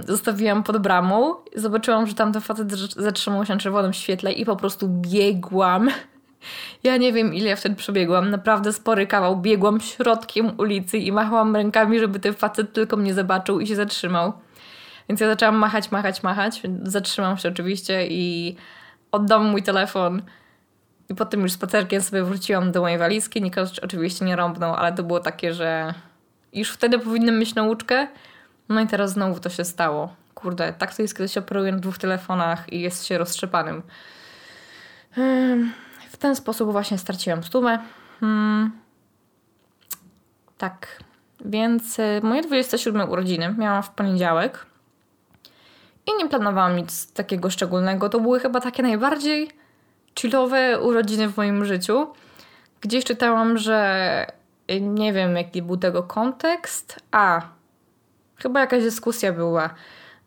Zostawiłam 0.08 0.64
pod 0.64 0.78
bramą. 0.78 1.36
Zobaczyłam, 1.56 2.08
że 2.08 2.14
tam 2.14 2.34
ten 2.34 2.42
facet 2.42 2.72
zatrzymał 2.98 3.46
się 3.46 3.54
na 3.54 3.60
czerwonym 3.60 3.94
świetle 3.94 4.32
i 4.32 4.46
po 4.46 4.56
prostu 4.56 4.88
biegłam. 4.88 5.90
Ja 6.84 6.98
nie 6.98 7.14
wiem, 7.14 7.34
ile 7.34 7.50
ja 7.50 7.56
wtedy 7.56 7.76
przebiegłam. 7.76 8.30
Naprawdę 8.30 8.74
spory 8.74 9.08
kawał. 9.08 9.42
Biegłam 9.42 9.82
środkiem 9.82 10.52
ulicy 10.58 10.98
i 10.98 11.12
machałam 11.12 11.56
rękami, 11.56 12.00
żeby 12.00 12.20
ten 12.20 12.34
facet 12.34 12.74
tylko 12.74 12.98
mnie 12.98 13.14
zobaczył 13.14 13.60
i 13.60 13.68
się 13.68 13.76
zatrzymał. 13.76 14.34
Więc 15.10 15.22
ja 15.22 15.28
zaczęłam 15.28 15.56
machać, 15.56 15.92
machać, 15.92 16.24
machać. 16.24 16.62
Zatrzymam 16.84 17.38
się 17.38 17.50
oczywiście 17.50 18.08
i 18.08 18.56
oddam 19.12 19.46
mój 19.46 19.64
telefon. 19.64 20.22
I 21.10 21.16
potem 21.16 21.42
już 21.42 21.52
spacerkiem 21.52 22.02
sobie 22.02 22.24
wróciłam 22.24 22.72
do 22.72 22.82
mojej 22.82 22.98
walizki. 22.98 23.42
Nikt 23.42 23.60
oczywiście 23.84 24.26
nie 24.26 24.36
rąbnął, 24.36 24.74
ale 24.76 24.94
to 24.94 25.04
było 25.04 25.20
takie, 25.20 25.54
że 25.54 25.94
już 26.54 26.72
wtedy 26.72 27.00
powinnam 27.00 27.40
mieć 27.40 27.56
nauczkę. 27.56 28.08
No 28.70 28.82
i 28.82 28.88
teraz 28.88 29.12
znowu 29.12 29.40
to 29.40 29.50
się 29.50 29.66
stało. 29.66 30.16
Kurde, 30.34 30.74
tak 30.74 30.96
to 30.96 31.02
jest, 31.02 31.18
kiedy 31.18 31.30
się 31.30 31.40
operuje 31.40 31.72
na 31.72 31.78
dwóch 31.78 31.98
telefonach 31.98 32.74
i 32.74 32.82
jest 32.82 33.06
się 33.06 33.18
roztrzepanym. 33.18 33.82
W 36.10 36.18
ten 36.20 36.36
sposób 36.36 36.72
właśnie 36.72 36.98
straciłam 36.98 37.44
stówę. 37.44 37.80
Hmm. 38.20 38.72
Tak. 40.58 41.04
Więc 41.46 42.00
y, 42.00 42.20
moje 42.24 42.42
27 42.42 43.10
urodziny 43.10 43.56
miałam 43.58 43.84
w 43.84 43.90
poniedziałek. 43.90 44.66
I 46.08 46.24
nie 46.24 46.30
planowałam 46.30 46.76
nic 46.76 47.14
takiego 47.14 47.50
szczególnego. 47.50 48.10
To 48.10 48.20
były 48.20 48.40
chyba 48.40 48.62
takie 48.62 48.84
najbardziej 48.84 49.50
chillowe 50.20 50.80
urodziny 50.80 51.28
w 51.28 51.38
moim 51.38 51.66
życiu. 51.66 52.08
Gdzieś 52.82 53.06
czytałam, 53.06 53.58
że 53.58 54.28
y, 54.72 54.82
nie 54.82 55.14
wiem 55.14 55.38
jaki 55.38 55.62
był 55.62 55.78
tego 55.78 56.04
kontekst. 56.04 57.00
A, 57.12 57.42
chyba 58.36 58.60
jakaś 58.60 58.84
dyskusja 58.84 59.34
była, 59.34 59.70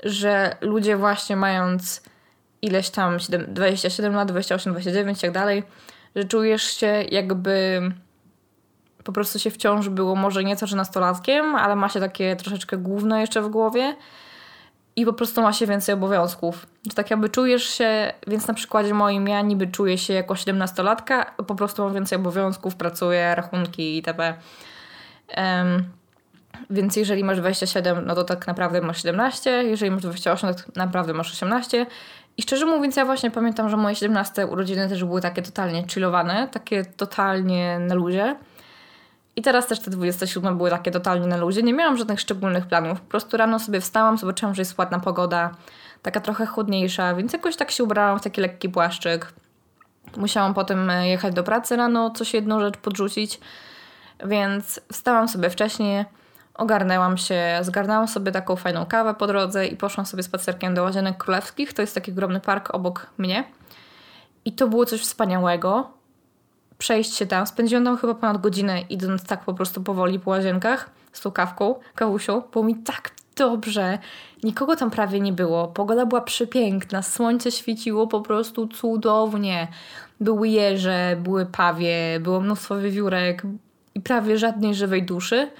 że 0.03 0.57
ludzie 0.61 0.97
właśnie 0.97 1.37
mając 1.37 2.03
ileś 2.63 2.91
tam 2.91 3.19
7, 3.19 3.55
27 3.55 4.15
lat, 4.15 4.29
28, 4.29 4.73
29 4.73 5.19
i 5.19 5.21
tak 5.21 5.33
dalej, 5.33 5.63
że 6.17 6.25
czujesz 6.25 6.63
się 6.63 7.05
jakby 7.11 7.81
po 9.05 9.13
prostu 9.13 9.39
się 9.39 9.51
wciąż 9.51 9.89
było 9.89 10.15
może 10.15 10.45
nieco, 10.45 10.67
że 10.67 10.77
nastolatkiem, 10.77 11.55
ale 11.55 11.77
ma 11.77 11.89
się 11.89 12.01
takie 12.01 12.37
troszeczkę 12.37 12.77
główne 12.77 13.21
jeszcze 13.21 13.43
w 13.43 13.49
głowie 13.49 13.97
i 14.99 15.07
po 15.07 15.13
prostu 15.13 15.43
ma 15.43 15.53
się 15.53 15.67
więcej 15.67 15.95
obowiązków. 15.95 16.67
Że 16.89 16.95
tak 16.95 17.11
jakby 17.11 17.29
czujesz 17.29 17.65
się, 17.65 18.13
więc 18.27 18.49
na 18.49 18.55
przykładzie 18.55 18.95
moim 18.95 19.29
ja 19.29 19.43
niby 19.43 19.67
czuję 19.67 19.99
się 19.99 20.13
jako 20.13 20.35
17-latka, 20.35 21.25
po 21.47 21.55
prostu 21.55 21.85
mam 21.85 21.95
więcej 21.95 22.19
obowiązków, 22.19 22.77
pracuję, 22.77 23.35
rachunki 23.35 23.97
itp. 23.97 24.35
Um, 25.37 25.85
więc 26.71 26.97
jeżeli 26.97 27.25
masz 27.25 27.39
27, 27.39 28.07
no 28.07 28.15
to 28.15 28.25
tak 28.25 28.47
naprawdę 28.47 28.81
masz 28.81 29.03
17, 29.03 29.51
jeżeli 29.51 29.91
masz 29.91 30.03
28, 30.03 30.55
to 30.55 30.63
tak 30.63 30.77
naprawdę 30.77 31.13
masz 31.13 31.33
18. 31.33 31.87
I 32.37 32.43
szczerze 32.43 32.67
mówiąc, 32.67 32.97
ja 32.97 33.05
właśnie 33.05 33.31
pamiętam, 33.31 33.69
że 33.69 33.77
moje 33.77 33.95
17 33.95 34.47
urodziny 34.47 34.89
też 34.89 35.05
były 35.05 35.21
takie 35.21 35.43
totalnie 35.43 35.85
chillowane, 35.89 36.49
takie 36.53 36.85
totalnie 36.85 37.79
na 37.79 37.95
luzie. 37.95 38.37
I 39.39 39.43
teraz 39.43 39.67
też 39.67 39.81
te 39.81 39.91
27 39.91 40.57
były 40.57 40.71
takie 40.71 40.91
totalnie 40.91 41.27
na 41.27 41.37
luzie. 41.37 41.63
Nie 41.63 41.75
miałam 41.75 41.97
żadnych 41.97 42.21
szczególnych 42.21 42.67
planów. 42.67 43.01
Po 43.01 43.11
prostu 43.11 43.37
rano 43.37 43.59
sobie 43.59 43.81
wstałam, 43.81 44.19
zobaczyłam, 44.19 44.55
że 44.55 44.63
jest 44.63 44.79
ładna 44.79 45.01
pogoda, 45.01 45.51
taka 46.03 46.21
trochę 46.21 46.47
chłodniejsza, 46.47 47.15
więc 47.15 47.33
jakoś 47.33 47.57
tak 47.57 47.71
się 47.71 47.85
ubrałam 47.85 48.19
w 48.19 48.23
taki 48.23 48.41
lekki 48.41 48.69
płaszczyk. 48.69 49.33
Musiałam 50.17 50.55
potem 50.55 50.91
e, 50.91 51.09
jechać 51.09 51.35
do 51.35 51.45
pracy 51.45 51.77
rano, 51.77 52.11
coś 52.11 52.35
jedną 52.35 52.61
rzecz 52.61 52.77
podrzucić, 52.77 53.41
więc 54.25 54.81
wstałam 54.93 55.29
sobie 55.29 55.51
wcześniej, 55.51 56.05
ogarnęłam 56.55 57.17
się, 57.17 57.59
zgarnęłam 57.63 58.09
sobie 58.09 58.33
taką 58.33 58.57
fajną 58.57 58.87
kawę 58.87 59.15
po 59.15 59.27
drodze 59.27 59.67
i 59.67 59.77
poszłam 59.77 60.07
sobie 60.07 60.23
spacerkiem 60.23 60.75
do 60.75 60.83
Łazienek 60.83 61.17
Królewskich. 61.17 61.73
To 61.73 61.83
jest 61.83 61.95
taki 61.95 62.13
ogromny 62.13 62.41
park 62.41 62.75
obok 62.75 63.07
mnie. 63.19 63.45
I 64.45 64.53
to 64.53 64.69
było 64.69 64.87
coś 64.87 65.01
wspaniałego 65.01 65.98
przejść 66.79 67.15
się 67.15 67.27
tam. 67.27 67.47
Spędziłam 67.47 67.85
tam 67.85 67.97
chyba 67.97 68.15
ponad 68.15 68.41
godzinę, 68.41 68.81
idąc 68.81 69.25
tak 69.25 69.45
po 69.45 69.55
prostu 69.55 69.83
powoli 69.83 70.21
po 70.21 70.31
łazienkach 70.31 70.91
z 71.13 71.21
tą 71.21 71.31
kawką, 71.31 71.75
kawusią. 71.95 72.43
Było 72.53 72.65
mi 72.65 72.77
tak 72.77 73.11
dobrze. 73.37 73.99
Nikogo 74.43 74.77
tam 74.77 74.91
prawie 74.91 75.21
nie 75.21 75.33
było. 75.33 75.69
Pogoda 75.69 76.07
była 76.07 76.21
przepiękna. 76.21 77.03
Słońce 77.03 77.53
świeciło 77.53 78.07
po 78.07 78.21
prostu 78.21 78.67
cudownie. 78.67 79.69
Były 80.21 80.49
jeże, 80.49 81.17
były 81.23 81.47
pawie, 81.47 82.21
było 82.21 82.41
mnóstwo 82.41 82.79
wiewiórek 82.79 83.43
i 83.95 84.01
prawie 84.01 84.39
żadnej 84.39 84.75
żywej 84.75 85.03
duszy. 85.03 85.51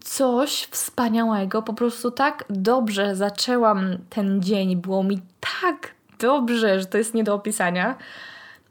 Coś 0.00 0.68
wspaniałego. 0.70 1.62
Po 1.62 1.74
prostu 1.74 2.10
tak 2.10 2.44
dobrze 2.50 3.16
zaczęłam 3.16 3.98
ten 4.10 4.42
dzień. 4.42 4.76
Było 4.76 5.02
mi 5.02 5.20
tak 5.60 5.94
dobrze, 6.18 6.80
że 6.80 6.86
to 6.86 6.98
jest 6.98 7.14
nie 7.14 7.24
do 7.24 7.34
opisania. 7.34 7.96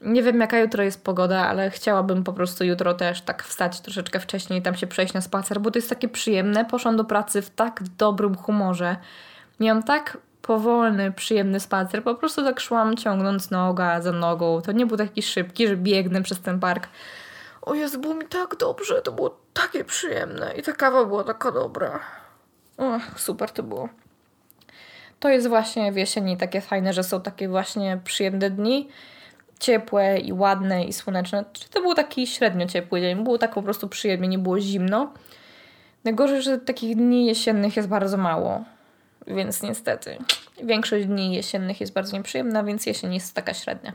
Nie 0.04 0.24
wiem, 0.24 0.40
jaka 0.40 0.60
jutro 0.60 0.84
jest 0.84 1.04
pogoda, 1.04 1.48
ale 1.48 1.70
chciałabym 1.70 2.24
po 2.24 2.34
prostu 2.34 2.64
jutro 2.64 2.94
też 2.94 3.22
tak 3.22 3.44
wstać 3.44 3.82
troszeczkę 3.82 4.20
wcześniej 4.20 4.60
i 4.60 4.62
tam 4.62 4.76
się 4.76 4.88
przejść 4.88 5.14
na 5.14 5.22
spacer, 5.22 5.62
bo 5.62 5.72
to 5.72 5.78
jest 5.78 5.90
takie 5.90 6.08
przyjemne. 6.08 6.66
Poszłam 6.66 6.98
do 6.98 7.04
pracy 7.04 7.42
w 7.42 7.50
tak 7.50 7.84
dobrym 7.98 8.36
humorze. 8.36 8.96
Miałam 9.60 9.84
tak 9.84 10.18
powolny, 10.42 11.12
przyjemny 11.12 11.60
spacer. 11.60 12.04
Po 12.04 12.16
prostu 12.16 12.44
tak 12.44 12.60
szłam 12.60 12.98
ciągnąc 12.98 13.52
noga 13.52 14.02
za 14.02 14.12
nogą. 14.12 14.62
To 14.62 14.72
nie 14.72 14.86
był 14.86 14.98
taki 14.98 15.22
szybki, 15.22 15.68
że 15.68 15.78
biegnę 15.78 16.24
przez 16.24 16.42
ten 16.42 16.60
park. 16.60 16.88
O 17.62 17.74
Jezu, 17.74 18.00
było 18.00 18.14
mi 18.14 18.26
tak 18.26 18.56
dobrze, 18.56 19.02
to 19.02 19.12
było 19.12 19.38
takie 19.54 19.86
przyjemne 19.86 20.54
i 20.58 20.64
ta 20.64 20.74
kawa 20.74 21.06
była 21.06 21.24
taka 21.24 21.52
dobra. 21.52 22.00
O, 22.78 23.00
super 23.16 23.52
to 23.52 23.64
było. 23.64 23.90
To 25.20 25.30
jest 25.30 25.48
właśnie 25.48 25.92
w 25.92 25.96
jesieni 25.96 26.38
takie 26.38 26.62
fajne, 26.62 26.94
że 26.94 27.04
są 27.04 27.22
takie 27.22 27.50
właśnie 27.50 28.00
przyjemne 28.04 28.50
dni 28.50 28.90
ciepłe 29.64 30.20
i 30.20 30.34
ładne 30.34 30.84
i 30.84 30.94
słoneczne. 30.94 31.46
Czy 31.54 31.70
to 31.70 31.82
był 31.82 31.94
taki 31.94 32.28
średnio 32.28 32.66
ciepły 32.68 33.02
dzień? 33.02 33.24
Było 33.24 33.38
tak 33.38 33.54
po 33.54 33.64
prostu 33.64 33.90
przyjemnie, 33.90 34.28
nie 34.28 34.40
było 34.40 34.60
zimno. 34.60 35.14
Najgorzej, 36.04 36.42
że 36.42 36.58
takich 36.58 36.96
dni 36.96 37.26
jesiennych 37.26 37.78
jest 37.78 37.90
bardzo 37.90 38.18
mało. 38.18 38.64
Więc 39.28 39.62
niestety 39.62 40.18
większość 40.64 41.06
dni 41.06 41.36
jesiennych 41.36 41.82
jest 41.82 41.94
bardzo 41.94 42.18
nieprzyjemna, 42.18 42.64
więc 42.64 42.86
jesień 42.86 43.14
jest 43.14 43.36
taka 43.36 43.54
średnia. 43.54 43.94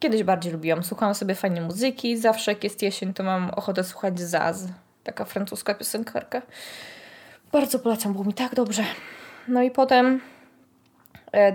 Kiedyś 0.00 0.22
bardziej 0.22 0.52
lubiłam. 0.52 0.82
Słuchałam 0.82 1.14
sobie 1.14 1.34
fajnej 1.34 1.60
muzyki. 1.60 2.18
Zawsze 2.18 2.52
jak 2.52 2.64
jest 2.64 2.82
jesień, 2.82 3.14
to 3.14 3.22
mam 3.22 3.50
ochotę 3.50 3.84
słuchać 3.84 4.20
Zaz. 4.20 4.64
Taka 5.04 5.24
francuska 5.24 5.74
piosenkarka. 5.74 6.42
Bardzo 7.52 7.78
polecam, 7.78 8.12
było 8.12 8.24
mi 8.24 8.34
tak 8.34 8.54
dobrze. 8.54 8.84
No 9.48 9.62
i 9.62 9.70
potem 9.70 10.20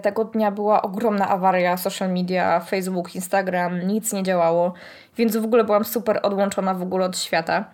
tego 0.01 0.23
dnia 0.23 0.51
była 0.51 0.81
ogromna 0.81 1.29
awaria 1.29 1.77
social 1.77 2.13
media, 2.13 2.59
Facebook, 2.59 3.15
Instagram, 3.15 3.87
nic 3.87 4.13
nie 4.13 4.23
działało, 4.23 4.73
więc 5.17 5.37
w 5.37 5.45
ogóle 5.45 5.63
byłam 5.63 5.85
super 5.85 6.19
odłączona 6.23 6.73
w 6.73 6.81
ogóle 6.81 7.05
od 7.05 7.17
świata. 7.17 7.65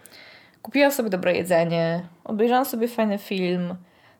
Kupiłam 0.62 0.92
sobie 0.92 1.10
dobre 1.10 1.34
jedzenie, 1.34 2.04
obejrzałam 2.24 2.66
sobie 2.66 2.88
fajny 2.88 3.18
film, 3.18 3.76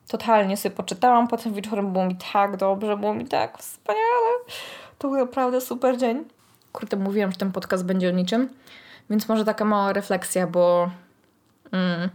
totalnie 0.08 0.58
sobie 0.58 0.76
poczytałam, 0.76 1.28
potem 1.28 1.54
wieczorem 1.54 1.94
było 1.94 2.06
mi 2.06 2.16
tak 2.34 2.58
dobrze, 2.58 2.98
było 2.98 3.14
mi 3.14 3.28
tak 3.28 3.58
wspaniale. 3.58 4.32
To 4.98 5.08
był 5.08 5.18
naprawdę 5.18 5.62
super 5.62 5.98
dzień. 5.98 6.26
Kurde, 6.72 6.98
mówiłam, 6.98 7.32
że 7.32 7.38
ten 7.38 7.52
podcast 7.52 7.86
będzie 7.86 8.10
o 8.10 8.12
niczym, 8.12 8.50
więc 9.10 9.30
może 9.30 9.46
taka 9.46 9.66
mała 9.66 9.94
refleksja, 9.94 10.48
bo 10.48 10.90
mm, 11.72 12.10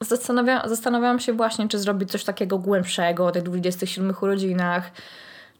zastanawia, 0.00 0.68
zastanawiałam 0.68 1.20
się 1.20 1.32
właśnie, 1.32 1.68
czy 1.68 1.78
zrobić 1.78 2.10
coś 2.10 2.24
takiego 2.24 2.58
głębszego 2.58 3.26
o 3.26 3.32
tych 3.32 3.42
27 3.42 4.14
urodzinach. 4.20 4.90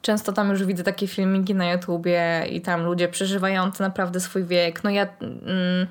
Często 0.02 0.32
tam 0.32 0.50
już 0.50 0.64
widzę 0.64 0.84
takie 0.84 1.06
filmiki 1.06 1.54
na 1.54 1.72
YouTubie 1.72 2.46
i 2.50 2.60
tam 2.60 2.84
ludzie 2.84 3.08
przeżywający 3.08 3.82
naprawdę 3.82 4.20
swój 4.20 4.44
wiek. 4.44 4.84
No 4.84 4.90
ja 4.90 5.06
mm, 5.20 5.86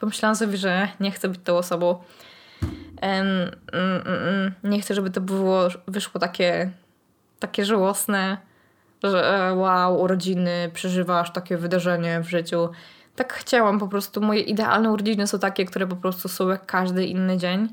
pomyślałam 0.00 0.36
sobie, 0.36 0.56
że 0.56 0.88
nie 1.00 1.10
chcę 1.10 1.28
być 1.28 1.40
tą 1.44 1.56
osobą. 1.56 1.98
Um, 3.02 3.26
um, 3.72 4.02
um, 4.06 4.72
nie 4.72 4.80
chcę, 4.80 4.94
żeby 4.94 5.10
to 5.10 5.20
było, 5.20 5.68
wyszło 5.86 6.20
takie, 6.20 6.70
takie 7.38 7.64
żałosne, 7.64 8.36
że 9.02 9.48
e, 9.48 9.54
wow, 9.54 10.00
urodziny, 10.00 10.70
przeżywasz 10.74 11.32
takie 11.32 11.56
wydarzenie 11.56 12.20
w 12.20 12.28
życiu. 12.28 12.68
Tak 13.16 13.32
chciałam 13.32 13.78
po 13.78 13.88
prostu. 13.88 14.20
Moje 14.20 14.40
idealne 14.40 14.90
urodziny 14.90 15.26
są 15.26 15.38
takie, 15.38 15.64
które 15.64 15.86
po 15.86 15.96
prostu 15.96 16.28
są 16.28 16.48
jak 16.48 16.66
każdy 16.66 17.06
inny 17.06 17.36
dzień. 17.36 17.68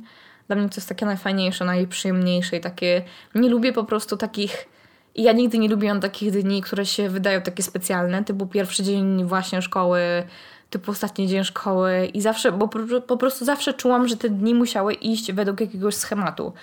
Dla 0.48 0.56
mnie 0.56 0.70
to 0.70 0.76
jest 0.76 0.90
takie 0.90 1.06
najfajniejsze, 1.06 1.66
najprzyjemniejsze 1.66 2.58
i 2.58 2.62
takie... 2.62 3.02
Nie 3.36 3.50
lubię 3.50 3.74
po 3.74 3.84
prostu 3.84 4.18
takich... 4.18 4.66
Ja 5.16 5.32
nigdy 5.32 5.58
nie 5.58 5.70
lubiłam 5.70 6.00
takich 6.00 6.32
dni, 6.32 6.62
które 6.62 6.86
się 6.86 7.10
wydają 7.10 7.42
takie 7.42 7.64
specjalne, 7.64 8.24
typu 8.24 8.48
pierwszy 8.48 8.84
dzień 8.84 9.26
właśnie 9.26 9.62
szkoły, 9.62 10.02
typu 10.70 10.92
ostatni 10.92 11.28
dzień 11.28 11.44
szkoły 11.44 12.06
i 12.14 12.22
zawsze, 12.22 12.52
bo 12.52 12.68
po 13.08 13.18
prostu 13.18 13.46
zawsze 13.46 13.74
czułam, 13.74 14.08
że 14.08 14.18
te 14.18 14.30
dni 14.30 14.56
musiały 14.56 14.94
iść 14.94 15.32
według 15.32 15.62
jakiegoś 15.62 15.96
schematu 15.96 16.54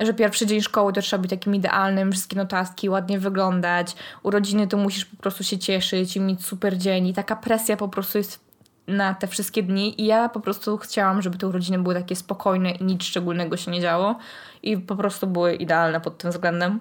że 0.00 0.14
pierwszy 0.14 0.46
dzień 0.46 0.60
szkoły 0.60 0.92
to 0.92 1.00
trzeba 1.00 1.22
być 1.22 1.30
takim 1.30 1.54
idealnym, 1.54 2.12
wszystkie 2.12 2.36
notatki, 2.36 2.88
ładnie 2.88 3.18
wyglądać, 3.18 3.94
urodziny 4.22 4.66
to 4.66 4.76
musisz 4.76 5.04
po 5.04 5.16
prostu 5.16 5.44
się 5.44 5.58
cieszyć 5.58 6.16
i 6.16 6.20
mieć 6.20 6.44
super 6.44 6.78
dzień 6.78 7.06
i 7.06 7.14
taka 7.14 7.36
presja 7.36 7.76
po 7.76 7.88
prostu 7.88 8.18
jest 8.18 8.50
na 8.86 9.14
te 9.14 9.26
wszystkie 9.26 9.62
dni 9.62 10.00
i 10.02 10.06
ja 10.06 10.28
po 10.28 10.40
prostu 10.40 10.78
chciałam, 10.78 11.22
żeby 11.22 11.38
te 11.38 11.46
urodziny 11.46 11.78
były 11.78 11.94
takie 11.94 12.16
spokojne 12.16 12.70
i 12.70 12.84
nic 12.84 13.02
szczególnego 13.02 13.56
się 13.56 13.70
nie 13.70 13.80
działo 13.80 14.18
i 14.62 14.76
po 14.78 14.96
prostu 14.96 15.26
były 15.26 15.54
idealne 15.54 16.00
pod 16.00 16.18
tym 16.18 16.30
względem. 16.30 16.80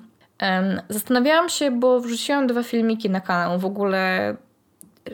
Zastanawiałam 0.89 1.49
się, 1.49 1.71
bo 1.71 1.99
wrzuciłam 1.99 2.47
dwa 2.47 2.63
filmiki 2.63 3.09
na 3.09 3.21
kanał. 3.21 3.59
W 3.59 3.65
ogóle 3.65 4.35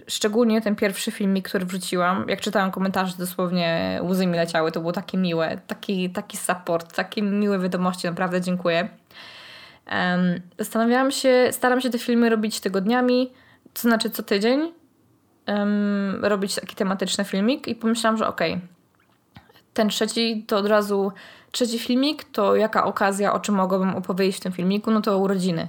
szczególnie 0.08 0.62
ten 0.62 0.75
pierwszy 0.75 1.12
filmik, 1.12 1.49
który 1.49 1.65
wrzuciłam, 1.65 2.25
jak 2.29 2.41
czytałam 2.41 2.71
komentarze, 2.71 3.13
dosłownie 3.19 3.99
łzy 4.03 4.27
mi 4.27 4.38
leciały. 4.38 4.71
To 4.71 4.79
było 4.79 4.91
takie 4.91 5.17
miłe, 5.17 5.58
taki, 5.67 6.10
taki 6.10 6.38
support, 6.38 6.95
takie 6.95 7.21
miłe 7.21 7.60
wiadomości, 7.60 8.08
naprawdę 8.08 8.41
dziękuję. 8.41 8.89
Um, 9.91 10.41
zastanawiałam 10.60 11.12
się, 11.12 11.47
staram 11.51 11.81
się 11.81 11.89
te 11.89 11.99
filmy 11.99 12.29
robić 12.29 12.60
tygodniami, 12.60 13.31
to 13.73 13.81
znaczy 13.81 14.10
co 14.10 14.23
tydzień 14.23 14.71
um, 15.47 16.25
robić 16.25 16.55
taki 16.55 16.75
tematyczny 16.75 17.25
filmik 17.25 17.67
i 17.67 17.75
pomyślałam, 17.75 18.17
że 18.17 18.27
okej, 18.27 18.53
okay, 18.53 18.67
ten 19.73 19.89
trzeci 19.89 20.43
to 20.47 20.58
od 20.58 20.65
razu 20.65 21.12
trzeci 21.51 21.79
filmik, 21.79 22.23
to 22.23 22.55
jaka 22.55 22.84
okazja, 22.84 23.34
o 23.34 23.39
czym 23.39 23.55
mogłabym 23.55 23.95
opowiedzieć 23.95 24.38
w 24.38 24.39
tym 24.39 24.51
filmiku, 24.51 24.91
no 24.91 25.01
to 25.01 25.17
urodziny. 25.17 25.67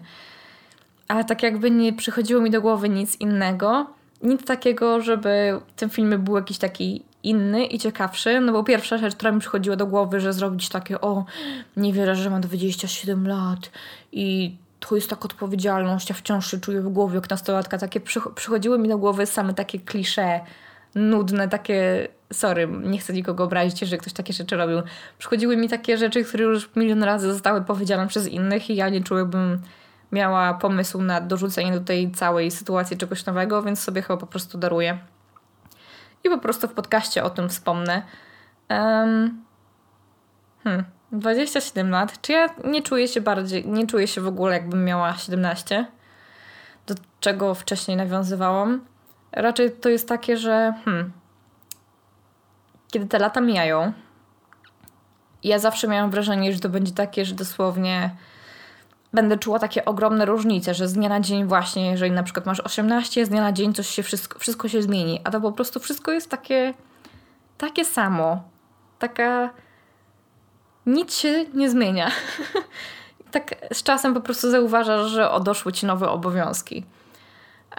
Ale 1.09 1.25
tak 1.25 1.43
jakby 1.43 1.71
nie 1.71 1.93
przychodziło 1.93 2.43
mi 2.43 2.51
do 2.51 2.61
głowy 2.61 2.89
nic 2.89 3.21
innego, 3.21 3.87
nic 4.23 4.45
takiego, 4.45 5.01
żeby 5.01 5.61
ten 5.77 5.91
film 5.91 6.25
był 6.25 6.37
jakiś 6.37 6.59
taki 6.59 7.03
inny 7.23 7.65
i 7.65 7.79
ciekawszy, 7.79 8.41
no 8.41 8.53
bo 8.53 8.65
pierwsza 8.65 8.99
rzecz, 8.99 9.15
która 9.15 9.33
mi 9.33 9.41
przychodziła 9.41 9.77
do 9.77 9.87
głowy, 9.87 10.21
że 10.21 10.33
zrobić 10.33 10.69
takie, 10.69 11.01
o, 11.01 11.25
nie 11.77 11.93
wierzę, 11.93 12.17
że 12.17 12.31
mam 12.31 12.41
27 12.41 13.29
lat 13.29 13.71
i 14.13 14.57
to 14.81 14.97
jest 14.97 15.11
taka 15.11 15.25
odpowiedzialność, 15.25 16.09
ja 16.09 16.15
wciąż 16.15 16.51
się 16.51 16.61
czuję 16.61 16.81
w 16.81 16.89
głowie 16.89 17.15
jak 17.15 17.31
nastolatka. 17.31 17.79
Takie 17.79 18.01
przychodziły 18.35 18.79
mi 18.79 18.89
do 18.89 18.99
głowy 18.99 19.27
same 19.27 19.55
takie 19.55 19.79
klisze, 19.79 20.41
nudne, 20.95 21.49
takie, 21.49 22.09
sorry, 22.33 22.69
nie 22.83 22.99
chcę 22.99 23.13
nikogo 23.13 23.45
obrazić, 23.45 23.79
że 23.79 23.99
ktoś 23.99 24.13
takie 24.13 24.33
rzeczy 24.33 24.57
robił. 24.57 24.83
Przychodziły 25.19 25.57
mi 25.57 25.69
takie 25.69 25.99
rzeczy, 25.99 26.25
które 26.25 26.45
już 26.45 26.71
milion 26.77 27.03
razy 27.03 27.33
zostały 27.33 27.63
powiedziane 27.63 28.07
przez 28.07 28.29
innych 28.29 28.71
i 28.71 28.77
ja 28.77 28.89
nie 28.89 29.03
czułabym 29.03 29.61
miała 30.13 30.55
pomysł 30.55 31.03
na 31.03 31.21
dorzucenie 31.21 31.73
do 31.73 31.81
tej 31.81 32.11
całej 32.11 32.51
sytuacji 32.51 32.97
czegoś 32.97 33.27
nowego, 33.27 33.63
więc 33.63 33.81
sobie 33.81 34.03
chyba 34.03 34.17
po 34.17 34.27
prostu 34.27 34.59
daruję. 34.59 34.99
I 36.25 36.29
po 36.29 36.39
prostu 36.39 36.69
w 36.69 36.73
podcaście 36.73 37.25
o 37.25 37.31
tym 37.31 37.49
wspomnę. 37.49 38.03
Um, 38.71 39.45
hmm, 40.65 40.85
27 41.13 41.91
lat. 41.91 42.21
Czy 42.21 42.33
ja 42.33 42.49
nie 42.65 42.83
czuję 42.83 43.09
się 43.09 43.21
bardziej, 43.21 43.69
nie 43.69 43.87
czuję 43.87 44.09
się 44.09 44.21
w 44.21 44.27
ogóle 44.27 44.53
jakbym 44.53 44.85
miała 44.85 45.17
17? 45.17 45.87
Do 46.87 46.95
czego 47.21 47.55
wcześniej 47.55 47.97
nawiązywałam? 47.97 48.85
Raczej 49.33 49.73
to 49.73 49.89
jest 49.89 50.09
takie, 50.09 50.37
że 50.37 50.75
hmm, 50.85 51.13
kiedy 52.93 53.07
te 53.07 53.19
lata 53.19 53.41
mijają, 53.41 53.93
ja 55.45 55.59
zawsze 55.59 55.89
miałam 55.89 56.11
wrażenie, 56.11 56.53
że 56.53 56.61
to 56.61 56.69
będzie 56.69 56.93
takie, 56.93 57.25
że 57.25 57.35
dosłownie 57.35 58.11
będę 59.17 59.39
czuła 59.39 59.59
takie 59.59 59.85
ogromne 59.85 60.25
różnice, 60.25 60.75
że 60.75 60.89
z 60.89 60.93
dnia 60.93 61.09
na 61.09 61.21
dzień 61.21 61.45
właśnie, 61.45 61.91
jeżeli 61.91 62.13
na 62.13 62.23
przykład 62.23 62.47
masz 62.47 62.61
18, 62.61 63.27
z 63.27 63.29
dnia 63.29 63.41
na 63.41 63.53
dzień 63.53 63.75
coś 63.75 63.89
się 63.89 64.03
wszystko, 64.03 64.39
wszystko 64.39 64.69
się 64.69 64.83
zmieni, 64.83 65.21
a 65.25 65.31
to 65.31 65.41
po 65.41 65.53
prostu 65.53 65.81
wszystko 65.81 66.13
jest 66.13 66.31
takie 66.31 66.75
takie 67.59 67.85
samo. 67.85 68.43
Taka 68.99 69.51
nic 70.87 71.17
się 71.17 71.45
nie 71.55 71.71
zmienia. 71.71 72.11
tak 73.31 73.55
z 73.73 73.83
czasem 73.83 74.15
po 74.15 74.21
prostu 74.21 74.51
zauważasz, 74.51 75.11
że 75.11 75.31
odeszły 75.31 75.73
ci 75.73 75.87
nowe 75.87 76.09
obowiązki. 76.09 76.85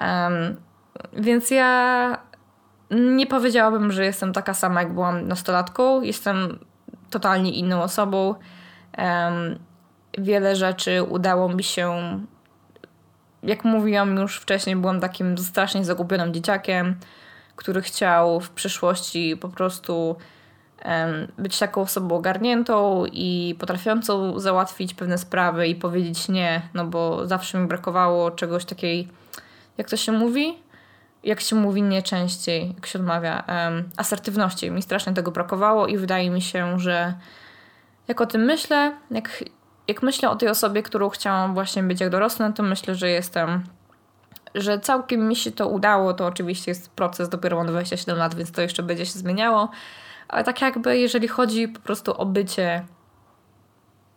Um, 0.02 0.56
więc 1.14 1.52
ja 1.52 2.18
nie 2.92 3.28
powiedziałabym, 3.28 3.92
że 3.92 4.06
jestem 4.06 4.34
taka 4.34 4.54
sama, 4.54 4.82
jak 4.82 4.94
byłam 4.94 5.28
nastolatką. 5.28 6.02
Jestem 6.02 6.60
totalnie 7.10 7.52
inną 7.52 7.82
osobą. 7.82 8.36
Um, 8.98 9.60
wiele 10.18 10.56
rzeczy 10.56 11.04
udało 11.04 11.50
mi 11.50 11.64
się. 11.64 12.20
Jak 13.44 13.64
mówiłam 13.64 14.16
już 14.16 14.38
wcześniej, 14.38 14.76
byłam 14.76 15.00
takim 15.00 15.38
strasznie 15.38 15.86
zagubionym 15.86 16.34
dzieciakiem, 16.34 16.96
który 17.56 17.82
chciał 17.82 18.40
w 18.40 18.50
przyszłości 18.50 19.38
po 19.42 19.50
prostu 19.50 20.16
być 21.38 21.60
taką 21.60 21.82
osobą 21.82 22.16
ogarniętą 22.16 23.06
i 23.06 23.56
potrafiącą 23.60 24.40
załatwić 24.40 24.94
pewne 24.94 25.18
sprawy 25.18 25.68
i 25.68 25.76
powiedzieć 25.76 26.30
nie, 26.30 26.62
no 26.74 26.86
bo 26.86 27.28
zawsze 27.28 27.60
mi 27.60 27.68
brakowało 27.68 28.32
czegoś 28.32 28.66
takiej, 28.66 29.08
jak 29.78 29.90
to 29.90 29.98
się 29.98 30.12
mówi? 30.12 30.60
Jak 31.24 31.42
się 31.42 31.56
mówi 31.56 31.82
nie 31.82 32.02
częściej, 32.02 32.74
jak 32.76 32.86
się 32.86 33.00
odmawia, 33.00 33.44
asertywności. 33.98 34.72
Mi 34.72 34.82
strasznie 34.82 35.14
tego 35.14 35.32
brakowało 35.32 35.88
i 35.88 35.98
wydaje 35.98 36.30
mi 36.30 36.42
się, 36.42 36.80
że 36.80 37.14
jak 38.08 38.22
o 38.22 38.26
tym 38.26 38.42
myślę, 38.42 38.98
jak 39.12 39.44
jak 39.88 40.04
myślę 40.04 40.30
o 40.30 40.36
tej 40.36 40.50
osobie, 40.50 40.84
którą 40.84 41.10
chciałam 41.10 41.54
właśnie 41.54 41.84
być 41.84 42.02
jak 42.02 42.10
dorosnę, 42.10 42.54
to 42.54 42.64
myślę, 42.64 42.96
że 42.96 43.10
jestem 43.10 43.64
że 44.56 44.80
całkiem 44.80 45.28
mi 45.28 45.36
się 45.36 45.52
to 45.52 45.68
udało, 45.68 46.14
to 46.14 46.26
oczywiście 46.26 46.72
jest 46.72 46.90
proces, 46.90 47.30
dopiero 47.30 47.58
mam 47.58 47.68
27 47.68 48.18
lat, 48.18 48.36
więc 48.36 48.52
to 48.52 48.62
jeszcze 48.62 48.84
będzie 48.84 49.06
się 49.06 49.20
zmieniało, 49.20 49.70
ale 50.28 50.44
tak 50.44 50.62
jakby 50.62 50.98
jeżeli 50.98 51.28
chodzi 51.28 51.68
po 51.68 51.80
prostu 51.80 52.14
o 52.22 52.26
bycie 52.26 52.86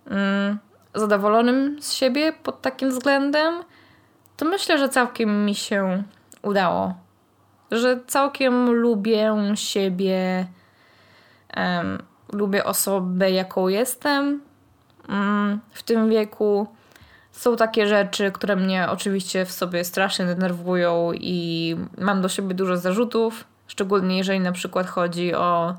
mm, 0.07 0.59
zadowolonym 0.95 1.83
z 1.83 1.93
siebie 1.93 2.33
pod 2.33 2.63
takim 2.63 2.91
względem, 2.91 3.55
to 4.37 4.45
myślę, 4.45 4.79
że 4.79 4.89
całkiem 4.89 5.45
mi 5.45 5.55
się 5.55 6.03
udało. 6.43 6.95
Że 7.71 8.01
całkiem 8.07 8.71
lubię 8.71 9.53
siebie, 9.55 10.47
um, 11.57 12.03
lubię 12.33 12.65
osobę, 12.65 13.31
jaką 13.31 13.69
jestem, 13.69 14.41
w 15.71 15.83
tym 15.83 16.11
wieku. 16.11 16.67
Są 17.33 17.57
takie 17.57 17.87
rzeczy, 17.87 18.33
które 18.33 18.57
mnie 18.57 18.89
oczywiście 18.91 19.45
w 19.45 19.53
sobie 19.53 19.85
strasznie 19.85 20.27
denerwują 20.27 21.13
i 21.13 21.77
mam 21.99 22.23
do 22.23 22.29
siebie 22.29 22.55
dużo 22.55 22.77
zarzutów, 22.77 23.45
szczególnie 23.67 24.19
jeżeli 24.19 24.41
na 24.41 24.53
przykład 24.53 24.87
chodzi 24.87 25.35
o 25.35 25.75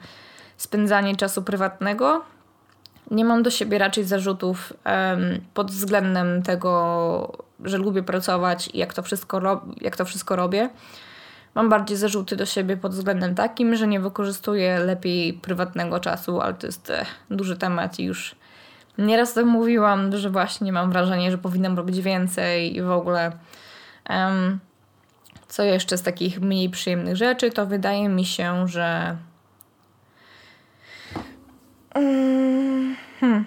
spędzanie 0.57 1.15
czasu 1.15 1.43
prywatnego. 1.43 2.21
Nie 3.11 3.25
mam 3.25 3.43
do 3.43 3.49
siebie 3.49 3.77
raczej 3.77 4.03
zarzutów 4.03 4.73
um, 4.85 5.41
pod 5.53 5.71
względem 5.71 6.43
tego, 6.43 7.43
że 7.63 7.77
lubię 7.77 8.03
pracować 8.03 8.69
i 8.73 8.77
jak 8.77 8.93
to, 8.93 9.03
wszystko 9.03 9.61
jak 9.81 9.97
to 9.97 10.05
wszystko 10.05 10.35
robię. 10.35 10.69
Mam 11.55 11.69
bardziej 11.69 11.97
zarzuty 11.97 12.35
do 12.35 12.45
siebie 12.45 12.77
pod 12.77 12.91
względem 12.91 13.35
takim, 13.35 13.75
że 13.75 13.87
nie 13.87 13.99
wykorzystuję 13.99 14.79
lepiej 14.79 15.33
prywatnego 15.33 15.99
czasu, 15.99 16.41
ale 16.41 16.53
to 16.53 16.67
jest 16.67 16.89
e, 16.89 17.05
duży 17.29 17.57
temat 17.57 17.99
i 17.99 18.03
już 18.03 18.35
Nieraz 19.01 19.33
tak 19.33 19.45
mówiłam, 19.45 20.17
że 20.17 20.29
właśnie 20.29 20.71
mam 20.71 20.91
wrażenie, 20.91 21.31
że 21.31 21.37
powinnam 21.37 21.77
robić 21.77 22.01
więcej 22.01 22.75
i 22.75 22.81
w 22.81 22.91
ogóle. 22.91 23.31
Um, 24.09 24.59
co 25.47 25.63
jeszcze 25.63 25.97
z 25.97 26.01
takich 26.01 26.41
mniej 26.41 26.69
przyjemnych 26.69 27.15
rzeczy, 27.15 27.51
to 27.51 27.65
wydaje 27.65 28.09
mi 28.09 28.25
się, 28.25 28.67
że. 28.67 29.17
Hmm. 31.93 33.45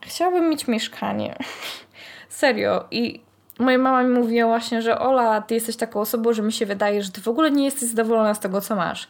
Chciałabym 0.00 0.48
mieć 0.48 0.68
mieszkanie. 0.68 1.36
Serio. 2.28 2.84
I 2.90 3.22
moja 3.58 3.78
mama 3.78 4.02
mi 4.02 4.14
mówiła 4.18 4.48
właśnie, 4.48 4.82
że 4.82 4.98
Ola, 4.98 5.40
ty 5.40 5.54
jesteś 5.54 5.76
taką 5.76 6.00
osobą, 6.00 6.32
że 6.32 6.42
mi 6.42 6.52
się 6.52 6.66
wydaje, 6.66 7.02
że 7.02 7.10
ty 7.10 7.20
w 7.20 7.28
ogóle 7.28 7.50
nie 7.50 7.64
jesteś 7.64 7.88
zadowolona 7.88 8.34
z 8.34 8.40
tego, 8.40 8.60
co 8.60 8.76
masz. 8.76 9.08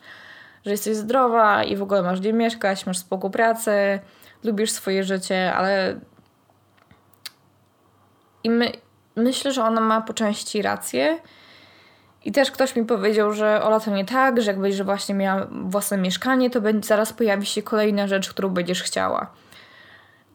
że 0.64 0.70
jesteś 0.70 0.96
zdrowa 0.96 1.64
i 1.64 1.76
w 1.76 1.82
ogóle 1.82 2.02
masz 2.02 2.20
gdzie 2.20 2.32
mieszkać, 2.32 2.86
masz 2.86 2.98
spokój 2.98 3.30
pracy, 3.30 3.98
lubisz 4.44 4.70
swoje 4.70 5.04
życie, 5.04 5.54
ale 5.54 6.00
i 8.44 8.50
my, 8.50 8.72
myślę, 9.16 9.52
że 9.52 9.64
ona 9.64 9.80
ma 9.80 10.00
po 10.00 10.14
części 10.14 10.62
rację. 10.62 11.18
I 12.24 12.32
też 12.32 12.50
ktoś 12.50 12.76
mi 12.76 12.84
powiedział, 12.84 13.32
że 13.32 13.62
Ola 13.62 13.80
to 13.80 13.90
nie 13.90 14.04
tak, 14.04 14.42
że 14.42 14.50
jak 14.50 14.60
będziesz 14.60 14.82
właśnie 14.82 15.14
miała 15.14 15.46
własne 15.50 15.98
mieszkanie, 15.98 16.50
to 16.50 16.60
będzie, 16.60 16.88
zaraz 16.88 17.12
pojawi 17.12 17.46
się 17.46 17.62
kolejna 17.62 18.08
rzecz, 18.08 18.30
którą 18.30 18.48
będziesz 18.48 18.82
chciała. 18.82 19.30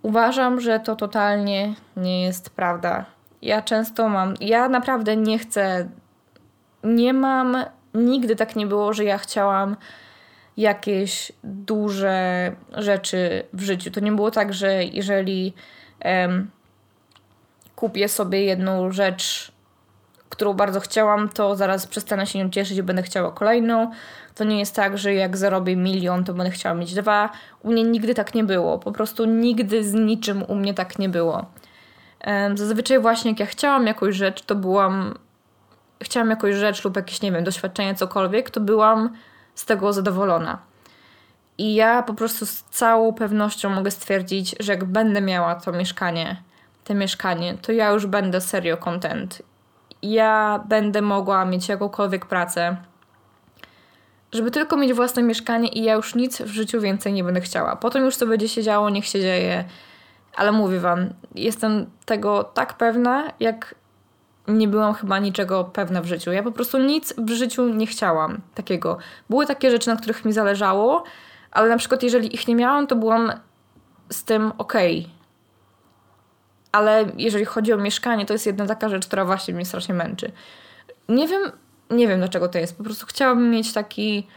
Uważam, 0.02 0.62
że 0.62 0.80
to 0.80 0.96
totalnie 0.96 1.74
nie 1.98 2.24
jest 2.24 2.50
prawda. 2.50 3.06
Ja 3.42 3.62
często 3.62 4.10
mam, 4.10 4.34
ja 4.42 4.70
naprawdę 4.70 5.18
nie 5.18 5.40
chcę, 5.40 5.90
nie 6.84 7.14
mam, 7.14 7.58
nigdy 7.94 8.36
tak 8.36 8.56
nie 8.56 8.68
było, 8.68 8.94
że 8.94 9.04
ja 9.04 9.18
chciałam 9.18 9.76
jakieś 10.58 11.32
duże 11.44 12.52
rzeczy 12.72 13.44
w 13.54 13.62
życiu. 13.62 13.92
To 13.92 14.00
nie 14.00 14.12
było 14.12 14.32
tak, 14.32 14.54
że 14.54 14.84
jeżeli 14.84 15.54
um, 16.06 16.52
kupię 17.76 18.10
sobie 18.10 18.46
jedną 18.46 18.92
rzecz, 18.92 19.52
którą 20.30 20.54
bardzo 20.54 20.80
chciałam, 20.80 21.30
to 21.30 21.56
zaraz 21.56 21.88
przestanę 21.88 22.28
się 22.28 22.40
nią 22.40 22.50
cieszyć 22.50 22.78
i 22.78 22.84
będę 22.84 23.04
chciała 23.04 23.32
kolejną. 23.32 23.92
To 24.36 24.44
nie 24.44 24.60
jest 24.60 24.76
tak, 24.76 24.98
że 24.98 25.14
jak 25.14 25.38
zarobię 25.38 25.76
milion, 25.76 26.24
to 26.24 26.34
będę 26.34 26.52
chciała 26.52 26.76
mieć 26.76 26.94
dwa. 26.94 27.30
U 27.64 27.72
mnie 27.72 27.84
nigdy 27.84 28.14
tak 28.14 28.36
nie 28.36 28.44
było. 28.44 28.80
Po 28.80 28.92
prostu 28.92 29.26
nigdy 29.26 29.84
z 29.84 29.94
niczym 29.94 30.44
u 30.48 30.56
mnie 30.56 30.74
tak 30.74 31.00
nie 31.00 31.10
było. 31.10 31.46
Zazwyczaj 32.56 33.00
właśnie 33.00 33.32
jak 33.32 33.40
ja 33.40 33.46
chciałam 33.46 33.88
jakąś 33.88 34.16
rzecz, 34.16 34.42
to 34.42 34.56
byłam... 34.56 35.18
Chciałam 36.04 36.30
jakąś 36.30 36.56
rzecz 36.56 36.84
lub 36.84 36.96
jakieś, 36.96 37.22
nie 37.22 37.32
wiem, 37.32 37.44
doświadczenie, 37.44 37.96
cokolwiek, 37.96 38.50
to 38.50 38.62
byłam 38.62 39.10
z 39.56 39.66
tego 39.66 39.94
zadowolona. 39.94 40.58
I 41.58 41.76
ja 41.76 42.04
po 42.04 42.14
prostu 42.14 42.46
z 42.46 42.64
całą 42.64 43.14
pewnością 43.14 43.70
mogę 43.70 43.92
stwierdzić, 43.92 44.56
że 44.60 44.72
jak 44.72 44.86
będę 44.86 45.22
miała 45.22 45.56
to 45.56 45.72
mieszkanie, 45.72 46.42
te 46.84 46.94
mieszkanie, 46.94 47.58
to 47.62 47.72
ja 47.72 47.90
już 47.90 48.06
będę 48.06 48.42
serio 48.42 48.78
content. 48.78 49.42
Ja 50.02 50.64
będę 50.70 51.02
mogła 51.02 51.46
mieć 51.46 51.70
jakąkolwiek 51.70 52.26
pracę, 52.26 52.78
żeby 54.32 54.52
tylko 54.52 54.78
mieć 54.78 54.94
własne 54.94 55.24
mieszkanie 55.24 55.68
i 55.68 55.84
ja 55.84 55.94
już 55.94 56.16
nic 56.16 56.42
w 56.42 56.48
życiu 56.48 56.82
więcej 56.82 57.14
nie 57.14 57.24
będę 57.24 57.42
chciała. 57.42 57.76
Potem 57.76 58.06
już 58.06 58.16
co 58.16 58.28
będzie 58.28 58.50
się 58.50 58.64
działo, 58.64 58.90
niech 58.90 59.06
się 59.06 59.22
dzieje. 59.22 59.66
Ale 60.36 60.52
mówię 60.52 60.80
wam, 60.80 61.10
jestem 61.36 61.90
tego 62.06 62.44
tak 62.44 62.74
pewna, 62.74 63.32
jak 63.40 63.76
nie 64.48 64.68
byłam 64.68 64.94
chyba 64.94 65.20
niczego 65.20 65.64
pewna 65.64 66.02
w 66.02 66.06
życiu. 66.06 66.32
Ja 66.32 66.44
po 66.44 66.52
prostu 66.52 66.78
nic 66.78 67.14
w 67.18 67.30
życiu 67.30 67.70
nie 67.70 67.88
chciałam 67.88 68.42
takiego. 68.56 68.98
Były 69.30 69.46
takie 69.46 69.72
rzeczy, 69.72 69.90
na 69.90 69.96
których 69.96 70.26
mi 70.26 70.34
zależało, 70.34 71.04
ale 71.52 71.70
na 71.70 71.78
przykład 71.78 72.04
jeżeli 72.04 72.36
ich 72.36 72.48
nie 72.48 72.56
miałam, 72.56 72.88
to 72.88 72.96
byłam 72.96 73.32
z 74.10 74.24
tym 74.24 74.52
okej. 74.58 75.00
Okay. 75.00 75.12
Ale 76.72 77.06
jeżeli 77.18 77.46
chodzi 77.46 77.74
o 77.74 77.78
mieszkanie, 77.78 78.26
to 78.26 78.34
jest 78.34 78.46
jedna 78.46 78.66
taka 78.66 78.90
rzecz, 78.90 79.08
która 79.08 79.26
właśnie 79.26 79.54
mnie 79.54 79.66
strasznie 79.66 79.96
męczy. 79.96 80.32
Nie 81.10 81.28
wiem, 81.28 81.52
nie 81.90 82.08
wiem 82.08 82.20
dlaczego 82.20 82.48
to 82.48 82.58
jest. 82.58 82.78
Po 82.78 82.84
prostu 82.84 83.06
chciałabym 83.06 83.52
mieć 83.52 83.74
taki. 83.74 84.28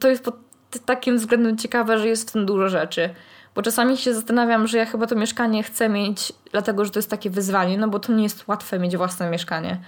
To 0.00 0.08
jest 0.08 0.24
pod 0.24 0.36
takim 0.84 1.16
względem 1.16 1.58
ciekawe, 1.58 1.98
że 1.98 2.08
jest 2.08 2.30
w 2.30 2.32
tym 2.32 2.46
dużo 2.46 2.68
rzeczy. 2.68 3.14
Bo 3.58 3.62
czasami 3.62 3.96
się 3.96 4.14
zastanawiam, 4.14 4.66
że 4.66 4.78
ja 4.78 4.86
chyba 4.86 5.06
to 5.06 5.14
mieszkanie 5.14 5.62
chcę 5.62 5.88
mieć, 5.88 6.32
dlatego 6.52 6.84
że 6.84 6.90
to 6.90 6.98
jest 6.98 7.10
takie 7.10 7.30
wyzwanie, 7.30 7.78
no 7.78 7.88
bo 7.88 7.98
to 7.98 8.12
nie 8.12 8.22
jest 8.22 8.48
łatwe 8.48 8.78
mieć 8.78 8.96
własne 8.96 9.30
mieszkanie. 9.30 9.78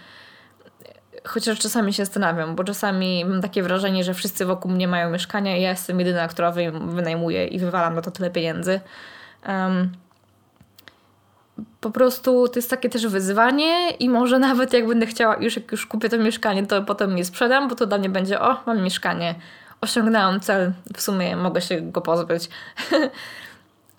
Chociaż 1.24 1.58
czasami 1.58 1.92
się 1.92 2.04
zastanawiam, 2.04 2.54
bo 2.54 2.64
czasami 2.64 3.24
mam 3.24 3.42
takie 3.42 3.62
wrażenie, 3.62 4.04
że 4.04 4.14
wszyscy 4.14 4.46
wokół 4.46 4.70
mnie 4.70 4.88
mają 4.88 5.10
mieszkania 5.10 5.56
i 5.56 5.62
ja 5.62 5.70
jestem 5.70 5.98
jedyna, 5.98 6.28
która 6.28 6.52
wynajmuje 6.86 7.46
i 7.46 7.58
wywalam 7.58 7.94
na 7.94 8.02
to 8.02 8.10
tyle 8.10 8.30
pieniędzy. 8.30 8.80
Um, 9.48 9.92
po 11.80 11.90
prostu 11.90 12.48
to 12.48 12.58
jest 12.58 12.70
takie 12.70 12.88
też 12.88 13.06
wyzwanie 13.06 13.90
i 13.90 14.08
może 14.08 14.38
nawet 14.48 14.72
jak 14.72 14.86
będę 14.86 15.06
chciała, 15.06 15.36
już 15.36 15.56
jak 15.56 15.72
już 15.72 15.86
kupię 15.86 16.08
to 16.08 16.18
mieszkanie, 16.18 16.66
to 16.66 16.82
potem 16.82 17.18
je 17.18 17.24
sprzedam, 17.24 17.68
bo 17.68 17.74
to 17.74 17.86
dla 17.86 17.98
mnie 17.98 18.08
będzie, 18.08 18.40
o, 18.40 18.56
mam 18.66 18.82
mieszkanie, 18.82 19.34
osiągnęłam 19.80 20.40
cel, 20.40 20.72
w 20.96 21.00
sumie 21.00 21.36
mogę 21.36 21.60
się 21.60 21.80
go 21.80 22.00
pozbyć. 22.00 22.48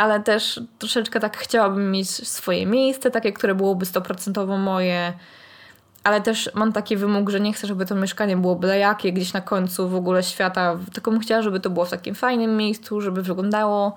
Ale 0.02 0.20
też 0.20 0.60
troszeczkę 0.80 1.20
tak 1.20 1.38
chciałabym 1.38 1.92
mieć 1.92 2.10
swoje 2.10 2.66
miejsce, 2.66 3.12
takie, 3.12 3.34
które 3.34 3.56
byłoby 3.56 3.86
100% 3.86 4.58
moje, 4.58 5.14
ale 6.04 6.22
też 6.22 6.50
mam 6.54 6.74
taki 6.74 6.98
wymóg, 6.98 7.30
że 7.30 7.40
nie 7.40 7.54
chcę, 7.54 7.68
żeby 7.68 7.86
to 7.86 7.96
mieszkanie 7.96 8.38
było 8.38 8.56
byle 8.56 8.78
jakie, 8.78 9.14
gdzieś 9.14 9.34
na 9.34 9.42
końcu 9.42 9.90
w 9.90 9.96
ogóle 9.96 10.24
świata, 10.24 10.78
tylko 10.94 11.12
bym 11.12 11.20
chciała, 11.20 11.42
żeby 11.42 11.60
to 11.60 11.70
było 11.70 11.86
w 11.86 11.90
takim 11.90 12.16
fajnym 12.16 12.58
miejscu, 12.58 13.02
żeby 13.02 13.22
wyglądało 13.22 13.96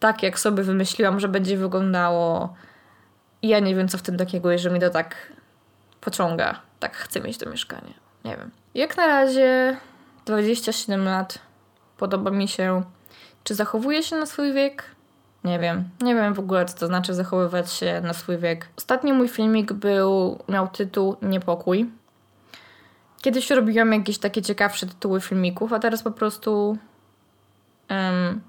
tak, 0.00 0.22
jak 0.22 0.38
sobie 0.38 0.62
wymyśliłam, 0.62 1.20
że 1.20 1.28
będzie 1.28 1.56
wyglądało 1.56 2.54
i 3.42 3.48
ja 3.48 3.60
nie 3.60 3.74
wiem, 3.74 3.88
co 3.88 3.98
w 3.98 4.02
tym 4.02 4.16
takiego 4.16 4.50
jest, 4.50 4.64
że 4.64 4.70
mi 4.70 4.80
to 4.80 4.90
tak 4.90 5.32
pociąga. 6.00 6.60
Tak 6.80 6.96
chcę 6.96 7.20
mieć 7.20 7.38
to 7.38 7.50
mieszkanie. 7.50 7.94
Nie 8.24 8.36
wiem. 8.36 8.50
Jak 8.74 8.96
na 8.96 9.06
razie 9.06 9.76
27 10.26 11.04
lat. 11.04 11.38
Podoba 11.96 12.30
mi 12.30 12.48
się. 12.48 12.82
Czy 13.44 13.54
zachowuje 13.54 14.02
się 14.02 14.16
na 14.16 14.26
swój 14.26 14.52
wiek? 14.52 14.99
Nie 15.44 15.58
wiem. 15.58 15.88
Nie 16.00 16.14
wiem 16.14 16.34
w 16.34 16.38
ogóle, 16.38 16.64
co 16.64 16.78
to 16.78 16.86
znaczy 16.86 17.14
zachowywać 17.14 17.72
się 17.72 18.00
na 18.00 18.12
swój 18.12 18.38
wiek. 18.38 18.68
Ostatni 18.78 19.12
mój 19.12 19.28
filmik 19.28 19.72
był, 19.72 20.38
miał 20.48 20.68
tytuł 20.68 21.16
Niepokój. 21.22 21.90
Kiedyś 23.22 23.50
robiłam 23.50 23.92
jakieś 23.92 24.18
takie 24.18 24.42
ciekawsze 24.42 24.86
tytuły 24.86 25.20
filmików, 25.20 25.72
a 25.72 25.78
teraz 25.78 26.02
po 26.02 26.10
prostu 26.10 26.78
um, 27.90 28.40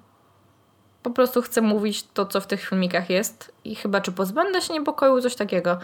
po 1.04 1.12
prostu 1.12 1.41
chcę 1.41 1.62
mówić 1.62 2.04
to, 2.04 2.25
co 2.25 2.41
w 2.41 2.47
tych 2.47 2.69
filmikach 2.69 3.10
jest 3.10 3.51
i 3.63 3.75
chyba 3.75 4.01
czy 4.01 4.12
pozbędę 4.12 4.62
się 4.62 4.73
niepokoju, 4.73 5.21
coś 5.21 5.36
takiego. 5.36 5.77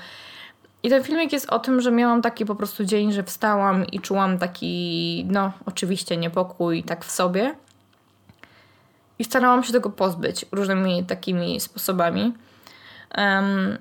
I 0.83 0.89
ten 0.89 1.03
filmik 1.03 1.33
jest 1.33 1.49
o 1.49 1.59
tym, 1.59 1.81
że 1.81 1.91
miałam 1.91 2.21
taki 2.21 2.45
po 2.45 2.55
prostu 2.55 2.83
dzień, 2.83 3.11
że 3.11 3.23
wstałam 3.23 3.85
i 3.85 3.99
czułam 3.99 4.37
taki, 4.37 5.25
no 5.29 5.51
oczywiście 5.65 6.17
niepokój 6.17 6.83
tak 6.83 7.05
w 7.05 7.11
sobie. 7.11 7.55
I 9.19 9.23
starałam 9.23 9.63
się 9.63 9.73
tego 9.73 9.89
pozbyć 9.89 10.45
różnymi 10.51 11.05
takimi 11.05 11.59
sposobami. 11.59 12.33
Um, 13.17 13.77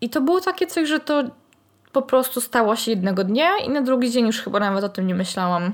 I 0.00 0.10
to 0.10 0.20
było 0.20 0.40
takie 0.40 0.66
coś, 0.66 0.88
że 0.88 1.00
to 1.00 1.22
po 1.92 2.02
prostu 2.02 2.40
stało 2.40 2.76
się 2.76 2.90
jednego 2.90 3.24
dnia 3.24 3.48
i 3.66 3.68
na 3.68 3.82
drugi 3.82 4.10
dzień 4.10 4.26
już 4.26 4.40
chyba 4.40 4.60
nawet 4.60 4.84
o 4.84 4.88
tym 4.88 5.06
nie 5.06 5.14
myślałam 5.14 5.72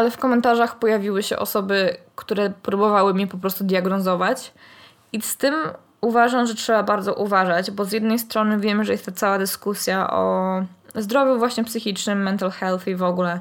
ale 0.00 0.10
w 0.10 0.18
komentarzach 0.18 0.78
pojawiły 0.78 1.22
się 1.22 1.38
osoby, 1.38 1.96
które 2.16 2.50
próbowały 2.50 3.14
mnie 3.14 3.26
po 3.26 3.38
prostu 3.38 3.64
diagnozować. 3.64 4.52
I 5.12 5.22
z 5.22 5.36
tym 5.36 5.54
uważam, 6.00 6.46
że 6.46 6.54
trzeba 6.54 6.82
bardzo 6.82 7.14
uważać, 7.14 7.70
bo 7.70 7.84
z 7.84 7.92
jednej 7.92 8.18
strony 8.18 8.58
wiemy, 8.58 8.84
że 8.84 8.92
jest 8.92 9.06
ta 9.06 9.12
cała 9.12 9.38
dyskusja 9.38 10.10
o 10.10 10.62
zdrowiu 10.94 11.38
właśnie 11.38 11.64
psychicznym, 11.64 12.22
mental 12.22 12.50
health 12.50 12.86
i 12.86 12.96
w 12.96 13.02
ogóle. 13.02 13.40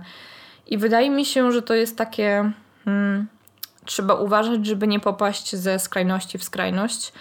I 0.67 0.77
wydaje 0.77 1.09
mi 1.09 1.25
się, 1.25 1.51
że 1.51 1.61
to 1.61 1.73
jest 1.73 1.97
takie. 1.97 2.51
Hmm, 2.85 3.27
trzeba 3.89 4.13
uważać, 4.13 4.65
żeby 4.65 4.87
nie 4.87 4.99
popaść 4.99 5.55
ze 5.55 5.79
skrajności 5.79 6.37
w 6.37 6.43
skrajność, 6.43 7.13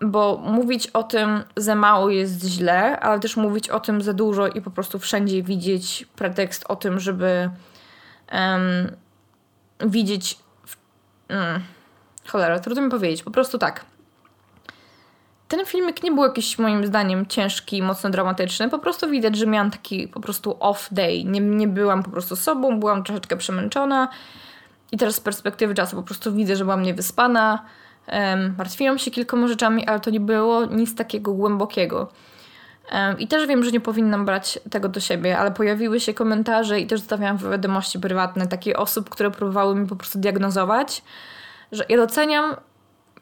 bo 0.00 0.42
mówić 0.44 0.86
o 0.86 1.02
tym 1.02 1.42
za 1.56 1.74
mało 1.74 2.10
jest 2.10 2.44
źle, 2.44 3.00
ale 3.00 3.20
też 3.20 3.36
mówić 3.36 3.68
o 3.68 3.80
tym 3.80 4.02
za 4.02 4.12
dużo 4.12 4.48
i 4.48 4.60
po 4.60 4.70
prostu 4.70 4.98
wszędzie 4.98 5.42
widzieć 5.42 6.06
pretekst 6.16 6.64
o 6.68 6.76
tym, 6.76 7.00
żeby 7.00 7.50
um, 8.32 8.96
widzieć. 9.80 10.38
W, 10.66 10.76
um, 11.30 11.62
cholera, 12.28 12.58
trudno 12.58 12.82
mi 12.82 12.90
powiedzieć. 12.90 13.22
Po 13.22 13.30
prostu 13.30 13.58
tak. 13.58 13.84
Ten 15.48 15.66
filmik 15.66 16.02
nie 16.02 16.12
był 16.12 16.24
jakiś 16.24 16.58
moim 16.58 16.86
zdaniem 16.86 17.26
ciężki, 17.26 17.82
mocno 17.82 18.10
dramatyczny. 18.10 18.68
Po 18.68 18.78
prostu 18.78 19.10
widać, 19.10 19.36
że 19.36 19.46
miałam 19.46 19.70
taki 19.70 20.08
po 20.08 20.20
prostu 20.20 20.56
off 20.60 20.88
day. 20.92 21.24
Nie, 21.24 21.40
nie 21.40 21.68
byłam 21.68 22.02
po 22.02 22.10
prostu 22.10 22.36
sobą, 22.36 22.80
byłam 22.80 23.04
troszeczkę 23.04 23.36
przemęczona. 23.36 24.08
I 24.92 24.96
teraz 24.96 25.14
z 25.14 25.20
perspektywy 25.20 25.74
czasu 25.74 25.96
po 25.96 26.02
prostu 26.02 26.32
widzę, 26.32 26.56
że 26.56 26.64
byłam 26.64 26.82
niewyspana. 26.82 27.64
Um, 28.12 28.54
martwiłam 28.58 28.98
się 28.98 29.10
kilkoma 29.10 29.48
rzeczami, 29.48 29.86
ale 29.86 30.00
to 30.00 30.10
nie 30.10 30.20
było 30.20 30.64
nic 30.64 30.94
takiego 30.94 31.32
głębokiego. 31.32 32.08
I 33.18 33.28
też 33.28 33.46
wiem, 33.46 33.64
że 33.64 33.70
nie 33.70 33.80
powinnam 33.80 34.24
brać 34.24 34.58
tego 34.70 34.88
do 34.88 35.00
siebie, 35.00 35.38
ale 35.38 35.50
pojawiły 35.50 36.00
się 36.00 36.14
komentarze 36.14 36.80
i 36.80 36.86
też 36.86 37.00
zostawiałam 37.00 37.38
wiadomości 37.38 37.98
prywatne 37.98 38.46
takich 38.46 38.78
osób, 38.78 39.10
które 39.10 39.30
próbowały 39.30 39.74
mi 39.74 39.86
po 39.86 39.96
prostu 39.96 40.18
diagnozować, 40.18 41.02
że 41.72 41.84
ja 41.88 41.96
doceniam 41.96 42.56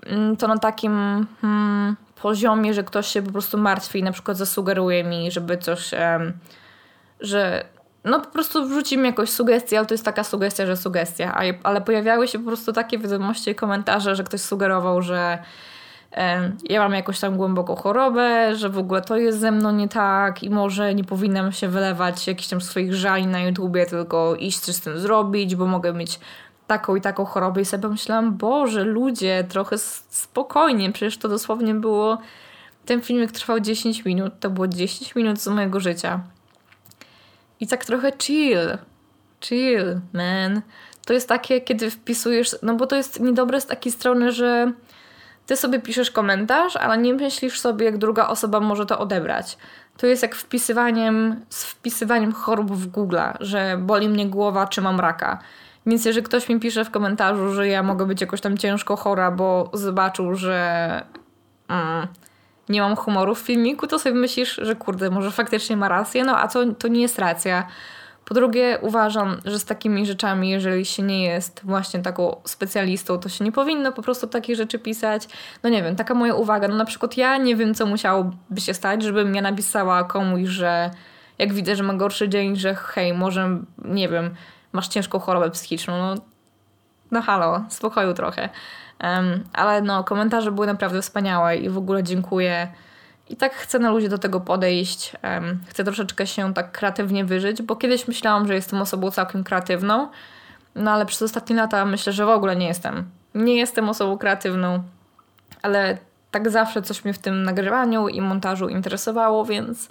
mm, 0.06 0.36
to 0.36 0.48
na 0.48 0.58
takim 0.58 1.26
hmm, 1.40 1.96
poziomie, 2.22 2.74
że 2.74 2.84
ktoś 2.84 3.06
się 3.06 3.22
po 3.22 3.32
prostu 3.32 3.58
martwi 3.58 3.98
i 3.98 4.02
na 4.02 4.12
przykład 4.12 4.36
zasugeruje 4.36 5.04
mi, 5.04 5.30
żeby 5.30 5.58
coś, 5.58 5.92
um, 5.92 6.32
że 7.20 7.64
no 8.04 8.20
po 8.20 8.26
prostu 8.26 8.68
wrzuci 8.68 8.98
mi 8.98 9.06
jakąś 9.06 9.30
sugestię, 9.30 9.78
ale 9.78 9.86
to 9.86 9.94
jest 9.94 10.04
taka 10.04 10.24
sugestia, 10.24 10.66
że 10.66 10.76
sugestia, 10.76 11.34
ale 11.62 11.80
pojawiały 11.80 12.28
się 12.28 12.38
po 12.38 12.46
prostu 12.46 12.72
takie 12.72 12.98
wiadomości 12.98 13.50
i 13.50 13.54
komentarze, 13.54 14.16
że 14.16 14.24
ktoś 14.24 14.40
sugerował, 14.40 15.02
że 15.02 15.38
ja 16.68 16.80
mam 16.80 16.92
jakąś 16.92 17.20
tam 17.20 17.36
głęboką 17.36 17.76
chorobę, 17.76 18.56
że 18.56 18.68
w 18.68 18.78
ogóle 18.78 19.02
to 19.02 19.16
jest 19.16 19.38
ze 19.40 19.50
mną 19.50 19.72
nie 19.72 19.88
tak 19.88 20.42
i 20.42 20.50
może 20.50 20.94
nie 20.94 21.04
powinnam 21.04 21.52
się 21.52 21.68
wylewać 21.68 22.26
jakichś 22.26 22.48
tam 22.48 22.60
swoich 22.60 22.94
żali 22.94 23.26
na 23.26 23.40
YouTubie, 23.40 23.86
tylko 23.86 24.34
iść 24.34 24.58
coś 24.58 24.74
z 24.74 24.80
tym 24.80 24.98
zrobić, 24.98 25.56
bo 25.56 25.66
mogę 25.66 25.92
mieć 25.92 26.20
taką 26.66 26.96
i 26.96 27.00
taką 27.00 27.24
chorobę. 27.24 27.60
I 27.60 27.64
sobie 27.64 27.82
pomyślałam, 27.82 28.36
Boże, 28.36 28.84
ludzie, 28.84 29.44
trochę 29.48 29.78
spokojnie, 30.08 30.92
przecież 30.92 31.18
to 31.18 31.28
dosłownie 31.28 31.74
było, 31.74 32.18
ten 32.86 33.02
filmik 33.02 33.32
trwał 33.32 33.60
10 33.60 34.04
minut, 34.04 34.32
to 34.40 34.50
było 34.50 34.68
10 34.68 35.14
minut 35.14 35.40
z 35.40 35.48
mojego 35.48 35.80
życia. 35.80 36.20
I 37.60 37.66
tak 37.66 37.84
trochę 37.84 38.12
chill, 38.22 38.78
chill, 39.40 40.00
man. 40.12 40.62
To 41.06 41.12
jest 41.12 41.28
takie, 41.28 41.60
kiedy 41.60 41.90
wpisujesz, 41.90 42.56
no 42.62 42.74
bo 42.74 42.86
to 42.86 42.96
jest 42.96 43.20
niedobre 43.20 43.60
z 43.60 43.66
takiej 43.66 43.92
strony, 43.92 44.32
że 44.32 44.72
ty 45.46 45.56
sobie 45.56 45.80
piszesz 45.80 46.10
komentarz, 46.10 46.76
ale 46.76 46.98
nie 46.98 47.14
myślisz 47.14 47.60
sobie, 47.60 47.84
jak 47.86 47.98
druga 47.98 48.28
osoba 48.28 48.60
może 48.60 48.86
to 48.86 48.98
odebrać. 48.98 49.58
To 49.96 50.06
jest 50.06 50.22
jak 50.22 50.34
wpisywaniem, 50.34 51.40
z 51.48 51.64
wpisywaniem 51.64 52.32
chorób 52.32 52.72
w 52.72 52.86
Google, 52.86 53.18
że 53.40 53.78
boli 53.80 54.08
mnie 54.08 54.26
głowa, 54.26 54.66
czy 54.66 54.80
mam 54.80 55.00
raka. 55.00 55.38
Więc 55.86 56.04
jeżeli 56.04 56.26
ktoś 56.26 56.48
mi 56.48 56.60
pisze 56.60 56.84
w 56.84 56.90
komentarzu, 56.90 57.52
że 57.52 57.68
ja 57.68 57.82
mogę 57.82 58.06
być 58.06 58.20
jakoś 58.20 58.40
tam 58.40 58.58
ciężko 58.58 58.96
chora, 58.96 59.30
bo 59.30 59.70
zobaczył, 59.72 60.34
że 60.34 61.02
mm, 61.68 62.06
nie 62.70 62.80
mam 62.80 62.96
humoru 62.96 63.34
w 63.34 63.38
filmiku, 63.38 63.86
to 63.86 63.98
sobie 63.98 64.14
myślisz, 64.14 64.60
że 64.62 64.76
kurde, 64.76 65.10
może 65.10 65.30
faktycznie 65.30 65.76
ma 65.76 65.88
rację, 65.88 66.24
no 66.24 66.38
a 66.38 66.48
to, 66.48 66.72
to 66.74 66.88
nie 66.88 67.02
jest 67.02 67.18
racja. 67.18 67.66
Po 68.24 68.34
drugie, 68.34 68.78
uważam, 68.82 69.40
że 69.44 69.58
z 69.58 69.64
takimi 69.64 70.06
rzeczami, 70.06 70.50
jeżeli 70.50 70.84
się 70.84 71.02
nie 71.02 71.24
jest 71.24 71.60
właśnie 71.64 72.00
taką 72.00 72.36
specjalistą, 72.44 73.18
to 73.18 73.28
się 73.28 73.44
nie 73.44 73.52
powinno 73.52 73.92
po 73.92 74.02
prostu 74.02 74.26
takich 74.26 74.56
rzeczy 74.56 74.78
pisać. 74.78 75.28
No 75.62 75.70
nie 75.70 75.82
wiem, 75.82 75.96
taka 75.96 76.14
moja 76.14 76.34
uwaga. 76.34 76.68
No 76.68 76.76
na 76.76 76.84
przykład 76.84 77.16
ja 77.16 77.36
nie 77.36 77.56
wiem, 77.56 77.74
co 77.74 77.86
musiałoby 77.86 78.60
się 78.60 78.74
stać, 78.74 79.02
żebym 79.02 79.34
ja 79.34 79.42
napisała 79.42 80.04
komuś, 80.04 80.48
że 80.48 80.90
jak 81.38 81.52
widzę, 81.52 81.76
że 81.76 81.82
ma 81.82 81.94
gorszy 81.94 82.28
dzień, 82.28 82.56
że 82.56 82.74
hej, 82.74 83.14
może, 83.14 83.58
nie 83.84 84.08
wiem, 84.08 84.34
masz 84.72 84.88
ciężką 84.88 85.18
chorobę 85.18 85.50
psychiczną. 85.50 85.98
No, 85.98 86.14
no 87.10 87.22
halo, 87.22 87.64
spokoju 87.68 88.14
trochę. 88.14 88.48
Um, 89.02 89.44
ale 89.52 89.82
no, 89.82 90.04
komentarze 90.04 90.52
były 90.52 90.66
naprawdę 90.66 91.02
wspaniałe 91.02 91.56
i 91.56 91.68
w 91.68 91.78
ogóle 91.78 92.02
dziękuję. 92.02 92.68
I 93.28 93.36
tak 93.36 93.54
chcę 93.54 93.78
na 93.78 93.90
ludzi 93.90 94.08
do 94.08 94.18
tego 94.18 94.40
podejść. 94.40 95.12
Um, 95.22 95.60
chcę 95.66 95.84
troszeczkę 95.84 96.26
się 96.26 96.54
tak 96.54 96.72
kreatywnie 96.72 97.24
wyżyć, 97.24 97.62
bo 97.62 97.76
kiedyś 97.76 98.08
myślałam, 98.08 98.46
że 98.46 98.54
jestem 98.54 98.82
osobą 98.82 99.10
całkiem 99.10 99.44
kreatywną, 99.44 100.08
no 100.74 100.90
ale 100.90 101.06
przez 101.06 101.22
ostatnie 101.22 101.56
lata 101.56 101.84
myślę, 101.84 102.12
że 102.12 102.26
w 102.26 102.28
ogóle 102.28 102.56
nie 102.56 102.66
jestem. 102.66 103.10
Nie 103.34 103.56
jestem 103.56 103.88
osobą 103.88 104.18
kreatywną, 104.18 104.82
ale 105.62 105.98
tak 106.30 106.50
zawsze 106.50 106.82
coś 106.82 107.04
mnie 107.04 107.14
w 107.14 107.18
tym 107.18 107.42
nagrywaniu 107.42 108.08
i 108.08 108.20
montażu 108.20 108.68
interesowało, 108.68 109.44
więc 109.44 109.88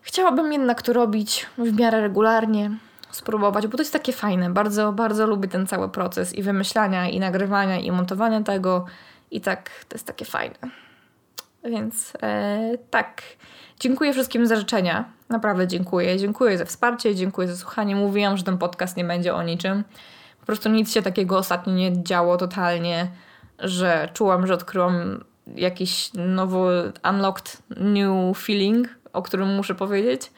chciałabym 0.00 0.52
jednak 0.52 0.82
to 0.82 0.92
robić 0.92 1.46
w 1.58 1.78
miarę 1.78 2.00
regularnie 2.00 2.70
spróbować, 3.10 3.66
bo 3.66 3.76
to 3.76 3.82
jest 3.82 3.92
takie 3.92 4.12
fajne. 4.12 4.50
Bardzo, 4.50 4.92
bardzo 4.92 5.26
lubię 5.26 5.48
ten 5.48 5.66
cały 5.66 5.88
proces 5.88 6.34
i 6.34 6.42
wymyślania, 6.42 7.08
i 7.08 7.20
nagrywania, 7.20 7.78
i 7.78 7.90
montowania 7.90 8.42
tego. 8.42 8.84
I 9.30 9.40
tak 9.40 9.70
to 9.88 9.94
jest 9.94 10.06
takie 10.06 10.24
fajne. 10.24 10.56
Więc 11.64 12.12
e, 12.22 12.78
tak. 12.90 13.22
Dziękuję 13.80 14.12
wszystkim 14.12 14.46
za 14.46 14.56
życzenia. 14.56 15.04
Naprawdę 15.28 15.66
dziękuję. 15.66 16.18
Dziękuję 16.18 16.58
za 16.58 16.64
wsparcie, 16.64 17.14
dziękuję 17.14 17.48
za 17.48 17.56
słuchanie. 17.56 17.96
Mówiłam, 17.96 18.36
że 18.36 18.42
ten 18.42 18.58
podcast 18.58 18.96
nie 18.96 19.04
będzie 19.04 19.34
o 19.34 19.42
niczym. 19.42 19.84
Po 20.40 20.46
prostu 20.46 20.68
nic 20.68 20.92
się 20.92 21.02
takiego 21.02 21.38
ostatnio 21.38 21.72
nie 21.72 22.02
działo 22.02 22.36
totalnie, 22.36 23.10
że 23.58 24.08
czułam, 24.14 24.46
że 24.46 24.54
odkryłam 24.54 25.24
jakiś 25.56 26.10
nowy, 26.14 26.92
unlocked 27.10 27.62
new 27.76 28.38
feeling, 28.38 28.88
o 29.12 29.22
którym 29.22 29.54
muszę 29.54 29.74
powiedzieć 29.74 30.30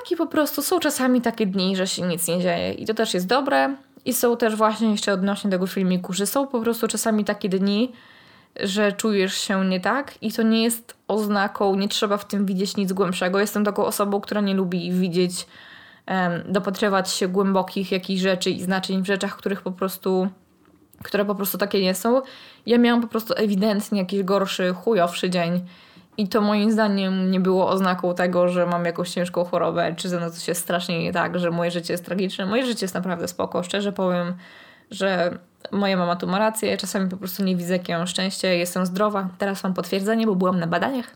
taki 0.00 0.16
po 0.16 0.26
prostu 0.26 0.62
są 0.62 0.80
czasami 0.80 1.20
takie 1.20 1.46
dni, 1.46 1.76
że 1.76 1.86
się 1.86 2.02
nic 2.02 2.28
nie 2.28 2.40
dzieje 2.40 2.72
i 2.72 2.86
to 2.86 2.94
też 2.94 3.14
jest 3.14 3.26
dobre. 3.26 3.76
I 4.04 4.12
są 4.12 4.36
też 4.36 4.56
właśnie 4.56 4.90
jeszcze 4.90 5.12
odnośnie 5.12 5.50
tego 5.50 5.66
filmiku, 5.66 6.12
że 6.12 6.26
są 6.26 6.46
po 6.46 6.60
prostu 6.60 6.88
czasami 6.88 7.24
takie 7.24 7.48
dni, 7.48 7.92
że 8.60 8.92
czujesz 8.92 9.34
się 9.34 9.64
nie 9.64 9.80
tak 9.80 10.22
i 10.22 10.32
to 10.32 10.42
nie 10.42 10.62
jest 10.62 10.94
oznaką, 11.08 11.74
nie 11.74 11.88
trzeba 11.88 12.16
w 12.16 12.24
tym 12.24 12.46
widzieć 12.46 12.76
nic 12.76 12.92
głębszego. 12.92 13.40
Jestem 13.40 13.64
taką 13.64 13.84
osobą, 13.84 14.20
która 14.20 14.40
nie 14.40 14.54
lubi 14.54 14.92
widzieć, 14.92 15.46
um, 16.08 16.52
dopatrywać 16.52 17.10
się 17.10 17.28
głębokich 17.28 17.92
jakichś 17.92 18.20
rzeczy 18.20 18.50
i 18.50 18.62
znaczeń 18.62 19.02
w 19.02 19.06
rzeczach, 19.06 19.36
których 19.36 19.62
po 19.62 19.72
prostu, 19.72 20.28
które 21.02 21.24
po 21.24 21.34
prostu 21.34 21.58
takie 21.58 21.82
nie 21.82 21.94
są. 21.94 22.22
Ja 22.66 22.78
miałam 22.78 23.02
po 23.02 23.08
prostu 23.08 23.34
ewidentnie 23.36 24.00
jakiś 24.00 24.22
gorszy, 24.22 24.72
chujowszy 24.72 25.30
dzień 25.30 25.60
i 26.18 26.28
to 26.28 26.40
moim 26.40 26.72
zdaniem 26.72 27.30
nie 27.30 27.40
było 27.40 27.68
oznaką 27.68 28.14
tego, 28.14 28.48
że 28.48 28.66
mam 28.66 28.84
jakąś 28.84 29.10
ciężką 29.10 29.44
chorobę, 29.44 29.94
czy 29.96 30.08
ze 30.08 30.16
mną 30.16 30.30
coś 30.30 30.48
jest 30.48 30.60
strasznie 30.60 31.02
nie 31.02 31.12
tak, 31.12 31.38
że 31.38 31.50
moje 31.50 31.70
życie 31.70 31.92
jest 31.92 32.04
tragiczne. 32.04 32.46
Moje 32.46 32.66
życie 32.66 32.84
jest 32.84 32.94
naprawdę 32.94 33.28
spoko. 33.28 33.62
Szczerze 33.62 33.92
powiem, 33.92 34.34
że 34.90 35.38
moja 35.72 35.96
mama 35.96 36.16
tu 36.16 36.26
ma 36.26 36.38
rację. 36.38 36.76
Czasami 36.76 37.10
po 37.10 37.16
prostu 37.16 37.44
nie 37.44 37.56
widzę, 37.56 37.72
jakie 37.72 37.98
mam 37.98 38.06
szczęście. 38.06 38.56
Jestem 38.56 38.86
zdrowa. 38.86 39.28
Teraz 39.38 39.64
mam 39.64 39.74
potwierdzenie, 39.74 40.26
bo 40.26 40.34
byłam 40.34 40.60
na 40.60 40.66
badaniach. 40.66 41.06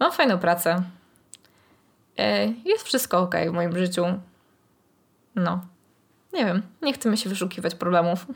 Mam 0.00 0.12
fajną 0.12 0.38
pracę. 0.38 0.82
E, 2.18 2.46
jest 2.46 2.84
wszystko 2.84 3.18
ok 3.18 3.34
w 3.48 3.52
moim 3.52 3.78
życiu. 3.78 4.04
No. 5.34 5.60
Nie 6.32 6.44
wiem. 6.44 6.62
Nie 6.82 6.92
chcę 6.92 7.10
mi 7.10 7.18
się 7.18 7.28
wyszukiwać 7.30 7.74
problemów 7.74 8.26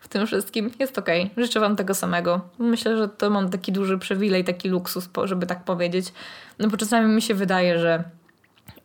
w 0.00 0.08
tym 0.08 0.26
wszystkim. 0.26 0.70
Jest 0.78 0.98
okej. 0.98 1.22
Okay. 1.22 1.44
Życzę 1.44 1.60
Wam 1.60 1.76
tego 1.76 1.94
samego. 1.94 2.40
Myślę, 2.58 2.96
że 2.96 3.08
to 3.08 3.30
mam 3.30 3.50
taki 3.50 3.72
duży 3.72 3.98
przywilej, 3.98 4.44
taki 4.44 4.68
luksus, 4.68 5.08
żeby 5.24 5.46
tak 5.46 5.64
powiedzieć. 5.64 6.12
No 6.58 6.68
bo 6.68 6.76
czasami 6.76 7.14
mi 7.14 7.22
się 7.22 7.34
wydaje, 7.34 7.78
że 7.78 8.04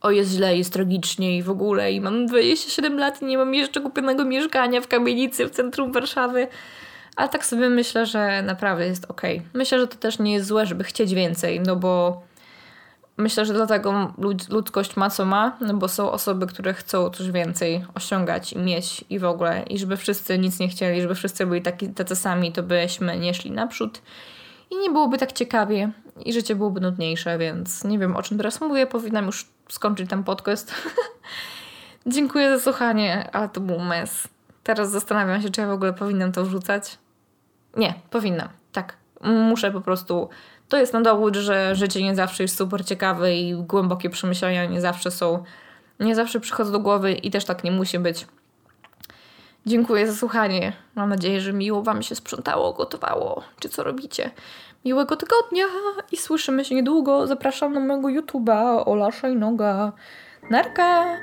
o 0.02 0.12
jest 0.12 0.32
źle, 0.32 0.58
jest 0.58 0.74
tragicznie 0.74 1.38
i 1.38 1.44
w 1.44 1.50
ogóle 1.50 1.92
i 1.92 2.02
mam 2.02 2.26
27 2.26 3.00
lat 3.00 3.22
i 3.22 3.26
nie 3.26 3.38
mam 3.38 3.54
jeszcze 3.54 3.82
kupionego 3.82 4.26
mieszkania 4.26 4.82
w 4.82 4.88
kamienicy 4.88 5.46
w 5.46 5.50
centrum 5.50 5.92
Warszawy. 5.92 6.48
Ale 7.16 7.30
tak 7.30 7.46
sobie 7.46 7.70
myślę, 7.70 8.06
że 8.06 8.42
naprawdę 8.42 8.86
jest 8.86 9.06
okej. 9.12 9.38
Okay. 9.38 9.50
Myślę, 9.54 9.80
że 9.80 9.88
to 9.88 9.98
też 9.98 10.20
nie 10.20 10.34
jest 10.34 10.48
złe, 10.48 10.66
żeby 10.66 10.84
chcieć 10.84 11.14
więcej, 11.14 11.60
no 11.60 11.76
bo 11.76 12.22
Myślę, 13.18 13.46
że 13.46 13.54
dlatego 13.54 14.14
ludzkość 14.50 14.96
ma 14.96 15.10
co 15.10 15.26
ma, 15.26 15.58
no 15.62 15.74
bo 15.74 15.88
są 15.88 16.12
osoby, 16.12 16.48
które 16.48 16.74
chcą 16.74 17.10
coś 17.10 17.32
więcej 17.32 17.86
osiągać 17.96 18.54
i 18.54 18.58
mieć 18.60 19.06
i 19.10 19.20
w 19.20 19.26
ogóle. 19.26 19.64
I 19.64 19.78
żeby 19.78 19.98
wszyscy 19.98 20.40
nic 20.40 20.60
nie 20.60 20.68
chcieli, 20.68 21.02
żeby 21.02 21.16
wszyscy 21.16 21.46
byli 21.46 21.62
taki, 21.62 21.90
tacy 21.90 22.16
sami, 22.16 22.52
to 22.52 22.64
byśmy 22.64 23.20
nie 23.20 23.34
szli 23.34 23.52
naprzód. 23.52 24.02
I 24.72 24.78
nie 24.78 24.90
byłoby 24.90 25.18
tak 25.18 25.32
ciekawie 25.32 25.92
i 26.26 26.34
życie 26.34 26.56
byłoby 26.56 26.82
nudniejsze, 26.82 27.38
więc 27.38 27.84
nie 27.84 28.00
wiem 28.00 28.16
o 28.16 28.24
czym 28.24 28.38
teraz 28.38 28.62
mówię. 28.62 28.88
Powinnam 28.88 29.26
już 29.26 29.48
skończyć 29.70 30.10
ten 30.10 30.24
podcast. 30.24 30.74
Dziękuję 32.06 32.58
za 32.58 32.64
słuchanie, 32.64 33.30
ale 33.34 33.50
to 33.50 33.62
był 33.62 33.80
mes. 33.80 34.28
Teraz 34.64 34.92
zastanawiam 34.92 35.42
się, 35.42 35.50
czy 35.50 35.62
ja 35.62 35.68
w 35.68 35.72
ogóle 35.72 35.94
powinnam 35.94 36.32
to 36.32 36.46
wrzucać. 36.46 36.98
Nie, 37.78 37.94
powinnam. 38.10 38.48
Tak. 38.72 38.98
Muszę 39.22 39.72
po 39.72 39.82
prostu 39.82 40.30
to 40.74 40.78
jest 40.78 40.94
na 40.94 41.02
dowód, 41.02 41.36
że 41.36 41.76
życie 41.76 42.04
nie 42.04 42.16
zawsze 42.16 42.44
jest 42.44 42.58
super 42.58 42.86
ciekawe 42.86 43.36
i 43.36 43.54
głębokie 43.54 44.10
przemyślenia 44.10 44.66
nie 44.66 44.82
zawsze 44.82 45.12
są, 45.12 45.44
nie 46.00 46.16
zawsze 46.16 46.40
przychodzą 46.40 46.72
do 46.72 46.80
głowy 46.80 47.14
i 47.14 47.32
też 47.32 47.46
tak 47.46 47.64
nie 47.64 47.72
musi 47.72 48.00
być. 48.00 48.28
Dziękuję 49.66 50.08
za 50.08 50.20
słuchanie. 50.20 50.74
Mam 50.96 51.10
nadzieję, 51.10 51.42
że 51.42 51.54
miło 51.54 51.82
Wam 51.82 52.04
się 52.04 52.16
sprzątało, 52.16 52.74
gotowało, 52.74 53.44
czy 53.60 53.70
co 53.70 53.84
robicie. 53.84 54.32
Miłego 54.86 55.16
tygodnia 55.16 55.66
i 56.12 56.18
słyszymy 56.18 56.66
się 56.66 56.76
niedługo. 56.76 57.28
Zapraszam 57.28 57.74
na 57.74 57.80
mojego 57.80 58.08
YouTube'a 58.08 58.84
Ola 58.86 59.12
Szajnoga. 59.12 59.92
Narka! 60.50 61.18